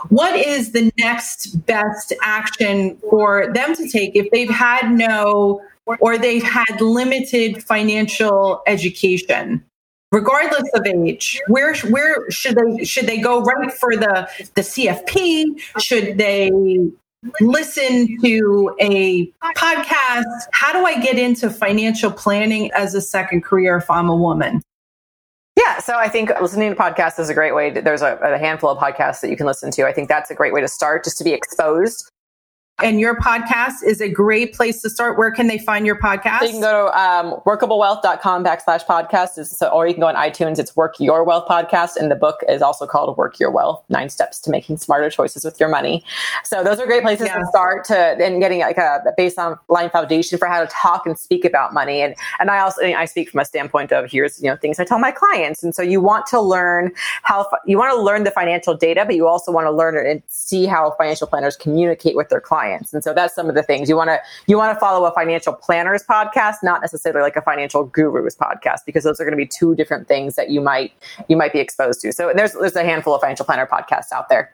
what 0.09 0.37
is 0.37 0.73
the 0.73 0.93
next 0.99 1.67
best 1.67 2.13
action 2.23 2.97
for 3.09 3.53
them 3.53 3.75
to 3.75 3.89
take 3.89 4.15
if 4.15 4.31
they've 4.31 4.51
had 4.51 4.91
no 4.91 5.63
or 6.01 6.19
they've 6.19 6.43
had 6.43 6.81
limited 6.81 7.63
financial 7.63 8.63
education? 8.67 9.65
regardless 10.13 10.69
of 10.75 10.85
age 10.87 11.41
where 11.47 11.75
where 11.89 12.29
should 12.31 12.57
they 12.57 12.85
should 12.85 13.07
they 13.07 13.19
go 13.19 13.43
right 13.43 13.73
for 13.73 13.97
the 13.97 14.29
the 14.57 14.63
cfp 14.63 15.45
should 15.79 16.19
they 16.19 16.51
listen 17.41 18.19
to 18.23 18.75
a 18.81 19.31
podcast? 19.57 20.25
How 20.53 20.73
do 20.73 20.85
i 20.85 20.99
get 21.01 21.19
into 21.19 21.51
financial 21.51 22.11
planning 22.11 22.71
as 22.73 22.95
a 22.95 23.01
second 23.01 23.43
career 23.43 23.77
if 23.77 23.91
i'm 23.91 24.09
a 24.09 24.17
woman 24.17 24.63
so 25.81 25.97
I 25.97 26.09
think 26.09 26.31
listening 26.41 26.71
to 26.71 26.77
podcasts 26.77 27.19
is 27.19 27.29
a 27.29 27.35
great 27.35 27.55
way. 27.55 27.71
To, 27.71 27.83
there's 27.83 28.03
a, 28.03 28.17
a 28.17 28.39
handful 28.39 28.71
of 28.71 28.79
podcasts 28.79 29.21
that 29.21 29.31
you 29.31 29.37
can 29.37 29.47
listen 29.47 29.71
to. 29.73 29.87
I 29.87 29.93
think 29.93 30.09
that's 30.09 30.31
a 30.31 30.35
great 30.35 30.53
way 30.53 30.61
to 30.61 30.69
start, 30.69 31.05
just 31.05 31.19
to 31.19 31.25
be 31.25 31.33
exposed 31.33 32.10
and 32.83 33.01
your 33.01 33.17
podcast 33.17 33.83
is 33.85 34.01
a 34.01 34.09
great 34.09 34.55
place 34.55 34.81
to 34.83 34.91
start. 34.91 35.19
Where 35.19 35.31
can 35.31 35.47
they 35.47 35.59
find 35.59 35.85
your 35.85 35.97
podcast? 35.97 36.41
So 36.41 36.45
you 36.47 36.53
can 36.53 36.61
go 36.61 36.87
to 36.87 36.99
um, 36.99 37.41
workablewealth.com 37.47 38.45
backslash 38.45 38.85
podcast. 38.87 39.45
So, 39.47 39.69
or 39.69 39.87
you 39.87 39.95
can 39.95 40.01
go 40.01 40.07
on 40.07 40.15
iTunes. 40.15 40.59
It's 40.59 40.75
Work 40.77 40.95
Your 40.99 41.25
Wealth 41.25 41.47
podcast. 41.49 41.97
And 41.97 42.11
the 42.11 42.17
book 42.17 42.41
is 42.49 42.63
also 42.63 42.87
called 42.87 43.17
Work 43.17 43.39
Your 43.39 43.51
Wealth, 43.51 43.85
Nine 43.89 44.09
Steps 44.09 44.41
to 44.41 44.51
Making 44.51 44.79
Smarter 44.79 45.11
Choices 45.11 45.45
with 45.45 45.59
Your 45.61 45.69
Money. 45.69 46.03
So 46.45 46.65
those 46.65 46.79
are 46.81 46.87
great 46.87 47.03
places 47.03 47.27
yeah. 47.27 47.39
to 47.39 47.47
start 47.47 47.85
to 47.87 47.97
and 47.97 48.41
getting 48.41 48.61
like 48.61 48.79
a 48.79 49.03
baseline 49.19 49.93
foundation 49.93 50.39
for 50.39 50.47
how 50.47 50.61
to 50.61 50.67
talk 50.67 51.07
and 51.07 51.19
speak 51.19 51.45
about 51.45 51.75
money. 51.75 52.01
And, 52.01 52.15
and 52.39 52.51
I 52.51 52.61
also, 52.61 52.83
I 52.83 53.05
speak 53.05 53.31
from 53.31 53.41
a 53.41 53.45
standpoint 53.45 53.93
of 53.93 54.11
here's, 54.11 54.43
you 54.43 54.49
know, 54.49 54.57
things 54.57 54.79
I 54.79 54.85
tell 54.85 54.99
my 54.99 55.13
clients. 55.13 55.63
And 55.63 55.75
so 55.75 55.83
you 55.83 56.01
want 56.01 56.27
to 56.27 56.41
learn 56.41 56.93
how, 57.23 57.47
you 57.67 57.79
want 57.79 57.93
to 57.93 58.01
learn 58.01 58.25
the 58.25 58.31
financial 58.31 58.75
data, 58.75 59.05
but 59.05 59.15
you 59.15 59.27
also 59.27 59.53
want 59.53 59.67
to 59.67 59.71
learn 59.71 59.97
it 59.97 60.11
and 60.11 60.23
see 60.29 60.67
how 60.67 60.95
financial 60.99 61.27
planners 61.27 61.57
communicate 61.57 62.17
with 62.17 62.29
their 62.29 62.41
clients 62.41 62.70
clients. 62.71 62.95
And 62.95 63.03
so 63.03 63.13
that's 63.13 63.35
some 63.35 63.49
of 63.49 63.55
the 63.55 63.63
things 63.63 63.89
you 63.89 63.97
want 63.97 64.09
to 64.09 64.21
you 64.47 64.57
want 64.57 64.75
to 64.75 64.81
follow 64.81 65.07
a 65.07 65.13
financial 65.13 65.53
planners 65.53 66.05
podcast, 66.09 66.57
not 66.63 66.81
necessarily 66.81 67.23
like 67.23 67.37
a 67.37 67.43
financial 67.43 67.85
gurus 67.85 68.37
podcast, 68.37 68.81
because 68.87 69.05
those 69.05 69.21
are 69.21 69.25
going 69.25 69.33
to 69.33 69.37
be 69.37 69.47
two 69.47 69.75
different 69.75 70.09
things 70.09 70.37
that 70.37 70.51
you 70.51 70.61
might 70.61 70.93
you 71.29 71.37
might 71.37 71.53
be 71.53 71.59
exposed 71.59 72.01
to. 72.03 72.13
So 72.13 72.33
there's 72.35 72.53
there's 72.53 72.77
a 72.77 72.85
handful 72.85 73.15
of 73.15 73.21
financial 73.21 73.45
planner 73.45 73.67
podcasts 73.67 74.13
out 74.13 74.29
there. 74.29 74.53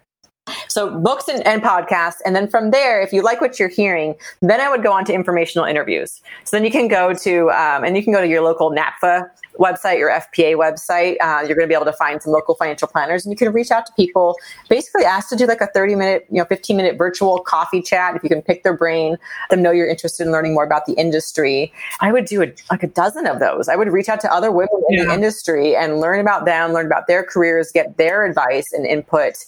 So 0.76 0.90
books 0.90 1.26
and, 1.26 1.40
and, 1.46 1.62
podcasts. 1.62 2.18
And 2.26 2.36
then 2.36 2.48
from 2.48 2.70
there, 2.70 3.00
if 3.00 3.10
you 3.10 3.22
like 3.22 3.40
what 3.40 3.58
you're 3.58 3.70
hearing, 3.70 4.14
then 4.42 4.60
I 4.60 4.68
would 4.68 4.82
go 4.82 4.92
on 4.92 5.06
to 5.06 5.14
informational 5.14 5.64
interviews. 5.64 6.20
So 6.44 6.54
then 6.54 6.66
you 6.66 6.70
can 6.70 6.86
go 6.86 7.14
to, 7.14 7.50
um, 7.52 7.82
and 7.82 7.96
you 7.96 8.04
can 8.04 8.12
go 8.12 8.20
to 8.20 8.28
your 8.28 8.42
local 8.42 8.70
NAPFA 8.70 9.26
website, 9.58 9.96
your 9.96 10.10
FPA 10.10 10.54
website. 10.54 11.16
Uh, 11.22 11.40
you're 11.46 11.56
going 11.56 11.66
to 11.66 11.66
be 11.66 11.72
able 11.72 11.86
to 11.86 11.94
find 11.94 12.22
some 12.22 12.30
local 12.30 12.56
financial 12.56 12.88
planners 12.88 13.24
and 13.24 13.32
you 13.32 13.38
can 13.38 13.54
reach 13.54 13.70
out 13.70 13.86
to 13.86 13.92
people, 13.94 14.36
basically 14.68 15.06
ask 15.06 15.30
to 15.30 15.36
do 15.36 15.46
like 15.46 15.62
a 15.62 15.66
30 15.68 15.94
minute, 15.94 16.26
you 16.30 16.36
know, 16.36 16.44
15 16.44 16.76
minute 16.76 16.98
virtual 16.98 17.38
coffee 17.38 17.80
chat. 17.80 18.14
If 18.14 18.22
you 18.22 18.28
can 18.28 18.42
pick 18.42 18.62
their 18.62 18.76
brain, 18.76 19.12
let 19.12 19.56
them 19.56 19.62
know 19.62 19.70
you're 19.70 19.88
interested 19.88 20.26
in 20.26 20.30
learning 20.30 20.52
more 20.52 20.64
about 20.64 20.84
the 20.84 20.92
industry. 20.92 21.72
I 22.00 22.12
would 22.12 22.26
do 22.26 22.42
a, 22.42 22.52
like 22.70 22.82
a 22.82 22.88
dozen 22.88 23.26
of 23.26 23.40
those. 23.40 23.70
I 23.70 23.76
would 23.76 23.88
reach 23.88 24.10
out 24.10 24.20
to 24.20 24.30
other 24.30 24.52
women 24.52 24.82
in 24.90 24.98
yeah. 24.98 25.04
the 25.06 25.14
industry 25.14 25.74
and 25.74 26.00
learn 26.00 26.20
about 26.20 26.44
them, 26.44 26.74
learn 26.74 26.84
about 26.84 27.06
their 27.06 27.24
careers, 27.24 27.72
get 27.72 27.96
their 27.96 28.26
advice 28.26 28.74
and 28.74 28.84
input. 28.84 29.46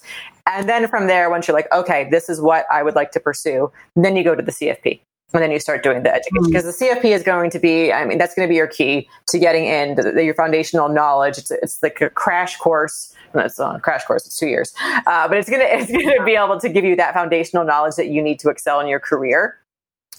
And 0.48 0.68
then 0.68 0.88
from 0.88 1.06
there, 1.06 1.30
once 1.30 1.46
you're 1.46 1.56
like, 1.56 1.72
okay, 1.72 2.08
this 2.10 2.28
is 2.28 2.40
what 2.40 2.64
I 2.72 2.82
would 2.82 2.94
like 2.94 3.10
to 3.12 3.20
pursue, 3.20 3.70
then 3.96 4.16
you 4.16 4.24
go 4.24 4.34
to 4.34 4.42
the 4.42 4.52
CFP 4.52 5.00
and 5.34 5.42
then 5.42 5.50
you 5.50 5.58
start 5.58 5.82
doing 5.82 6.02
the 6.02 6.14
education 6.14 6.44
because 6.46 6.64
mm. 6.64 6.78
the 6.78 6.86
CFP 6.86 7.04
is 7.14 7.22
going 7.22 7.50
to 7.50 7.58
be, 7.58 7.92
I 7.92 8.06
mean, 8.06 8.16
that's 8.16 8.34
going 8.34 8.48
to 8.48 8.50
be 8.50 8.56
your 8.56 8.66
key 8.66 9.08
to 9.28 9.38
getting 9.38 9.66
in 9.66 9.94
the, 9.94 10.12
the, 10.12 10.24
your 10.24 10.34
foundational 10.34 10.88
knowledge. 10.88 11.36
It's, 11.36 11.50
it's 11.50 11.82
like 11.82 12.00
a 12.00 12.08
crash 12.08 12.56
course. 12.56 13.14
It's 13.34 13.58
not 13.58 13.76
a 13.76 13.80
crash 13.80 14.04
course. 14.04 14.26
It's 14.26 14.38
two 14.38 14.46
years, 14.46 14.72
uh, 15.06 15.28
but 15.28 15.36
it's 15.36 15.50
gonna 15.50 15.64
it's 15.68 15.92
gonna 15.92 16.24
be 16.24 16.34
able 16.34 16.58
to 16.58 16.68
give 16.70 16.84
you 16.84 16.96
that 16.96 17.12
foundational 17.12 17.62
knowledge 17.62 17.96
that 17.96 18.08
you 18.08 18.22
need 18.22 18.38
to 18.40 18.48
excel 18.48 18.80
in 18.80 18.88
your 18.88 19.00
career. 19.00 19.58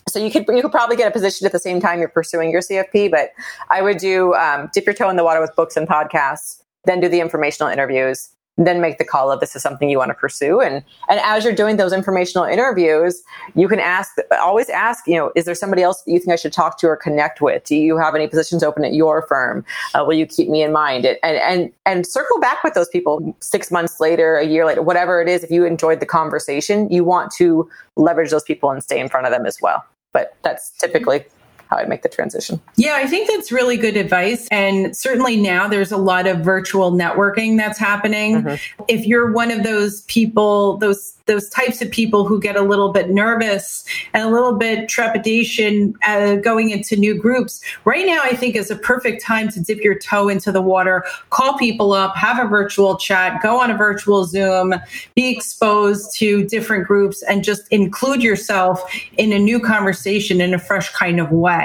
So 0.07 0.19
you 0.19 0.29
could 0.29 0.45
you 0.47 0.61
could 0.61 0.71
probably 0.71 0.95
get 0.95 1.07
a 1.07 1.11
position 1.11 1.47
at 1.47 1.51
the 1.51 1.59
same 1.59 1.81
time 1.81 1.99
you're 1.99 2.07
pursuing 2.07 2.51
your 2.51 2.61
CFP, 2.61 3.09
but 3.09 3.31
I 3.71 3.81
would 3.81 3.97
do 3.97 4.35
um, 4.35 4.69
dip 4.73 4.85
your 4.85 4.93
toe 4.93 5.09
in 5.09 5.15
the 5.15 5.23
water 5.23 5.41
with 5.41 5.55
books 5.55 5.75
and 5.75 5.87
podcasts, 5.87 6.61
then 6.85 6.99
do 6.99 7.09
the 7.09 7.19
informational 7.19 7.71
interviews, 7.71 8.29
then 8.67 8.81
make 8.81 8.97
the 8.97 9.05
call 9.05 9.31
of 9.31 9.39
this 9.39 9.55
is 9.55 9.61
something 9.61 9.89
you 9.89 9.97
want 9.97 10.09
to 10.09 10.15
pursue. 10.15 10.59
And 10.59 10.83
and 11.07 11.19
as 11.21 11.43
you're 11.43 11.55
doing 11.55 11.77
those 11.77 11.93
informational 11.93 12.45
interviews, 12.45 13.23
you 13.55 13.67
can 13.67 13.79
ask 13.79 14.15
always 14.39 14.69
ask, 14.69 15.07
you 15.07 15.15
know, 15.15 15.31
is 15.35 15.45
there 15.45 15.55
somebody 15.55 15.81
else 15.81 16.01
that 16.03 16.11
you 16.11 16.19
think 16.19 16.31
I 16.31 16.35
should 16.35 16.53
talk 16.53 16.77
to 16.79 16.87
or 16.87 16.95
connect 16.95 17.41
with? 17.41 17.63
Do 17.63 17.75
you 17.75 17.97
have 17.97 18.15
any 18.15 18.27
positions 18.27 18.63
open 18.63 18.83
at 18.83 18.93
your 18.93 19.21
firm? 19.23 19.65
Uh, 19.93 20.03
will 20.05 20.15
you 20.15 20.25
keep 20.25 20.49
me 20.49 20.61
in 20.61 20.71
mind? 20.71 21.05
And 21.05 21.19
and 21.23 21.71
and 21.85 22.05
circle 22.05 22.39
back 22.39 22.63
with 22.63 22.73
those 22.73 22.89
people 22.89 23.35
six 23.39 23.71
months 23.71 23.99
later, 23.99 24.35
a 24.35 24.45
year 24.45 24.65
later, 24.65 24.81
whatever 24.81 25.21
it 25.21 25.29
is. 25.29 25.43
If 25.43 25.51
you 25.51 25.65
enjoyed 25.65 25.99
the 25.99 26.05
conversation, 26.05 26.89
you 26.91 27.03
want 27.03 27.31
to 27.37 27.69
leverage 27.95 28.31
those 28.31 28.43
people 28.43 28.71
and 28.71 28.83
stay 28.83 28.99
in 28.99 29.09
front 29.09 29.25
of 29.25 29.31
them 29.31 29.45
as 29.45 29.57
well. 29.61 29.83
But 30.11 30.35
that's 30.41 30.71
typically 30.71 31.25
how 31.69 31.77
I 31.77 31.85
make 31.85 32.01
the 32.01 32.09
transition. 32.09 32.59
Yeah, 32.75 32.95
I 32.95 33.05
think 33.05 33.29
that's 33.29 33.51
really 33.51 33.77
good 33.77 33.95
advice. 33.95 34.47
And 34.49 34.95
certainly 34.97 35.37
now 35.37 35.67
there's 35.67 35.91
a 35.91 35.97
lot 35.97 36.25
of 36.25 36.39
virtual 36.39 36.91
networking 36.91 37.57
that's 37.57 37.77
happening. 37.77 38.41
Mm-hmm. 38.41 38.83
If 38.87 39.05
you're 39.05 39.31
one 39.31 39.51
of 39.51 39.63
those 39.63 40.01
people, 40.01 40.77
those 40.77 41.13
those 41.29 41.47
types 41.49 41.79
of 41.79 41.91
people 41.91 42.25
who 42.25 42.39
get 42.39 42.55
a 42.55 42.61
little 42.63 42.91
bit 42.91 43.11
nervous 43.11 43.85
and 44.13 44.23
a 44.23 44.31
little 44.31 44.57
bit 44.57 44.89
trepidation 44.89 45.93
uh, 46.03 46.37
going 46.37 46.71
into 46.71 46.95
new 46.95 47.13
groups. 47.13 47.61
Right 47.85 48.05
now, 48.05 48.19
I 48.23 48.35
think 48.35 48.55
is 48.55 48.71
a 48.71 48.75
perfect 48.75 49.23
time 49.23 49.49
to 49.49 49.59
dip 49.59 49.83
your 49.83 49.93
toe 49.93 50.27
into 50.27 50.51
the 50.51 50.61
water, 50.61 51.05
call 51.29 51.55
people 51.59 51.93
up, 51.93 52.15
have 52.15 52.43
a 52.43 52.47
virtual 52.49 52.97
chat, 52.97 53.43
go 53.43 53.61
on 53.61 53.69
a 53.69 53.77
virtual 53.77 54.25
Zoom, 54.25 54.73
be 55.13 55.29
exposed 55.29 56.17
to 56.17 56.43
different 56.45 56.87
groups, 56.87 57.21
and 57.21 57.43
just 57.43 57.67
include 57.71 58.23
yourself 58.23 58.81
in 59.17 59.31
a 59.31 59.37
new 59.37 59.59
conversation 59.59 60.41
in 60.41 60.55
a 60.55 60.59
fresh 60.59 60.89
kind 60.93 61.19
of 61.19 61.31
way. 61.31 61.58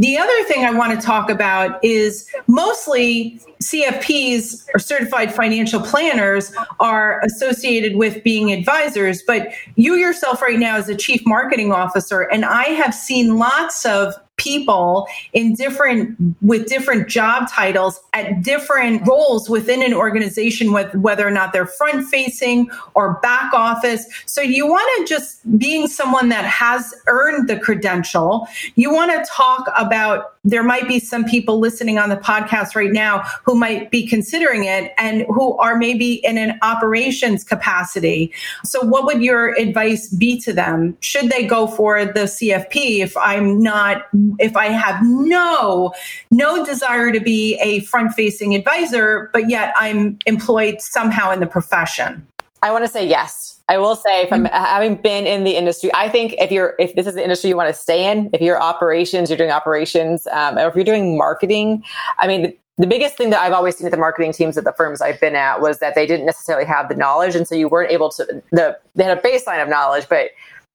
The 0.00 0.16
other 0.16 0.44
thing 0.44 0.64
I 0.64 0.70
want 0.70 0.98
to 0.98 1.06
talk 1.06 1.28
about 1.28 1.84
is 1.84 2.26
mostly 2.46 3.38
CFPs 3.62 4.66
or 4.74 4.78
certified 4.78 5.34
financial 5.34 5.78
planners 5.78 6.54
are 6.78 7.20
associated 7.20 7.96
with 7.96 8.24
being 8.24 8.50
advisors, 8.50 9.22
but 9.26 9.52
you 9.76 9.96
yourself 9.96 10.40
right 10.40 10.58
now 10.58 10.76
as 10.76 10.88
a 10.88 10.96
chief 10.96 11.20
marketing 11.26 11.70
officer, 11.70 12.22
and 12.22 12.46
I 12.46 12.64
have 12.68 12.94
seen 12.94 13.36
lots 13.36 13.84
of 13.84 14.14
people 14.40 15.06
in 15.34 15.54
different 15.54 16.16
with 16.40 16.66
different 16.66 17.08
job 17.08 17.48
titles 17.50 18.00
at 18.14 18.42
different 18.42 19.06
roles 19.06 19.48
within 19.50 19.82
an 19.82 19.92
organization 19.92 20.72
with 20.72 20.94
whether 20.94 21.26
or 21.26 21.30
not 21.30 21.52
they're 21.52 21.66
front 21.66 22.08
facing 22.08 22.70
or 22.94 23.20
back 23.20 23.52
office. 23.52 24.06
So 24.24 24.40
you 24.40 24.66
want 24.66 24.88
to 25.08 25.14
just 25.14 25.58
being 25.58 25.86
someone 25.86 26.30
that 26.30 26.46
has 26.46 26.94
earned 27.06 27.48
the 27.48 27.58
credential 27.58 28.48
you 28.74 28.92
want 28.92 29.10
to 29.12 29.30
talk 29.30 29.70
about 29.76 30.36
there 30.42 30.62
might 30.62 30.88
be 30.88 30.98
some 30.98 31.24
people 31.24 31.58
listening 31.58 31.98
on 31.98 32.08
the 32.08 32.16
podcast 32.16 32.74
right 32.74 32.92
now 32.92 33.22
who 33.44 33.54
might 33.54 33.90
be 33.90 34.06
considering 34.06 34.64
it 34.64 34.92
and 34.96 35.26
who 35.28 35.56
are 35.58 35.76
maybe 35.76 36.14
in 36.24 36.38
an 36.38 36.58
operations 36.62 37.44
capacity. 37.44 38.32
So 38.64 38.80
what 38.80 39.04
would 39.04 39.22
your 39.22 39.54
advice 39.58 40.08
be 40.08 40.40
to 40.40 40.54
them? 40.54 40.96
Should 41.00 41.28
they 41.28 41.46
go 41.46 41.66
for 41.66 42.04
the 42.04 42.30
cfp 42.30 43.00
if 43.00 43.16
i'm 43.16 43.62
not 43.62 44.06
if 44.38 44.56
I 44.56 44.66
have 44.66 45.00
no 45.02 45.92
no 46.30 46.64
desire 46.64 47.12
to 47.12 47.20
be 47.20 47.58
a 47.60 47.80
front 47.80 48.12
facing 48.14 48.54
advisor, 48.54 49.30
but 49.32 49.48
yet 49.48 49.74
I'm 49.76 50.18
employed 50.26 50.80
somehow 50.80 51.30
in 51.32 51.40
the 51.40 51.46
profession? 51.46 52.26
I 52.62 52.72
want 52.72 52.84
to 52.84 52.90
say 52.90 53.06
yes. 53.06 53.60
I 53.68 53.78
will 53.78 53.96
say, 53.96 54.26
from 54.28 54.44
mm-hmm. 54.44 54.54
having 54.54 54.96
been 54.96 55.26
in 55.26 55.44
the 55.44 55.52
industry, 55.52 55.90
I 55.94 56.08
think 56.08 56.34
if 56.38 56.50
you're 56.50 56.74
if 56.78 56.94
this 56.94 57.06
is 57.06 57.14
the 57.14 57.22
industry 57.22 57.48
you 57.48 57.56
want 57.56 57.74
to 57.74 57.80
stay 57.80 58.10
in, 58.10 58.28
if 58.32 58.40
you're 58.40 58.60
operations, 58.60 59.30
you're 59.30 59.38
doing 59.38 59.50
operations, 59.50 60.26
um, 60.28 60.58
or 60.58 60.68
if 60.68 60.74
you're 60.74 60.84
doing 60.84 61.16
marketing, 61.16 61.84
I 62.18 62.26
mean. 62.26 62.42
The, 62.42 62.56
the 62.78 62.86
biggest 62.86 63.18
thing 63.18 63.28
that 63.28 63.40
I've 63.40 63.52
always 63.52 63.76
seen 63.76 63.86
at 63.86 63.90
the 63.90 63.98
marketing 63.98 64.32
teams 64.32 64.56
at 64.56 64.64
the 64.64 64.72
firms 64.72 65.02
I've 65.02 65.20
been 65.20 65.34
at 65.34 65.60
was 65.60 65.80
that 65.80 65.94
they 65.94 66.06
didn't 66.06 66.24
necessarily 66.24 66.64
have 66.64 66.88
the 66.88 66.94
knowledge, 66.94 67.34
and 67.36 67.46
so 67.46 67.54
you 67.54 67.68
weren't 67.68 67.90
able 67.90 68.08
to. 68.12 68.42
The 68.52 68.78
they 68.94 69.04
had 69.04 69.18
a 69.18 69.20
baseline 69.20 69.62
of 69.62 69.68
knowledge, 69.68 70.06
but 70.08 70.30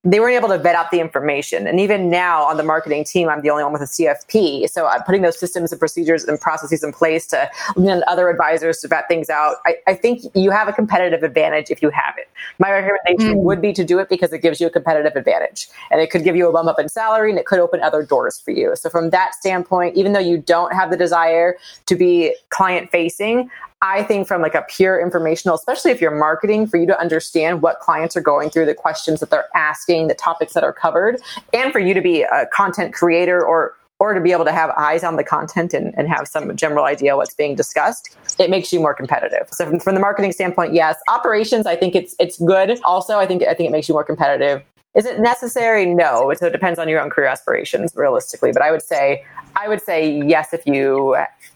they 0.06 0.20
weren't 0.20 0.36
able 0.36 0.49
to 0.49 0.60
vet 0.60 0.76
out 0.76 0.91
the 0.91 0.99
information. 0.99 1.66
And 1.66 1.80
even 1.80 2.12
now 2.12 2.43
on 2.43 2.58
the 2.58 2.64
marketing 2.64 3.03
team, 3.03 3.28
I'm 3.28 3.41
the 3.41 3.49
only 3.49 3.64
one 3.64 3.74
with 3.74 3.82
a 3.82 3.86
CFP. 3.86 4.70
So 4.70 4.86
I'm 4.86 5.01
putting 5.01 5.24
those 5.24 5.39
systems 5.39 5.72
and 5.72 5.80
procedures 5.80 6.24
and 6.24 6.39
processes 6.39 6.84
in 6.84 6.93
place 6.93 7.26
to 7.28 7.49
lean 7.76 8.03
other 8.08 8.30
advisors 8.30 8.80
to 8.80 8.88
vet 8.88 9.08
things 9.08 9.32
out. 9.32 9.58
I, 9.66 9.78
I, 9.88 9.95
think 9.95 10.22
you 10.36 10.51
have 10.51 10.68
a 10.68 10.74
competitive 10.74 11.24
advantage 11.24 11.72
if 11.72 11.82
you 11.82 11.89
have 11.89 12.14
it. 12.18 12.30
My 12.60 12.72
recommendation 12.72 13.39
mm. 13.39 13.43
would 13.43 13.62
be 13.62 13.74
to 13.74 13.84
do 13.84 13.97
it 13.97 14.08
because 14.08 14.32
it 14.32 14.43
gives 14.43 14.62
you 14.62 14.68
a 14.68 14.70
competitive 14.70 15.16
advantage 15.16 15.68
and 15.89 15.99
it 15.99 16.12
could 16.12 16.24
give 16.24 16.36
you 16.36 16.47
a 16.47 16.51
bump 16.51 16.70
up 16.70 16.80
in 16.80 16.88
salary 16.88 17.32
and 17.32 17.39
it 17.39 17.47
could 17.47 17.60
open 17.60 17.82
other 17.82 18.03
doors 18.03 18.39
for 18.39 18.51
you. 18.51 18.76
So 18.76 18.89
from 18.91 19.10
that 19.10 19.34
standpoint, 19.34 19.95
even 19.95 20.14
though 20.14 20.20
you 20.20 20.38
don't 20.38 20.74
have 20.74 20.91
the 20.91 20.97
desire 20.97 21.58
to 21.88 21.95
be 21.95 22.36
client 22.49 22.91
facing, 22.91 23.49
I 23.82 24.04
think 24.04 24.28
from 24.28 24.42
like 24.42 24.56
a 24.56 24.66
pure 24.68 25.00
informational, 25.00 25.56
especially 25.56 25.92
if 25.92 26.02
you're 26.02 26.16
marketing, 26.16 26.68
for 26.68 26.78
you 26.78 26.88
to 26.88 27.00
understand 27.00 27.62
what 27.62 27.80
clients 27.80 28.16
are 28.16 28.22
going 28.22 28.50
through, 28.50 28.66
the 28.66 28.74
questions 28.74 29.20
that 29.20 29.30
they're 29.30 29.50
asking, 29.54 30.08
the 30.08 30.16
topics 30.16 30.54
that 30.54 30.64
are 30.64 30.74
covered, 30.74 31.22
and 31.54 31.72
for 31.72 31.80
you 31.80 31.94
to 31.94 32.02
be 32.02 32.24
a 32.24 32.48
content 32.54 32.94
creator 32.94 33.46
or 33.46 33.76
or 33.98 34.14
to 34.14 34.20
be 34.20 34.34
able 34.34 34.44
to 34.44 34.52
have 34.52 34.72
eyes 34.72 35.06
on 35.06 35.16
the 35.16 35.24
content 35.24 35.74
and, 35.74 35.94
and 35.98 36.10
have 36.10 36.28
some 36.28 36.54
general 36.58 36.84
idea 36.84 37.16
what's 37.16 37.34
being 37.34 37.56
discussed, 37.56 38.18
it 38.38 38.50
makes 38.50 38.74
you 38.74 38.80
more 38.82 38.94
competitive. 38.94 39.48
So 39.52 39.66
from, 39.66 39.80
from 39.80 39.96
the 39.96 40.02
marketing 40.02 40.34
standpoint, 40.34 40.74
yes. 40.74 40.98
Operations, 41.08 41.66
I 41.66 41.78
think 41.78 41.96
it's 41.96 42.14
it's 42.20 42.38
good. 42.40 42.80
Also, 42.84 43.20
I 43.20 43.26
think 43.26 43.44
I 43.44 43.54
think 43.54 43.70
it 43.70 43.72
makes 43.72 43.88
you 43.88 43.94
more 43.94 44.04
competitive. 44.04 44.64
Is 44.96 45.06
it 45.06 45.20
necessary? 45.20 45.86
No. 45.86 46.34
So 46.36 46.48
it 46.48 46.52
depends 46.52 46.80
on 46.80 46.90
your 46.90 47.02
own 47.02 47.10
career 47.10 47.28
aspirations, 47.28 47.94
realistically. 47.96 48.52
But 48.52 48.62
I 48.62 48.72
would 48.72 48.84
say 48.84 49.24
I 49.56 49.68
would 49.68 49.82
say 49.82 50.22
yes 50.26 50.54
if 50.54 50.66
you 50.66 51.16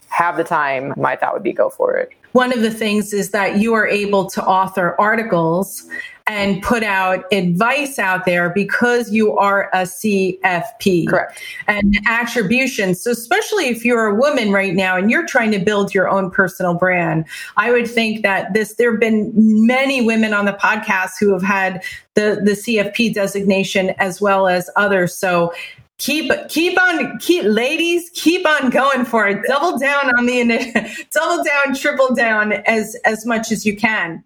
have 0.09 0.37
the 0.37 0.43
time. 0.43 0.93
My 0.97 1.15
thought 1.15 1.33
would 1.33 1.43
be 1.43 1.53
go 1.53 1.69
for 1.69 1.95
it. 1.95 2.11
One 2.33 2.53
of 2.53 2.61
the 2.61 2.71
things 2.71 3.13
is 3.13 3.31
that 3.31 3.57
you 3.57 3.73
are 3.73 3.87
able 3.87 4.29
to 4.31 4.43
author 4.43 4.95
articles 4.99 5.87
and 6.27 6.61
put 6.61 6.83
out 6.83 7.25
advice 7.31 7.97
out 7.97 8.25
there 8.25 8.51
because 8.51 9.11
you 9.11 9.35
are 9.35 9.67
a 9.73 9.81
CFP. 9.81 11.07
Correct. 11.07 11.41
And 11.67 11.97
attribution. 12.05 12.93
So, 12.93 13.09
especially 13.09 13.65
if 13.65 13.83
you're 13.83 14.05
a 14.05 14.15
woman 14.15 14.51
right 14.51 14.75
now 14.75 14.95
and 14.95 15.09
you're 15.09 15.25
trying 15.25 15.51
to 15.51 15.59
build 15.59 15.93
your 15.93 16.07
own 16.07 16.29
personal 16.29 16.75
brand, 16.75 17.25
I 17.57 17.71
would 17.71 17.89
think 17.89 18.21
that 18.21 18.53
this, 18.53 18.75
there 18.75 18.91
have 18.91 18.99
been 18.99 19.31
many 19.35 20.05
women 20.05 20.35
on 20.35 20.45
the 20.45 20.53
podcast 20.53 21.13
who 21.19 21.33
have 21.33 21.41
had 21.41 21.83
the, 22.13 22.39
the 22.43 22.51
CFP 22.51 23.15
designation 23.15 23.89
as 23.97 24.21
well 24.21 24.47
as 24.47 24.69
others. 24.75 25.17
So, 25.17 25.51
keep 25.99 26.31
keep 26.47 26.81
on 26.81 27.19
keep 27.19 27.43
ladies 27.43 28.09
keep 28.15 28.47
on 28.47 28.69
going 28.71 29.05
for 29.05 29.27
it. 29.27 29.43
Double 29.47 29.77
down 29.77 30.09
on 30.17 30.25
the 30.25 31.07
double 31.13 31.43
down 31.43 31.75
triple 31.75 32.15
down 32.15 32.53
as 32.65 32.95
as 33.05 33.25
much 33.25 33.51
as 33.51 33.65
you 33.65 33.75
can. 33.75 34.23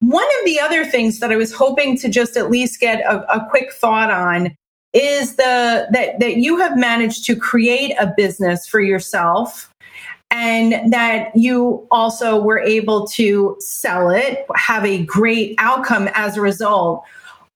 One 0.00 0.26
of 0.38 0.44
the 0.44 0.60
other 0.60 0.84
things 0.84 1.18
that 1.20 1.32
i 1.32 1.36
was 1.36 1.52
hoping 1.52 1.96
to 1.98 2.08
just 2.08 2.36
at 2.36 2.50
least 2.50 2.80
get 2.80 3.00
a, 3.00 3.24
a 3.32 3.48
quick 3.48 3.72
thought 3.72 4.10
on 4.10 4.54
is 4.92 5.36
the 5.36 5.86
that 5.90 6.18
that 6.20 6.36
you 6.36 6.58
have 6.58 6.76
managed 6.76 7.24
to 7.26 7.36
create 7.36 7.94
a 7.98 8.12
business 8.16 8.66
for 8.66 8.80
yourself 8.80 9.72
and 10.30 10.92
that 10.92 11.34
you 11.34 11.86
also 11.90 12.40
were 12.40 12.58
able 12.58 13.06
to 13.06 13.56
sell 13.60 14.10
it 14.10 14.46
have 14.54 14.84
a 14.84 15.04
great 15.04 15.54
outcome 15.58 16.08
as 16.14 16.36
a 16.36 16.40
result 16.40 17.04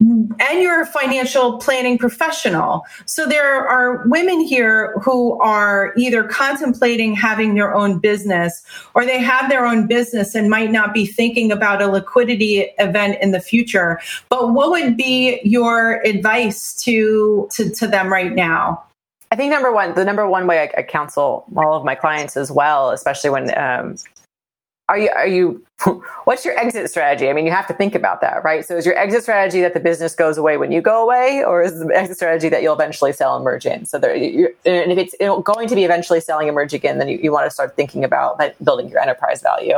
and 0.03 0.63
you're 0.63 0.83
a 0.83 0.87
financial 0.87 1.59
planning 1.59 1.97
professional. 1.97 2.85
So 3.05 3.27
there 3.27 3.69
are 3.69 4.07
women 4.09 4.41
here 4.41 4.95
who 5.03 5.41
are 5.41 5.93
either 5.97 6.25
contemplating 6.25 7.15
having 7.15 7.55
their 7.55 7.75
own 7.75 7.99
business 7.99 8.63
or 8.95 9.05
they 9.05 9.21
have 9.21 9.49
their 9.49 9.65
own 9.65 9.87
business 9.87 10.35
and 10.35 10.51
might 10.51 10.71
not 10.73 10.93
be 10.93 11.07
thinking 11.07 11.53
about 11.53 11.81
a 11.81 11.87
liquidity 11.87 12.71
event 12.79 13.19
in 13.23 13.31
the 13.31 13.41
future. 13.41 14.01
But 14.29 14.53
what 14.53 14.71
would 14.71 14.97
be 14.97 15.41
your 15.45 16.03
advice 16.05 16.75
to, 16.83 17.49
to, 17.53 17.71
to 17.71 17.87
them 17.87 18.13
right 18.13 18.33
now? 18.33 18.83
I 19.31 19.37
think 19.37 19.51
number 19.51 19.73
one, 19.73 19.95
the 19.95 20.05
number 20.05 20.29
one 20.29 20.47
way 20.47 20.61
I, 20.61 20.81
I 20.81 20.83
counsel 20.83 21.45
all 21.57 21.75
of 21.75 21.85
my 21.85 21.95
clients 21.95 22.37
as 22.37 22.51
well, 22.51 22.91
especially 22.91 23.31
when 23.31 23.57
um, 23.57 23.97
are 24.89 24.99
you 24.99 25.11
are 25.11 25.27
you 25.27 25.65
what's 26.25 26.45
your 26.45 26.59
exit 26.59 26.91
strategy? 26.91 27.29
I 27.29 27.33
mean, 27.33 27.47
you 27.47 27.53
have 27.53 27.67
to 27.69 27.75
think 27.75 27.95
about 27.95 28.21
that, 28.21 28.45
right? 28.45 28.65
So 28.65 28.77
is 28.77 28.87
your 28.87 28.97
exit 28.97 29.23
strategy 29.23 29.61
that 29.61 29.75
the 29.75 29.81
business 29.81 30.15
goes 30.15 30.39
away 30.39 30.57
when 30.57 30.73
you 30.73 30.81
go 30.81 31.03
away, 31.03 31.45
or 31.45 31.63
is 31.63 31.79
the 31.79 31.87
exit 31.95 32.17
strategy 32.17 32.49
that 32.49 32.63
you'll 32.63 32.75
eventually 32.75 33.13
sell 33.13 33.37
and 33.37 33.45
merge 33.45 33.67
in? 33.67 33.87
So 33.87 33.99
there, 33.99 34.15
and 34.15 34.93
if 34.93 34.99
it's 34.99 35.15
going 35.45 35.69
to 35.69 35.75
be 35.75 35.85
eventually 35.85 36.21
selling 36.21 36.49
and 36.49 36.55
merge 36.55 36.75
again, 36.75 36.99
then 36.99 37.09
you, 37.09 37.19
you 37.23 37.33
want 37.33 37.47
to 37.47 37.51
start 37.51 37.77
thinking 37.77 38.05
about 38.05 38.41
building 38.63 38.89
your 38.89 39.01
enterprise 39.01 39.43
value 39.43 39.77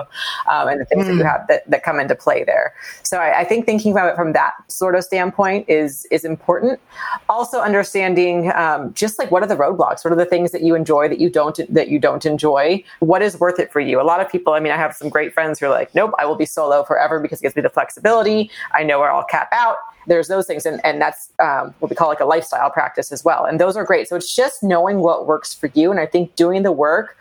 um, 0.51 0.69
and 0.69 0.81
the 0.81 0.85
things 0.85 1.05
mm. 1.05 1.09
that 1.09 1.15
you 1.15 1.21
hmm. 1.21 1.27
have 1.27 1.47
that, 1.49 1.69
that 1.71 1.83
come 1.83 2.01
into 2.01 2.15
play 2.15 2.45
there. 2.45 2.75
So 3.03 3.19
I, 3.19 3.41
I, 3.41 3.45
think 3.45 3.67
thinking 3.67 3.93
about 3.93 4.13
it 4.13 4.17
from 4.17 4.33
that 4.33 4.53
sort 4.69 4.95
of 4.95 5.05
standpoint 5.05 5.69
is 5.69 6.07
is 6.11 6.25
important. 6.25 6.81
Also 7.29 7.61
understanding 7.61 8.53
um, 8.53 8.93
just 8.95 9.19
like 9.19 9.31
what 9.31 9.43
are 9.43 9.47
the 9.47 9.57
roadblocks, 9.57 10.05
what 10.05 10.13
are 10.13 10.17
the 10.17 10.25
things 10.25 10.53
that 10.53 10.63
you 10.63 10.75
enjoy 10.75 11.09
that 11.09 11.21
you 11.21 11.31
don't 11.31 11.59
that 11.73 11.89
you 11.89 11.99
don't 11.99 12.25
enjoy, 12.27 12.83
what 13.01 13.23
is 13.23 13.39
worth 13.39 13.59
it 13.59 13.73
for 13.73 13.81
you. 13.81 14.01
A 14.01 14.03
lot 14.03 14.21
of 14.21 14.31
people, 14.31 14.53
I 14.53 14.61
mean, 14.61 14.73
I 14.73 14.77
have 14.77 14.95
some 14.95 15.09
great 15.09 15.33
friends 15.33 15.59
who 15.59 15.67
are 15.67 15.71
like 15.71 15.94
nope, 15.95 16.13
I 16.19 16.27
will 16.27 16.37
be 16.37 16.47
solo 16.47 16.85
forever 16.85 17.21
because 17.21 17.41
it 17.41 17.43
gives 17.43 17.57
me 17.57 17.63
the 17.63 17.71
flexibility. 17.71 18.51
I 18.73 18.83
know 18.83 18.99
where 18.99 19.13
I'll 19.13 19.25
cap 19.25 19.49
out. 19.53 19.77
There's 20.07 20.29
those 20.29 20.47
things, 20.47 20.67
and, 20.67 20.81
and 20.85 21.01
that's 21.01 21.33
um, 21.39 21.75
what 21.79 21.91
we 21.91 21.97
call 21.97 22.09
like 22.09 22.21
a 22.21 22.27
lifestyle 22.27 22.71
practice 22.71 23.11
as 23.11 23.25
well. 23.25 23.45
And 23.45 23.59
those 23.59 23.77
are 23.77 23.85
great. 23.85 24.09
So 24.09 24.17
it's 24.17 24.35
just 24.35 24.63
knowing 24.63 24.99
what 24.99 25.27
works 25.27 25.55
for 25.55 25.71
you. 25.75 25.91
And 25.91 25.99
I 25.99 26.07
think 26.07 26.35
doing 26.37 26.63
the 26.63 26.73
work 26.73 27.17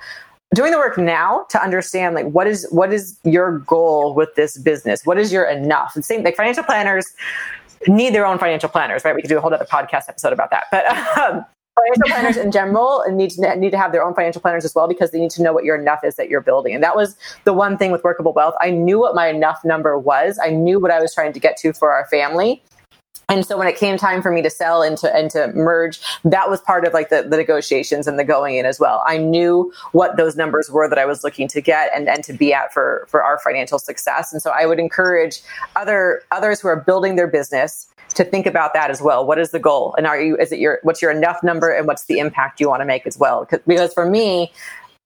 doing 0.53 0.71
the 0.71 0.77
work 0.77 0.97
now 0.97 1.45
to 1.49 1.61
understand 1.61 2.15
like 2.15 2.25
what 2.27 2.45
is 2.45 2.67
what 2.69 2.93
is 2.93 3.17
your 3.23 3.59
goal 3.59 4.13
with 4.13 4.29
this 4.35 4.57
business 4.57 5.03
what 5.03 5.17
is 5.17 5.31
your 5.31 5.45
enough 5.45 5.95
and 5.95 6.05
same 6.05 6.23
like 6.23 6.35
financial 6.35 6.63
planners 6.63 7.07
need 7.87 8.13
their 8.13 8.25
own 8.25 8.37
financial 8.37 8.69
planners 8.69 9.03
right 9.03 9.15
we 9.15 9.21
could 9.21 9.29
do 9.29 9.37
a 9.37 9.41
whole 9.41 9.51
other 9.53 9.65
podcast 9.65 10.03
episode 10.07 10.31
about 10.31 10.51
that 10.51 10.65
but 10.71 10.85
um, 11.17 11.43
financial 11.83 12.15
planners 12.15 12.37
in 12.37 12.51
general 12.51 13.03
need 13.09 13.31
to 13.31 13.55
need 13.55 13.71
to 13.71 13.77
have 13.77 13.91
their 13.91 14.03
own 14.03 14.13
financial 14.13 14.41
planners 14.41 14.65
as 14.65 14.73
well 14.75 14.87
because 14.87 15.11
they 15.11 15.19
need 15.19 15.31
to 15.31 15.41
know 15.41 15.53
what 15.53 15.63
your 15.63 15.75
enough 15.75 16.03
is 16.03 16.15
that 16.15 16.29
you're 16.29 16.41
building. 16.41 16.73
And 16.73 16.83
that 16.83 16.95
was 16.95 17.15
the 17.43 17.53
one 17.53 17.77
thing 17.77 17.91
with 17.91 18.03
workable 18.03 18.33
wealth. 18.33 18.55
I 18.61 18.69
knew 18.71 18.99
what 18.99 19.15
my 19.15 19.27
enough 19.27 19.63
number 19.63 19.97
was. 19.97 20.39
I 20.43 20.49
knew 20.49 20.79
what 20.79 20.91
I 20.91 20.99
was 20.99 21.13
trying 21.13 21.33
to 21.33 21.39
get 21.39 21.57
to 21.57 21.73
for 21.73 21.91
our 21.91 22.05
family. 22.07 22.61
and 23.29 23.45
so 23.45 23.57
when 23.57 23.67
it 23.67 23.77
came 23.77 23.97
time 23.97 24.21
for 24.21 24.31
me 24.31 24.41
to 24.41 24.49
sell 24.49 24.81
and 24.81 24.97
to 24.97 25.15
and 25.15 25.31
to 25.31 25.47
merge, 25.53 26.01
that 26.23 26.49
was 26.49 26.61
part 26.61 26.85
of 26.85 26.93
like 26.93 27.09
the, 27.09 27.23
the 27.23 27.37
negotiations 27.37 28.07
and 28.07 28.19
the 28.19 28.23
going 28.23 28.55
in 28.55 28.65
as 28.65 28.79
well. 28.79 29.03
I 29.07 29.17
knew 29.17 29.71
what 29.91 30.17
those 30.17 30.35
numbers 30.35 30.69
were 30.69 30.89
that 30.89 30.99
I 30.99 31.05
was 31.05 31.23
looking 31.23 31.47
to 31.49 31.61
get 31.61 31.91
and, 31.95 32.09
and 32.09 32.23
to 32.25 32.33
be 32.33 32.53
at 32.53 32.73
for 32.73 33.05
for 33.09 33.23
our 33.23 33.39
financial 33.39 33.79
success. 33.79 34.33
And 34.33 34.41
so 34.41 34.51
I 34.51 34.65
would 34.65 34.79
encourage 34.79 35.41
other 35.75 36.23
others 36.31 36.59
who 36.59 36.67
are 36.67 36.79
building 36.79 37.15
their 37.15 37.27
business 37.27 37.87
to 38.15 38.23
think 38.23 38.45
about 38.45 38.73
that 38.73 38.89
as 38.89 39.01
well. 39.01 39.25
What 39.25 39.39
is 39.39 39.51
the 39.51 39.59
goal? 39.59 39.95
And 39.97 40.07
are 40.07 40.19
you 40.19 40.37
is 40.37 40.51
it 40.51 40.59
your 40.59 40.79
what's 40.83 41.01
your 41.01 41.11
enough 41.11 41.43
number 41.43 41.69
and 41.69 41.87
what's 41.87 42.05
the 42.05 42.19
impact 42.19 42.59
you 42.59 42.69
want 42.69 42.81
to 42.81 42.85
make 42.85 43.05
as 43.07 43.17
well? 43.17 43.47
Because 43.67 43.93
for 43.93 44.05
me, 44.05 44.51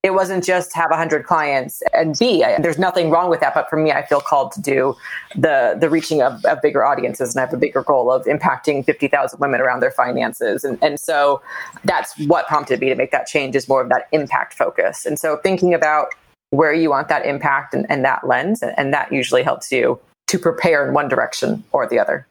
it 0.03 0.13
wasn't 0.13 0.43
just 0.43 0.73
have 0.73 0.89
100 0.89 1.25
clients 1.25 1.81
and 1.93 2.17
be 2.17 2.39
there's 2.59 2.77
nothing 2.77 3.09
wrong 3.09 3.29
with 3.29 3.39
that 3.39 3.53
but 3.53 3.69
for 3.69 3.77
me 3.77 3.91
i 3.91 4.05
feel 4.05 4.21
called 4.21 4.51
to 4.51 4.61
do 4.61 4.95
the 5.35 5.75
the 5.79 5.89
reaching 5.89 6.21
of, 6.21 6.43
of 6.45 6.61
bigger 6.61 6.85
audiences 6.85 7.35
and 7.35 7.41
i 7.41 7.45
have 7.45 7.53
a 7.53 7.57
bigger 7.57 7.81
goal 7.83 8.11
of 8.11 8.23
impacting 8.25 8.85
50000 8.85 9.39
women 9.39 9.59
around 9.59 9.81
their 9.81 9.91
finances 9.91 10.63
and, 10.63 10.77
and 10.81 10.99
so 10.99 11.41
that's 11.83 12.17
what 12.27 12.47
prompted 12.47 12.79
me 12.79 12.89
to 12.89 12.95
make 12.95 13.11
that 13.11 13.25
change 13.25 13.55
is 13.55 13.67
more 13.67 13.81
of 13.81 13.89
that 13.89 14.07
impact 14.11 14.53
focus 14.53 15.05
and 15.05 15.19
so 15.19 15.37
thinking 15.37 15.73
about 15.73 16.13
where 16.51 16.73
you 16.73 16.89
want 16.89 17.09
that 17.09 17.25
impact 17.25 17.73
and, 17.73 17.85
and 17.89 18.05
that 18.05 18.25
lens 18.25 18.63
and 18.63 18.93
that 18.93 19.11
usually 19.11 19.43
helps 19.43 19.71
you 19.71 19.99
to 20.27 20.37
prepare 20.37 20.87
in 20.87 20.93
one 20.93 21.07
direction 21.07 21.63
or 21.71 21.87
the 21.87 21.99
other 21.99 22.27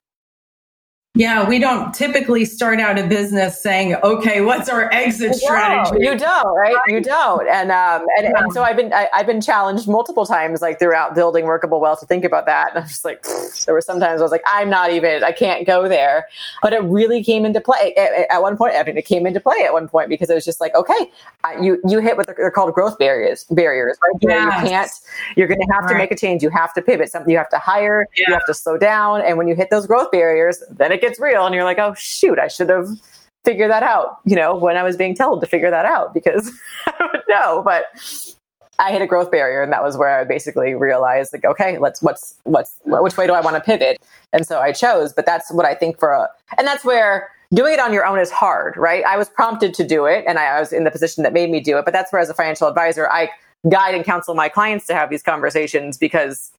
yeah, 1.16 1.48
we 1.48 1.58
don't 1.58 1.94
typically 1.94 2.44
start 2.44 2.78
out 2.78 2.98
a 2.98 3.06
business 3.06 3.62
saying, 3.62 3.94
"Okay, 4.04 4.42
what's 4.42 4.68
our 4.68 4.92
exit 4.92 5.32
you 5.32 5.38
strategy?" 5.38 6.04
You 6.04 6.16
don't, 6.16 6.54
right? 6.54 6.76
You 6.86 7.00
don't, 7.00 7.48
and 7.48 7.72
um, 7.72 8.06
and, 8.18 8.24
yeah. 8.24 8.32
and 8.36 8.52
so 8.52 8.62
I've 8.62 8.76
been 8.76 8.92
I, 8.92 9.08
have 9.12 9.26
been 9.26 9.40
challenged 9.40 9.88
multiple 9.88 10.26
times, 10.26 10.60
like 10.60 10.78
throughout 10.78 11.14
building 11.14 11.46
workable 11.46 11.80
wealth, 11.80 12.00
to 12.00 12.06
think 12.06 12.24
about 12.24 12.46
that. 12.46 12.70
And 12.70 12.80
I'm 12.80 12.88
just 12.88 13.04
like, 13.04 13.24
there 13.64 13.74
were 13.74 13.80
sometimes 13.80 14.20
I 14.20 14.24
was 14.24 14.32
like, 14.32 14.44
I'm 14.46 14.68
not 14.68 14.92
even, 14.92 15.24
I 15.24 15.32
can't 15.32 15.66
go 15.66 15.88
there. 15.88 16.26
But 16.62 16.72
it 16.72 16.82
really 16.82 17.24
came 17.24 17.44
into 17.44 17.60
play 17.60 17.94
at, 17.96 18.30
at 18.30 18.42
one 18.42 18.56
point. 18.56 18.74
I 18.76 18.82
mean, 18.82 18.98
it 18.98 19.06
came 19.06 19.26
into 19.26 19.40
play 19.40 19.64
at 19.64 19.72
one 19.72 19.88
point 19.88 20.08
because 20.08 20.28
it 20.28 20.34
was 20.34 20.44
just 20.44 20.60
like, 20.60 20.74
okay, 20.74 21.10
uh, 21.44 21.60
you 21.60 21.80
you 21.88 22.00
hit 22.00 22.16
what 22.16 22.26
they're 22.26 22.50
called 22.50 22.74
growth 22.74 22.98
barriers, 22.98 23.44
barriers, 23.50 23.96
right? 24.02 24.22
You, 24.22 24.28
yes. 24.30 24.62
you 24.62 24.68
can't. 24.68 24.90
You're 25.36 25.48
going 25.48 25.60
to 25.60 25.72
have 25.72 25.84
right. 25.84 25.92
to 25.92 25.98
make 25.98 26.12
a 26.12 26.16
change. 26.16 26.42
You 26.42 26.50
have 26.50 26.74
to 26.74 26.82
pivot. 26.82 27.10
Something 27.10 27.30
you 27.30 27.38
have 27.38 27.48
to 27.50 27.58
hire. 27.58 28.06
Yeah. 28.16 28.24
You 28.28 28.34
have 28.34 28.46
to 28.46 28.54
slow 28.54 28.76
down. 28.76 29.22
And 29.22 29.38
when 29.38 29.48
you 29.48 29.54
hit 29.54 29.70
those 29.70 29.86
growth 29.86 30.10
barriers, 30.10 30.62
then 30.70 30.92
it 30.92 31.00
gets 31.07 31.20
real 31.20 31.46
and 31.46 31.54
you're 31.54 31.64
like, 31.64 31.78
oh 31.78 31.94
shoot, 31.94 32.38
I 32.38 32.48
should 32.48 32.68
have 32.68 32.88
figured 33.44 33.70
that 33.70 33.82
out, 33.82 34.18
you 34.24 34.36
know, 34.36 34.57
when 34.57 34.76
I 34.76 34.82
was 34.82 34.96
being 34.96 35.14
told 35.14 35.40
to 35.40 35.46
figure 35.46 35.70
that 35.70 35.86
out 35.86 36.12
because 36.12 36.52
I 36.86 36.94
don't 36.98 37.28
know. 37.28 37.62
But 37.64 37.84
I 38.78 38.92
hit 38.92 39.00
a 39.00 39.07
growth 39.07 39.30
barrier 39.30 39.62
and 39.62 39.72
that 39.72 39.82
was 39.82 39.96
where 39.96 40.20
I 40.20 40.24
basically 40.24 40.74
realized 40.74 41.32
like, 41.32 41.44
okay, 41.44 41.78
let's 41.78 42.02
what's 42.02 42.34
what's 42.44 42.78
which 42.84 43.16
way 43.16 43.26
do 43.26 43.32
I 43.32 43.40
want 43.40 43.57
to 43.57 43.61
pivot? 43.61 44.02
And 44.32 44.46
so 44.46 44.61
I 44.61 44.72
chose, 44.72 45.12
but 45.12 45.26
that's 45.26 45.50
what 45.52 45.64
I 45.64 45.74
think 45.74 45.98
for 45.98 46.12
a 46.12 46.28
and 46.59 46.66
that's 46.66 46.84
where 46.84 47.30
doing 47.54 47.74
it 47.74 47.80
on 47.80 47.92
your 47.92 48.04
own 48.04 48.18
is 48.18 48.30
hard, 48.30 48.76
right? 48.76 49.04
I 49.04 49.16
was 49.16 49.28
prompted 49.28 49.72
to 49.74 49.86
do 49.86 50.07
it 50.07 50.24
and 50.26 50.38
I 50.38 50.59
was 50.59 50.72
in 50.72 50.84
the 50.84 50.90
position 50.90 51.22
that 51.22 51.32
made 51.32 51.50
me 51.50 51.61
do 51.61 51.78
it, 51.78 51.84
but 51.84 51.94
that's 51.94 52.12
where 52.12 52.20
as 52.20 52.28
a 52.28 52.34
financial 52.34 52.66
advisor, 52.68 53.09
I 53.09 53.30
guide 53.68 53.94
and 53.94 54.04
counsel 54.04 54.34
my 54.34 54.48
clients 54.48 54.86
to 54.86 54.94
have 54.94 55.11
these 55.11 55.22
conversations 55.22 55.96
because 55.96 56.52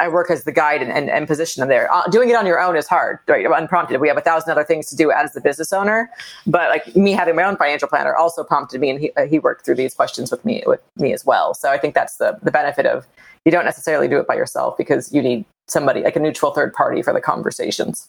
I 0.00 0.08
work 0.08 0.30
as 0.30 0.44
the 0.44 0.52
guide 0.52 0.82
and, 0.82 0.92
and, 0.92 1.10
and 1.10 1.26
position 1.26 1.60
them 1.60 1.68
there. 1.68 1.92
Uh, 1.92 2.06
doing 2.08 2.30
it 2.30 2.36
on 2.36 2.46
your 2.46 2.60
own 2.60 2.76
is 2.76 2.86
hard, 2.86 3.18
right? 3.26 3.44
Unprompted. 3.46 4.00
We 4.00 4.08
have 4.08 4.16
a 4.16 4.22
thousand 4.22 4.50
other 4.50 4.64
things 4.64 4.88
to 4.90 4.96
do 4.96 5.10
as 5.10 5.32
the 5.32 5.40
business 5.40 5.72
owner, 5.72 6.10
but 6.46 6.70
like 6.70 6.94
me 6.96 7.12
having 7.12 7.36
my 7.36 7.42
own 7.42 7.56
financial 7.56 7.88
planner 7.88 8.14
also 8.14 8.44
prompted 8.44 8.80
me, 8.80 8.90
and 8.90 9.00
he, 9.00 9.12
uh, 9.16 9.26
he 9.26 9.38
worked 9.38 9.64
through 9.64 9.76
these 9.76 9.94
questions 9.94 10.30
with 10.30 10.44
me 10.44 10.62
with 10.66 10.80
me 10.96 11.12
as 11.12 11.24
well. 11.24 11.54
So 11.54 11.70
I 11.70 11.78
think 11.78 11.94
that's 11.94 12.16
the 12.16 12.38
the 12.42 12.50
benefit 12.50 12.86
of 12.86 13.06
you 13.44 13.52
don't 13.52 13.64
necessarily 13.64 14.08
do 14.08 14.18
it 14.18 14.26
by 14.26 14.34
yourself 14.34 14.76
because 14.76 15.12
you 15.12 15.22
need 15.22 15.44
somebody 15.68 16.02
like 16.02 16.16
a 16.16 16.20
neutral 16.20 16.52
third 16.52 16.72
party 16.72 17.02
for 17.02 17.12
the 17.12 17.20
conversations. 17.20 18.08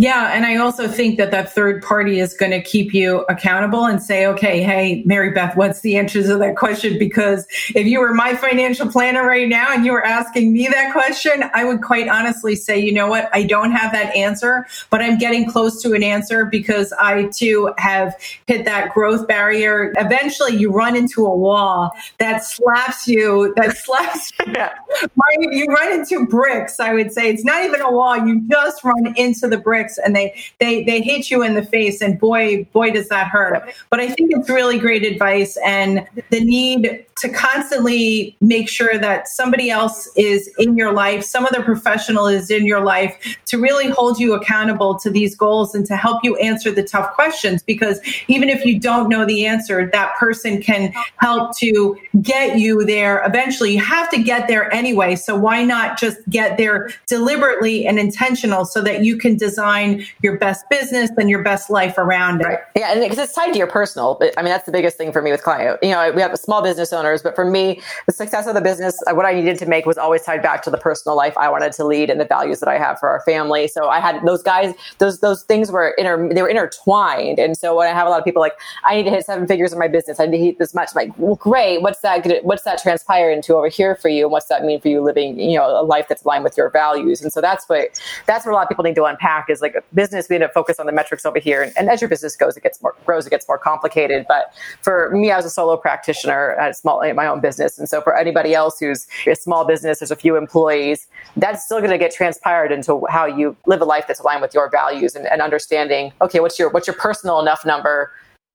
Yeah. 0.00 0.32
And 0.32 0.46
I 0.46 0.56
also 0.56 0.88
think 0.88 1.18
that 1.18 1.30
that 1.32 1.52
third 1.52 1.82
party 1.82 2.20
is 2.20 2.32
going 2.32 2.52
to 2.52 2.62
keep 2.62 2.94
you 2.94 3.18
accountable 3.28 3.84
and 3.84 4.02
say, 4.02 4.24
okay, 4.28 4.62
hey, 4.62 5.02
Mary 5.04 5.30
Beth, 5.30 5.58
what's 5.58 5.82
the 5.82 5.98
answer 5.98 6.22
to 6.22 6.38
that 6.38 6.56
question? 6.56 6.98
Because 6.98 7.46
if 7.74 7.86
you 7.86 8.00
were 8.00 8.14
my 8.14 8.34
financial 8.34 8.88
planner 8.90 9.26
right 9.26 9.46
now 9.46 9.66
and 9.70 9.84
you 9.84 9.92
were 9.92 10.02
asking 10.02 10.54
me 10.54 10.68
that 10.68 10.94
question, 10.94 11.44
I 11.52 11.64
would 11.64 11.82
quite 11.82 12.08
honestly 12.08 12.56
say, 12.56 12.78
you 12.78 12.94
know 12.94 13.08
what? 13.08 13.28
I 13.34 13.42
don't 13.42 13.72
have 13.72 13.92
that 13.92 14.16
answer, 14.16 14.66
but 14.88 15.02
I'm 15.02 15.18
getting 15.18 15.46
close 15.50 15.82
to 15.82 15.92
an 15.92 16.02
answer 16.02 16.46
because 16.46 16.94
I 16.94 17.24
too 17.24 17.74
have 17.76 18.18
hit 18.46 18.64
that 18.64 18.94
growth 18.94 19.28
barrier. 19.28 19.92
Eventually 19.98 20.56
you 20.56 20.72
run 20.72 20.96
into 20.96 21.26
a 21.26 21.36
wall 21.36 21.92
that 22.16 22.42
slaps 22.42 23.06
you, 23.06 23.52
that 23.58 23.76
slaps 23.76 24.32
you. 24.46 25.52
You 25.52 25.66
run 25.66 25.92
into 25.92 26.26
bricks, 26.26 26.80
I 26.80 26.94
would 26.94 27.12
say. 27.12 27.28
It's 27.28 27.44
not 27.44 27.64
even 27.66 27.82
a 27.82 27.92
wall. 27.92 28.16
You 28.16 28.40
just 28.48 28.82
run 28.82 29.14
into 29.18 29.46
the 29.46 29.58
bricks 29.58 29.89
and 29.98 30.14
they 30.14 30.34
they 30.58 30.84
they 30.84 31.00
hit 31.00 31.30
you 31.30 31.42
in 31.42 31.54
the 31.54 31.64
face 31.64 32.00
and 32.00 32.18
boy 32.18 32.64
boy 32.72 32.90
does 32.90 33.08
that 33.08 33.28
hurt. 33.28 33.62
But 33.88 34.00
i 34.00 34.08
think 34.08 34.32
it's 34.32 34.48
really 34.48 34.78
great 34.78 35.04
advice 35.04 35.56
and 35.64 36.06
the 36.30 36.40
need 36.40 37.04
to 37.18 37.28
constantly 37.28 38.36
make 38.40 38.68
sure 38.68 38.98
that 38.98 39.28
somebody 39.28 39.70
else 39.70 40.08
is 40.16 40.50
in 40.58 40.76
your 40.76 40.92
life 40.92 41.24
some 41.24 41.44
other 41.44 41.62
professional 41.62 42.26
is 42.26 42.50
in 42.50 42.66
your 42.66 42.80
life 42.80 43.38
to 43.46 43.58
really 43.58 43.88
hold 43.88 44.18
you 44.18 44.34
accountable 44.34 44.98
to 44.98 45.10
these 45.10 45.34
goals 45.34 45.74
and 45.74 45.86
to 45.86 45.96
help 45.96 46.24
you 46.24 46.36
answer 46.36 46.70
the 46.70 46.82
tough 46.82 47.12
questions 47.14 47.62
because 47.62 48.00
even 48.28 48.48
if 48.48 48.64
you 48.64 48.78
don't 48.78 49.08
know 49.08 49.24
the 49.24 49.44
answer 49.44 49.90
that 49.92 50.14
person 50.16 50.60
can 50.62 50.92
help 51.16 51.56
to 51.58 51.96
get 52.22 52.58
you 52.58 52.84
there 52.84 53.24
eventually. 53.24 53.72
You 53.72 53.80
have 53.80 54.10
to 54.10 54.22
get 54.22 54.48
there 54.48 54.72
anyway. 54.72 55.16
So 55.16 55.36
why 55.36 55.64
not 55.64 55.98
just 55.98 56.18
get 56.28 56.56
there 56.56 56.90
deliberately 57.06 57.86
and 57.86 57.98
intentional 57.98 58.64
so 58.64 58.82
that 58.82 59.04
you 59.04 59.16
can 59.16 59.36
design 59.36 59.79
design 59.80 60.06
your 60.22 60.38
best 60.38 60.68
business 60.68 61.10
and 61.16 61.30
your 61.30 61.42
best 61.42 61.70
life 61.70 61.98
around 61.98 62.40
it. 62.40 62.46
Right. 62.46 62.58
Yeah, 62.76 62.92
and 62.92 63.00
because 63.00 63.18
it's 63.18 63.34
tied 63.34 63.52
to 63.52 63.58
your 63.58 63.66
personal. 63.66 64.16
But, 64.18 64.34
I 64.38 64.42
mean, 64.42 64.50
that's 64.50 64.66
the 64.66 64.72
biggest 64.72 64.96
thing 64.96 65.12
for 65.12 65.22
me 65.22 65.30
with 65.30 65.42
client. 65.42 65.78
You 65.82 65.90
know, 65.90 66.12
we 66.12 66.22
have 66.22 66.36
small 66.38 66.62
business 66.62 66.92
owners, 66.92 67.22
but 67.22 67.34
for 67.34 67.44
me, 67.44 67.80
the 68.06 68.12
success 68.12 68.46
of 68.46 68.54
the 68.54 68.60
business, 68.60 69.02
uh, 69.06 69.14
what 69.14 69.26
I 69.26 69.32
needed 69.32 69.58
to 69.58 69.66
make 69.66 69.86
was 69.86 69.98
always 69.98 70.22
tied 70.22 70.42
back 70.42 70.62
to 70.62 70.70
the 70.70 70.78
personal 70.78 71.16
life 71.16 71.36
I 71.36 71.48
wanted 71.48 71.72
to 71.72 71.84
lead 71.84 72.10
and 72.10 72.20
the 72.20 72.24
values 72.24 72.60
that 72.60 72.68
I 72.68 72.78
have 72.78 72.98
for 72.98 73.08
our 73.08 73.20
family. 73.22 73.68
So 73.68 73.88
I 73.88 74.00
had 74.00 74.24
those 74.24 74.42
guys, 74.42 74.74
those 74.98 75.20
those 75.20 75.42
things 75.42 75.70
were 75.70 75.94
inter, 75.98 76.32
they 76.32 76.42
were 76.42 76.48
intertwined. 76.48 77.38
And 77.38 77.56
so 77.56 77.76
when 77.76 77.88
I 77.88 77.92
have 77.92 78.06
a 78.06 78.10
lot 78.10 78.18
of 78.18 78.24
people 78.24 78.40
like, 78.40 78.54
I 78.84 78.96
need 78.96 79.04
to 79.04 79.10
hit 79.10 79.24
seven 79.24 79.46
figures 79.46 79.72
in 79.72 79.78
my 79.78 79.88
business, 79.88 80.20
I 80.20 80.26
need 80.26 80.38
to 80.38 80.44
hit 80.44 80.58
this 80.58 80.74
much. 80.74 80.90
I'm 80.94 81.08
like, 81.08 81.18
well, 81.18 81.36
great. 81.36 81.82
What's 81.82 82.00
that? 82.00 82.26
What's 82.42 82.62
that 82.64 82.82
transpire 82.82 83.30
into 83.30 83.54
over 83.54 83.68
here 83.68 83.96
for 83.96 84.08
you? 84.08 84.24
And 84.24 84.32
what's 84.32 84.46
that 84.46 84.64
mean 84.64 84.80
for 84.80 84.88
you 84.88 85.00
living, 85.00 85.38
you 85.38 85.58
know, 85.58 85.80
a 85.80 85.82
life 85.82 86.06
that's 86.08 86.24
aligned 86.24 86.44
with 86.44 86.56
your 86.56 86.70
values? 86.70 87.22
And 87.22 87.32
so 87.32 87.40
that's 87.40 87.68
what 87.68 88.00
that's 88.26 88.44
what 88.44 88.52
a 88.52 88.54
lot 88.54 88.62
of 88.62 88.68
people 88.68 88.84
need 88.84 88.94
to 88.96 89.04
unpack 89.04 89.48
is 89.48 89.60
like 89.60 89.69
business, 89.94 90.28
we 90.28 90.36
end 90.36 90.44
up 90.44 90.52
focus 90.52 90.78
on 90.78 90.86
the 90.86 90.92
metrics 90.92 91.24
over 91.26 91.38
here. 91.38 91.62
And, 91.62 91.72
and, 91.76 91.88
as 91.88 92.00
your 92.00 92.08
business 92.08 92.36
goes, 92.36 92.56
it 92.56 92.62
gets 92.62 92.80
more 92.82 92.94
grows, 93.06 93.26
it 93.26 93.30
gets 93.30 93.46
more 93.48 93.58
complicated. 93.58 94.26
But 94.28 94.52
for 94.82 95.10
me, 95.10 95.30
I 95.30 95.36
was 95.36 95.44
a 95.44 95.50
solo 95.50 95.76
practitioner 95.76 96.52
at 96.52 96.70
a 96.70 96.74
small 96.74 97.00
my 97.14 97.26
own 97.26 97.40
business, 97.40 97.78
and 97.78 97.88
so 97.88 98.00
for 98.00 98.16
anybody 98.16 98.54
else 98.54 98.78
who's 98.78 99.06
a 99.26 99.34
small 99.34 99.64
business, 99.64 99.98
there's 99.98 100.10
a 100.10 100.16
few 100.16 100.36
employees. 100.36 101.06
That's 101.36 101.64
still 101.64 101.78
going 101.78 101.90
to 101.90 101.98
get 101.98 102.12
transpired 102.12 102.72
into 102.72 103.04
how 103.08 103.26
you 103.26 103.56
live 103.66 103.80
a 103.80 103.84
life 103.84 104.06
that's 104.06 104.20
aligned 104.20 104.42
with 104.42 104.54
your 104.54 104.70
values 104.70 105.14
and, 105.16 105.26
and 105.26 105.42
understanding. 105.42 106.12
Okay, 106.20 106.40
what's 106.40 106.58
your 106.58 106.70
what's 106.70 106.86
your 106.86 106.96
personal 106.96 107.40
enough 107.40 107.64
number? 107.64 108.12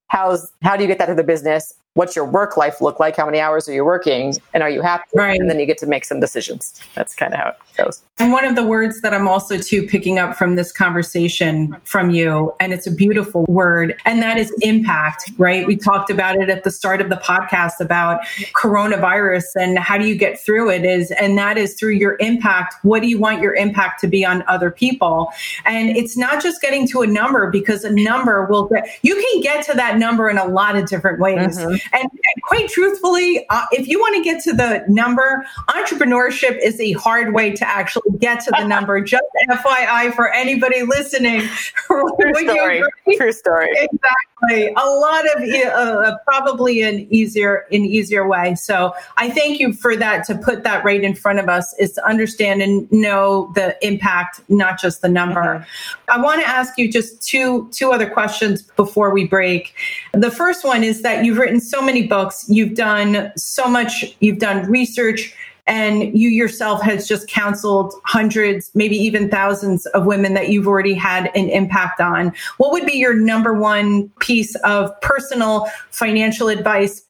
How's 0.07 0.51
how 0.63 0.75
do 0.75 0.83
you 0.83 0.87
get 0.87 0.99
that 0.99 1.07
to 1.07 1.15
the 1.15 1.23
business? 1.23 1.73
What's 1.95 2.15
your 2.15 2.25
work 2.25 2.57
life 2.57 2.81
look 2.81 2.99
like? 2.99 3.15
How 3.15 3.25
many 3.25 3.39
hours 3.39 3.67
are 3.67 3.73
you 3.73 3.83
working? 3.83 4.35
And 4.53 4.61
are 4.61 4.69
you 4.69 4.81
happy? 4.81 5.05
Right. 5.15 5.39
And 5.39 5.49
then 5.49 5.59
you 5.59 5.65
get 5.65 5.77
to 5.79 5.87
make 5.87 6.05
some 6.05 6.19
decisions. 6.19 6.79
That's 6.93 7.15
kind 7.15 7.33
of 7.33 7.39
how 7.39 7.49
it 7.49 7.57
goes. 7.77 8.03
And 8.19 8.31
one 8.31 8.45
of 8.45 8.55
the 8.55 8.63
words 8.63 9.01
that 9.01 9.13
I'm 9.13 9.27
also 9.27 9.57
too 9.57 9.85
picking 9.85 10.19
up 10.19 10.37
from 10.37 10.55
this 10.55 10.71
conversation 10.71 11.75
from 11.83 12.11
you, 12.11 12.53
and 12.59 12.71
it's 12.71 12.87
a 12.87 12.91
beautiful 12.91 13.45
word, 13.47 13.99
and 14.05 14.21
that 14.21 14.37
is 14.37 14.53
impact, 14.61 15.31
right? 15.37 15.67
We 15.67 15.75
talked 15.75 16.09
about 16.09 16.37
it 16.37 16.49
at 16.49 16.63
the 16.63 16.71
start 16.71 17.01
of 17.01 17.09
the 17.09 17.17
podcast 17.17 17.79
about 17.79 18.25
coronavirus 18.53 19.43
and 19.55 19.79
how 19.79 19.97
do 19.97 20.05
you 20.05 20.15
get 20.15 20.39
through 20.39 20.69
it 20.69 20.85
is, 20.85 21.11
and 21.11 21.37
that 21.37 21.57
is 21.57 21.75
through 21.75 21.93
your 21.93 22.15
impact. 22.19 22.75
What 22.83 23.01
do 23.01 23.07
you 23.07 23.19
want 23.19 23.41
your 23.41 23.53
impact 23.53 23.99
to 24.01 24.07
be 24.07 24.25
on 24.25 24.43
other 24.47 24.71
people? 24.71 25.33
And 25.65 25.95
it's 25.95 26.17
not 26.17 26.41
just 26.41 26.61
getting 26.61 26.87
to 26.89 27.01
a 27.01 27.07
number 27.07 27.49
because 27.51 27.83
a 27.83 27.91
number 27.91 28.45
will 28.45 28.67
get, 28.67 28.87
you 29.01 29.15
can 29.15 29.41
get 29.41 29.65
to 29.65 29.73
that 29.73 29.97
number 29.97 30.29
in 30.29 30.37
a 30.37 30.45
lot 30.45 30.75
of 30.75 30.87
different 30.87 31.19
ways. 31.19 31.57
Mm-hmm. 31.57 31.84
And 31.93 32.09
quite 32.43 32.69
truthfully, 32.69 33.45
uh, 33.49 33.65
if 33.71 33.87
you 33.87 33.99
want 33.99 34.15
to 34.15 34.23
get 34.23 34.43
to 34.43 34.53
the 34.53 34.83
number, 34.87 35.45
entrepreneurship 35.69 36.59
is 36.61 36.79
a 36.79 36.93
hard 36.93 37.33
way 37.33 37.51
to 37.51 37.67
actually 37.67 38.17
get 38.19 38.43
to 38.45 38.51
the 38.57 38.67
number. 38.67 39.01
Just 39.01 39.23
FYI 39.49 40.13
for 40.13 40.31
anybody 40.31 40.83
listening. 40.83 41.41
True 41.73 42.09
story. 42.35 42.83
True 43.17 43.31
story. 43.31 43.69
Exactly. 43.71 44.73
A 44.75 44.85
lot 44.85 45.25
of 45.35 45.43
uh, 45.43 46.17
probably 46.25 46.81
an 46.81 47.07
easier, 47.09 47.65
an 47.71 47.85
easier 47.85 48.27
way. 48.27 48.55
So 48.55 48.93
I 49.17 49.29
thank 49.29 49.59
you 49.59 49.73
for 49.73 49.95
that. 49.95 50.25
To 50.25 50.35
put 50.35 50.63
that 50.63 50.83
right 50.83 51.03
in 51.03 51.15
front 51.15 51.39
of 51.39 51.49
us 51.49 51.73
is 51.79 51.93
to 51.93 52.05
understand 52.05 52.61
and 52.61 52.91
know 52.91 53.51
the 53.55 53.77
impact, 53.85 54.41
not 54.49 54.79
just 54.79 55.01
the 55.01 55.09
number. 55.09 55.41
Mm-hmm. 55.41 56.11
I 56.11 56.21
want 56.21 56.41
to 56.41 56.47
ask 56.47 56.77
you 56.77 56.91
just 56.91 57.21
two 57.21 57.69
two 57.71 57.91
other 57.91 58.09
questions 58.09 58.61
before 58.61 59.11
we 59.11 59.25
break. 59.25 59.73
The 60.13 60.31
first 60.31 60.63
one 60.63 60.83
is 60.83 61.01
that 61.01 61.25
you've 61.25 61.37
written 61.37 61.59
so 61.59 61.74
many 61.81 62.07
books, 62.07 62.45
you've 62.47 62.75
done 62.75 63.31
so 63.35 63.67
much, 63.67 64.15
you've 64.19 64.39
done 64.39 64.69
research 64.69 65.35
and 65.67 66.15
you 66.15 66.29
yourself 66.29 66.81
has 66.83 67.07
just 67.07 67.27
counseled 67.27 67.93
hundreds, 68.03 68.69
maybe 68.75 68.95
even 68.95 69.29
thousands 69.29 69.87
of 69.87 70.05
women 70.05 70.35
that 70.35 70.49
you've 70.49 70.67
already 70.67 70.93
had 70.93 71.31
an 71.35 71.49
impact 71.49 71.99
on. 71.99 72.31
What 72.57 72.71
would 72.71 72.85
be 72.85 72.93
your 72.93 73.15
number 73.15 73.53
one 73.53 74.09
piece 74.19 74.55
of 74.57 74.91
personal 75.01 75.67
financial 75.89 76.49
advice? 76.49 77.03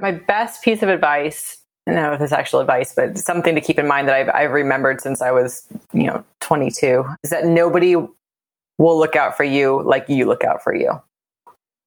My 0.00 0.10
best 0.12 0.64
piece 0.64 0.82
of 0.82 0.88
advice 0.88 1.60
I 1.86 1.92
don't 1.92 2.02
know 2.02 2.12
if 2.12 2.20
it's 2.20 2.32
actual 2.32 2.60
advice, 2.60 2.94
but 2.94 3.18
something 3.18 3.54
to 3.54 3.60
keep 3.60 3.78
in 3.78 3.86
mind 3.86 4.06
that 4.08 4.14
I've, 4.14 4.28
I've 4.28 4.52
remembered 4.52 5.00
since 5.00 5.22
I 5.22 5.32
was, 5.32 5.66
you 5.92 6.06
know, 6.06 6.24
22 6.40 7.04
is 7.24 7.30
that 7.30 7.46
nobody 7.46 7.96
will 7.96 8.98
look 8.98 9.16
out 9.16 9.36
for 9.36 9.44
you 9.44 9.82
like 9.82 10.04
you 10.08 10.26
look 10.26 10.44
out 10.44 10.62
for 10.62 10.74
you. 10.74 11.00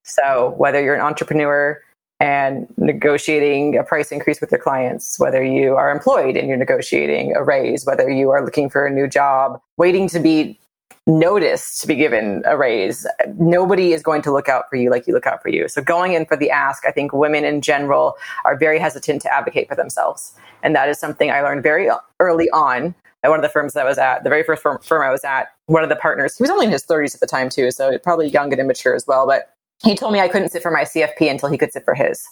So 0.04 0.54
whether 0.58 0.82
you're 0.82 0.96
an 0.96 1.02
entrepreneur 1.02 1.82
and 2.20 2.68
negotiating 2.78 3.78
a 3.78 3.84
price 3.84 4.12
increase 4.12 4.40
with 4.40 4.52
your 4.52 4.60
clients, 4.60 5.20
whether 5.20 5.44
you 5.44 5.76
are 5.76 5.92
employed 5.92 6.38
and 6.38 6.48
you're 6.48 6.58
negotiating 6.58 7.36
a 7.36 7.44
raise, 7.44 7.86
whether 7.86 8.10
you 8.10 8.30
are 8.30 8.44
looking 8.44 8.70
for 8.70 8.86
a 8.86 8.92
new 8.92 9.08
job, 9.08 9.60
waiting 9.78 10.08
to 10.10 10.20
be 10.20 10.60
noticed 11.06 11.82
to 11.82 11.88
be 11.88 11.96
given 11.96 12.42
a 12.46 12.56
raise, 12.56 13.06
nobody 13.38 13.92
is 13.92 14.02
going 14.02 14.22
to 14.22 14.32
look 14.32 14.48
out 14.48 14.70
for 14.70 14.78
you 14.78 14.90
like 14.90 15.06
you 15.06 15.14
look 15.14 15.28
out 15.28 15.42
for 15.42 15.50
you. 15.50 15.68
So 15.68 15.82
going 15.82 16.14
in 16.14 16.26
for 16.26 16.38
the 16.38 16.50
ask, 16.50 16.86
I 16.88 16.92
think 16.92 17.12
women 17.12 17.44
in 17.44 17.62
general 17.62 18.16
are 18.46 18.58
very 18.58 18.80
hesitant 18.80 19.22
to 19.24 19.34
advocate 19.34 19.68
for 19.68 19.76
themselves. 19.76 20.34
And 20.62 20.74
that 20.76 20.88
is 20.88 20.98
something 21.00 21.30
I 21.30 21.42
learned 21.42 21.64
very 21.64 21.90
early 22.22 22.50
on 22.52 22.96
at 23.24 23.30
one 23.30 23.40
of 23.40 23.44
the 23.44 23.50
firms 23.50 23.74
that 23.74 23.86
I 23.86 23.90
was 23.90 23.98
at, 23.98 24.24
the 24.24 24.30
very 24.30 24.44
first 24.44 24.62
firm, 24.62 24.80
firm 24.82 25.02
I 25.02 25.10
was 25.10 25.24
at, 25.24 25.48
one 25.68 25.84
of 25.84 25.90
the 25.90 25.96
partners, 25.96 26.38
he 26.38 26.44
was 26.44 26.50
only 26.50 26.66
in 26.66 26.72
his 26.72 26.86
30s 26.86 27.14
at 27.14 27.22
the 27.22 27.28
time 27.28 27.50
too, 27.50 27.72
so 27.72 27.98
probably 27.98 28.28
young 28.28 28.52
and 28.52 28.60
immature 28.60 28.96
as 28.96 29.08
well, 29.08 29.26
but 29.26 29.53
he 29.84 29.96
told 29.96 30.14
me 30.14 30.20
I 30.20 30.28
couldn't 30.28 30.50
sit 30.50 30.62
for 30.62 30.72
my 30.72 30.84
CFP 30.84 31.30
until 31.30 31.50
he 31.50 31.58
could 31.58 31.72
sit 31.74 31.84
for 31.84 31.94
his. 31.94 32.26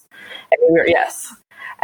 And 0.51 0.59
we 0.67 0.79
were, 0.79 0.87
yes. 0.87 1.33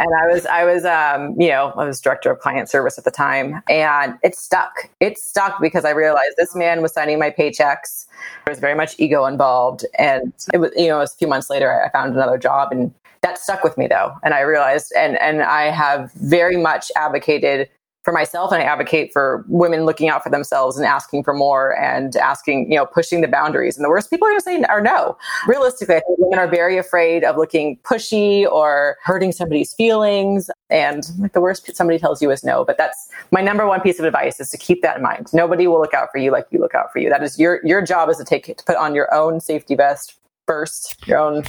And 0.00 0.08
I 0.22 0.32
was, 0.32 0.46
I 0.46 0.64
was, 0.64 0.84
um, 0.84 1.34
you 1.40 1.48
know, 1.48 1.72
I 1.76 1.84
was 1.84 2.00
director 2.00 2.30
of 2.30 2.38
client 2.38 2.68
service 2.68 2.98
at 2.98 3.04
the 3.04 3.10
time, 3.10 3.60
and 3.68 4.16
it 4.22 4.36
stuck. 4.36 4.88
It 5.00 5.18
stuck 5.18 5.60
because 5.60 5.84
I 5.84 5.90
realized 5.90 6.34
this 6.36 6.54
man 6.54 6.82
was 6.82 6.92
signing 6.92 7.18
my 7.18 7.30
paychecks. 7.30 8.06
There 8.44 8.52
was 8.52 8.60
very 8.60 8.76
much 8.76 8.94
ego 8.98 9.26
involved, 9.26 9.84
and 9.98 10.32
it 10.54 10.58
was, 10.58 10.70
you 10.76 10.86
know, 10.86 10.98
it 10.98 11.00
was 11.00 11.14
a 11.14 11.16
few 11.16 11.26
months 11.26 11.50
later 11.50 11.82
I 11.82 11.90
found 11.90 12.14
another 12.14 12.38
job, 12.38 12.70
and 12.70 12.94
that 13.22 13.38
stuck 13.38 13.64
with 13.64 13.76
me 13.76 13.88
though. 13.88 14.12
And 14.22 14.34
I 14.34 14.40
realized, 14.40 14.92
and 14.96 15.18
and 15.18 15.42
I 15.42 15.64
have 15.64 16.12
very 16.12 16.56
much 16.56 16.92
advocated 16.94 17.68
for 18.08 18.12
myself 18.14 18.50
and 18.50 18.62
I 18.62 18.64
advocate 18.64 19.12
for 19.12 19.44
women 19.48 19.84
looking 19.84 20.08
out 20.08 20.22
for 20.22 20.30
themselves 20.30 20.78
and 20.78 20.86
asking 20.86 21.24
for 21.24 21.34
more 21.34 21.78
and 21.78 22.16
asking, 22.16 22.72
you 22.72 22.78
know, 22.78 22.86
pushing 22.86 23.20
the 23.20 23.28
boundaries. 23.28 23.76
And 23.76 23.84
the 23.84 23.90
worst 23.90 24.08
people 24.08 24.26
are 24.26 24.30
going 24.30 24.40
to 24.40 24.44
say 24.44 24.62
are 24.62 24.80
no. 24.80 25.18
Realistically, 25.46 26.00
women 26.16 26.38
are 26.38 26.48
very 26.48 26.78
afraid 26.78 27.22
of 27.22 27.36
looking 27.36 27.76
pushy 27.84 28.50
or 28.50 28.96
hurting 29.04 29.32
somebody's 29.32 29.74
feelings. 29.74 30.48
And 30.70 31.02
the 31.34 31.40
worst 31.42 31.76
somebody 31.76 31.98
tells 31.98 32.22
you 32.22 32.30
is 32.30 32.42
no. 32.42 32.64
But 32.64 32.78
that's 32.78 33.10
my 33.30 33.42
number 33.42 33.66
one 33.66 33.82
piece 33.82 33.98
of 33.98 34.06
advice 34.06 34.40
is 34.40 34.48
to 34.52 34.56
keep 34.56 34.80
that 34.80 34.96
in 34.96 35.02
mind. 35.02 35.26
Nobody 35.34 35.66
will 35.66 35.78
look 35.78 35.92
out 35.92 36.08
for 36.10 36.16
you 36.16 36.30
like 36.30 36.46
you 36.50 36.60
look 36.60 36.74
out 36.74 36.90
for 36.90 37.00
you. 37.00 37.10
That 37.10 37.22
is 37.22 37.38
your 37.38 37.60
your 37.62 37.82
job 37.82 38.08
is 38.08 38.16
to 38.16 38.24
take 38.24 38.46
to 38.46 38.64
put 38.64 38.76
on 38.76 38.94
your 38.94 39.12
own 39.12 39.38
safety 39.38 39.74
vest 39.74 40.14
first, 40.46 40.96
your 41.06 41.18
own 41.18 41.44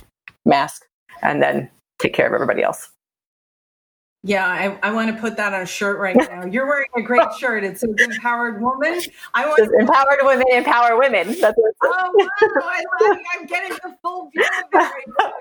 mask, 0.45 0.83
and 1.21 1.41
then 1.41 1.69
take 1.99 2.13
care 2.13 2.27
of 2.27 2.33
everybody 2.33 2.63
else. 2.63 2.89
Yeah, 4.23 4.45
I, 4.45 4.77
I 4.89 4.91
want 4.91 5.15
to 5.15 5.21
put 5.21 5.37
that 5.37 5.53
on 5.53 5.61
a 5.61 5.65
shirt 5.65 5.97
right 5.97 6.15
now. 6.29 6.45
You're 6.45 6.67
wearing 6.67 6.89
a 6.97 7.01
great 7.01 7.27
shirt. 7.39 7.63
It 7.63 7.79
says 7.79 7.93
"Empowered 7.97 8.61
Woman." 8.61 8.99
I 9.33 9.47
want 9.47 9.57
to- 9.57 9.79
empowered 9.79 10.19
women 10.23 10.45
empower 10.51 10.99
women. 10.99 11.39
That's 11.39 11.57
what 11.57 11.73
oh 11.83 12.11
wow! 12.13 12.27
I 12.41 12.83
like, 13.01 13.19
I'm 13.39 13.45
getting 13.45 13.71
the 13.71 13.95
full 14.01 14.29
view 14.31 14.43
of 14.43 14.69
it 14.73 14.77
right 14.77 15.07
now 15.19 15.31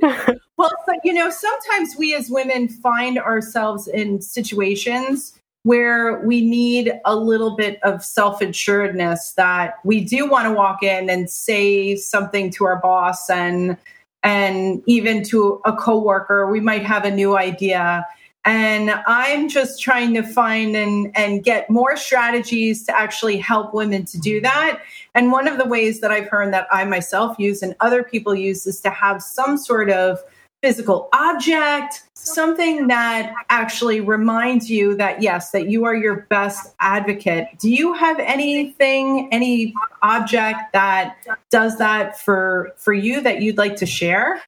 too. 0.00 0.38
well, 0.56 0.70
so, 0.86 0.94
you 1.04 1.12
know, 1.12 1.28
sometimes 1.30 1.94
we 1.98 2.14
as 2.14 2.30
women 2.30 2.68
find 2.68 3.18
ourselves 3.18 3.86
in 3.88 4.22
situations 4.22 5.38
where 5.64 6.20
we 6.20 6.40
need 6.40 6.92
a 7.04 7.14
little 7.14 7.56
bit 7.56 7.78
of 7.82 8.02
self-assuredness 8.02 9.32
that 9.32 9.74
we 9.84 10.00
do 10.00 10.26
want 10.26 10.46
to 10.46 10.52
walk 10.52 10.82
in 10.82 11.10
and 11.10 11.28
say 11.28 11.96
something 11.96 12.50
to 12.50 12.64
our 12.64 12.80
boss 12.80 13.28
and 13.28 13.76
and 14.22 14.82
even 14.86 15.22
to 15.24 15.60
a 15.64 15.72
coworker 15.72 16.50
we 16.50 16.60
might 16.60 16.84
have 16.84 17.04
a 17.04 17.10
new 17.10 17.36
idea. 17.36 18.06
And 18.44 18.90
i'm 19.06 19.48
just 19.48 19.80
trying 19.80 20.14
to 20.14 20.22
find 20.22 20.76
and 20.76 21.10
and 21.16 21.44
get 21.44 21.68
more 21.68 21.96
strategies 21.96 22.84
to 22.86 22.96
actually 22.96 23.36
help 23.36 23.74
women 23.74 24.04
to 24.06 24.18
do 24.18 24.40
that. 24.40 24.80
And 25.14 25.32
one 25.32 25.48
of 25.48 25.58
the 25.58 25.66
ways 25.66 26.00
that 26.00 26.10
i've 26.10 26.28
heard 26.28 26.52
that 26.52 26.66
i 26.70 26.84
myself 26.84 27.38
use 27.38 27.62
and 27.62 27.74
other 27.80 28.02
people 28.02 28.34
use 28.34 28.66
is 28.66 28.80
to 28.82 28.90
have 28.90 29.22
some 29.22 29.56
sort 29.58 29.90
of 29.90 30.20
physical 30.62 31.08
object, 31.12 32.02
something 32.14 32.88
that 32.88 33.32
actually 33.48 34.00
reminds 34.00 34.70
you 34.70 34.96
that 34.96 35.22
yes, 35.22 35.50
that 35.52 35.68
you 35.68 35.84
are 35.84 35.94
your 35.94 36.26
best 36.30 36.74
advocate. 36.80 37.46
Do 37.58 37.70
you 37.70 37.92
have 37.94 38.18
anything, 38.18 39.28
any 39.30 39.74
object 40.02 40.72
that 40.72 41.16
does 41.50 41.78
that 41.78 42.20
for 42.20 42.72
for 42.76 42.92
you 42.92 43.20
that 43.20 43.40
you'd 43.40 43.58
like 43.58 43.76
to 43.76 43.86
share? 43.86 44.42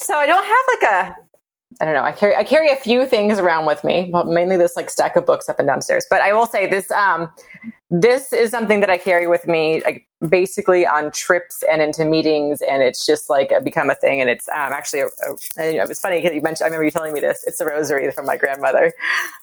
So 0.00 0.14
I 0.14 0.26
don't 0.26 0.44
have 0.44 0.80
like 0.80 1.16
a 1.16 1.16
I 1.80 1.84
don't 1.84 1.94
know. 1.94 2.02
I 2.02 2.12
carry 2.12 2.36
I 2.36 2.44
carry 2.44 2.70
a 2.70 2.76
few 2.76 3.06
things 3.06 3.38
around 3.38 3.66
with 3.66 3.82
me, 3.84 4.10
well, 4.12 4.24
mainly 4.24 4.56
this 4.56 4.76
like 4.76 4.90
stack 4.90 5.16
of 5.16 5.24
books 5.24 5.48
up 5.48 5.58
and 5.58 5.66
downstairs. 5.66 6.04
But 6.10 6.20
I 6.20 6.32
will 6.32 6.46
say 6.46 6.68
this 6.68 6.90
um 6.90 7.30
this 7.90 8.32
is 8.32 8.50
something 8.50 8.80
that 8.80 8.90
I 8.90 8.98
carry 8.98 9.26
with 9.26 9.46
me 9.46 9.82
like, 9.84 10.06
basically 10.28 10.86
on 10.86 11.10
trips 11.10 11.62
and 11.70 11.82
into 11.82 12.04
meetings, 12.04 12.62
and 12.62 12.82
it's 12.82 13.04
just 13.06 13.28
like 13.28 13.52
become 13.64 13.90
a 13.90 13.94
thing. 13.94 14.20
And 14.20 14.30
it's 14.30 14.48
um, 14.48 14.72
actually, 14.72 15.00
a, 15.00 15.06
a, 15.58 15.72
you 15.72 15.78
know, 15.78 15.84
it's 15.84 16.00
funny 16.00 16.20
because 16.20 16.34
you 16.34 16.42
mentioned. 16.42 16.64
I 16.64 16.68
remember 16.68 16.84
you 16.84 16.90
telling 16.90 17.12
me 17.12 17.20
this. 17.20 17.44
It's 17.46 17.60
a 17.60 17.66
rosary 17.66 18.10
from 18.12 18.26
my 18.26 18.36
grandmother. 18.36 18.92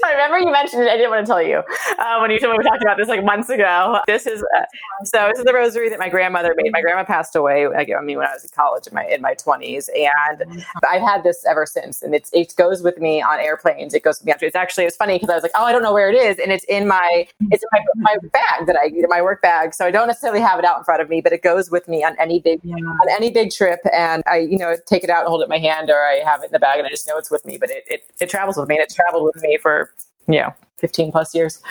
I 0.03 0.11
remember 0.11 0.39
you 0.39 0.51
mentioned 0.51 0.83
it. 0.83 0.89
I 0.89 0.97
didn't 0.97 1.11
want 1.11 1.25
to 1.25 1.29
tell 1.29 1.41
you 1.41 1.63
uh, 1.99 2.19
when 2.19 2.31
you 2.31 2.39
told 2.39 2.53
me 2.53 2.57
we 2.59 2.63
talked 2.63 2.81
about 2.81 2.97
this 2.97 3.07
like 3.07 3.23
months 3.23 3.49
ago. 3.49 3.99
This 4.07 4.25
is 4.25 4.41
uh, 4.41 4.65
so. 5.03 5.27
This 5.29 5.39
is 5.39 5.45
the 5.45 5.53
rosary 5.53 5.89
that 5.89 5.99
my 5.99 6.09
grandmother 6.09 6.53
made. 6.55 6.71
My 6.71 6.81
grandma 6.81 7.03
passed 7.03 7.35
away. 7.35 7.67
Like, 7.67 7.89
I 7.97 8.01
mean, 8.01 8.17
when 8.17 8.27
I 8.27 8.33
was 8.33 8.43
in 8.43 8.49
college 8.55 8.87
in 8.87 8.93
my 8.93 9.05
in 9.05 9.21
my 9.21 9.33
twenties, 9.33 9.89
and 9.89 10.63
I've 10.87 11.01
had 11.01 11.23
this 11.23 11.45
ever 11.45 11.65
since. 11.65 12.01
And 12.01 12.15
it's 12.15 12.29
it 12.33 12.53
goes 12.55 12.81
with 12.81 12.97
me 12.97 13.21
on 13.21 13.39
airplanes. 13.39 13.93
It 13.93 14.03
goes 14.03 14.19
with 14.19 14.25
me 14.27 14.31
after. 14.31 14.45
It's 14.45 14.55
actually 14.55 14.85
it's 14.85 14.97
funny 14.97 15.15
because 15.15 15.29
I 15.29 15.35
was 15.35 15.43
like, 15.43 15.51
oh, 15.55 15.63
I 15.63 15.71
don't 15.71 15.83
know 15.83 15.93
where 15.93 16.09
it 16.09 16.15
is, 16.15 16.39
and 16.39 16.51
it's 16.51 16.65
in 16.65 16.87
my 16.87 17.27
it's 17.51 17.63
in 17.63 17.69
my 17.71 17.79
my 17.95 18.17
bag 18.31 18.67
that 18.67 18.75
I 18.75 18.85
in 18.85 19.05
my 19.07 19.21
work 19.21 19.41
bag. 19.41 19.73
So 19.73 19.85
I 19.85 19.91
don't 19.91 20.07
necessarily 20.07 20.41
have 20.41 20.59
it 20.59 20.65
out 20.69 20.77
in 20.79 20.83
front 20.83 21.01
of 21.01 21.09
me, 21.09 21.21
but 21.21 21.33
it 21.33 21.41
goes 21.41 21.69
with 21.69 21.87
me 21.87 22.03
on 22.03 22.15
any 22.19 22.39
big 22.39 22.59
yeah. 22.63 22.75
on 22.75 23.09
any 23.09 23.31
big 23.31 23.51
trip, 23.51 23.79
and 23.93 24.23
I 24.27 24.37
you 24.37 24.57
know 24.57 24.75
take 24.85 25.03
it 25.03 25.09
out 25.09 25.21
and 25.21 25.29
hold 25.29 25.41
it 25.41 25.45
in 25.45 25.49
my 25.49 25.59
hand, 25.59 25.89
or 25.89 26.01
I 26.01 26.21
have 26.25 26.41
it 26.41 26.47
in 26.47 26.51
the 26.51 26.59
bag 26.59 26.79
and 26.79 26.87
I 26.87 26.89
just 26.89 27.07
know 27.07 27.17
it's 27.17 27.31
with 27.31 27.45
me. 27.45 27.57
But 27.57 27.69
it 27.69 27.83
it, 27.87 28.03
it 28.19 28.29
travels 28.29 28.57
with 28.57 28.69
me, 28.69 28.75
and 28.75 28.83
it's 28.83 28.95
traveled 28.95 29.23
with 29.23 29.41
me 29.41 29.57
for 29.57 29.91
you 30.27 30.39
know 30.41 30.53
15 30.79 31.11
plus 31.11 31.35
years. 31.35 31.61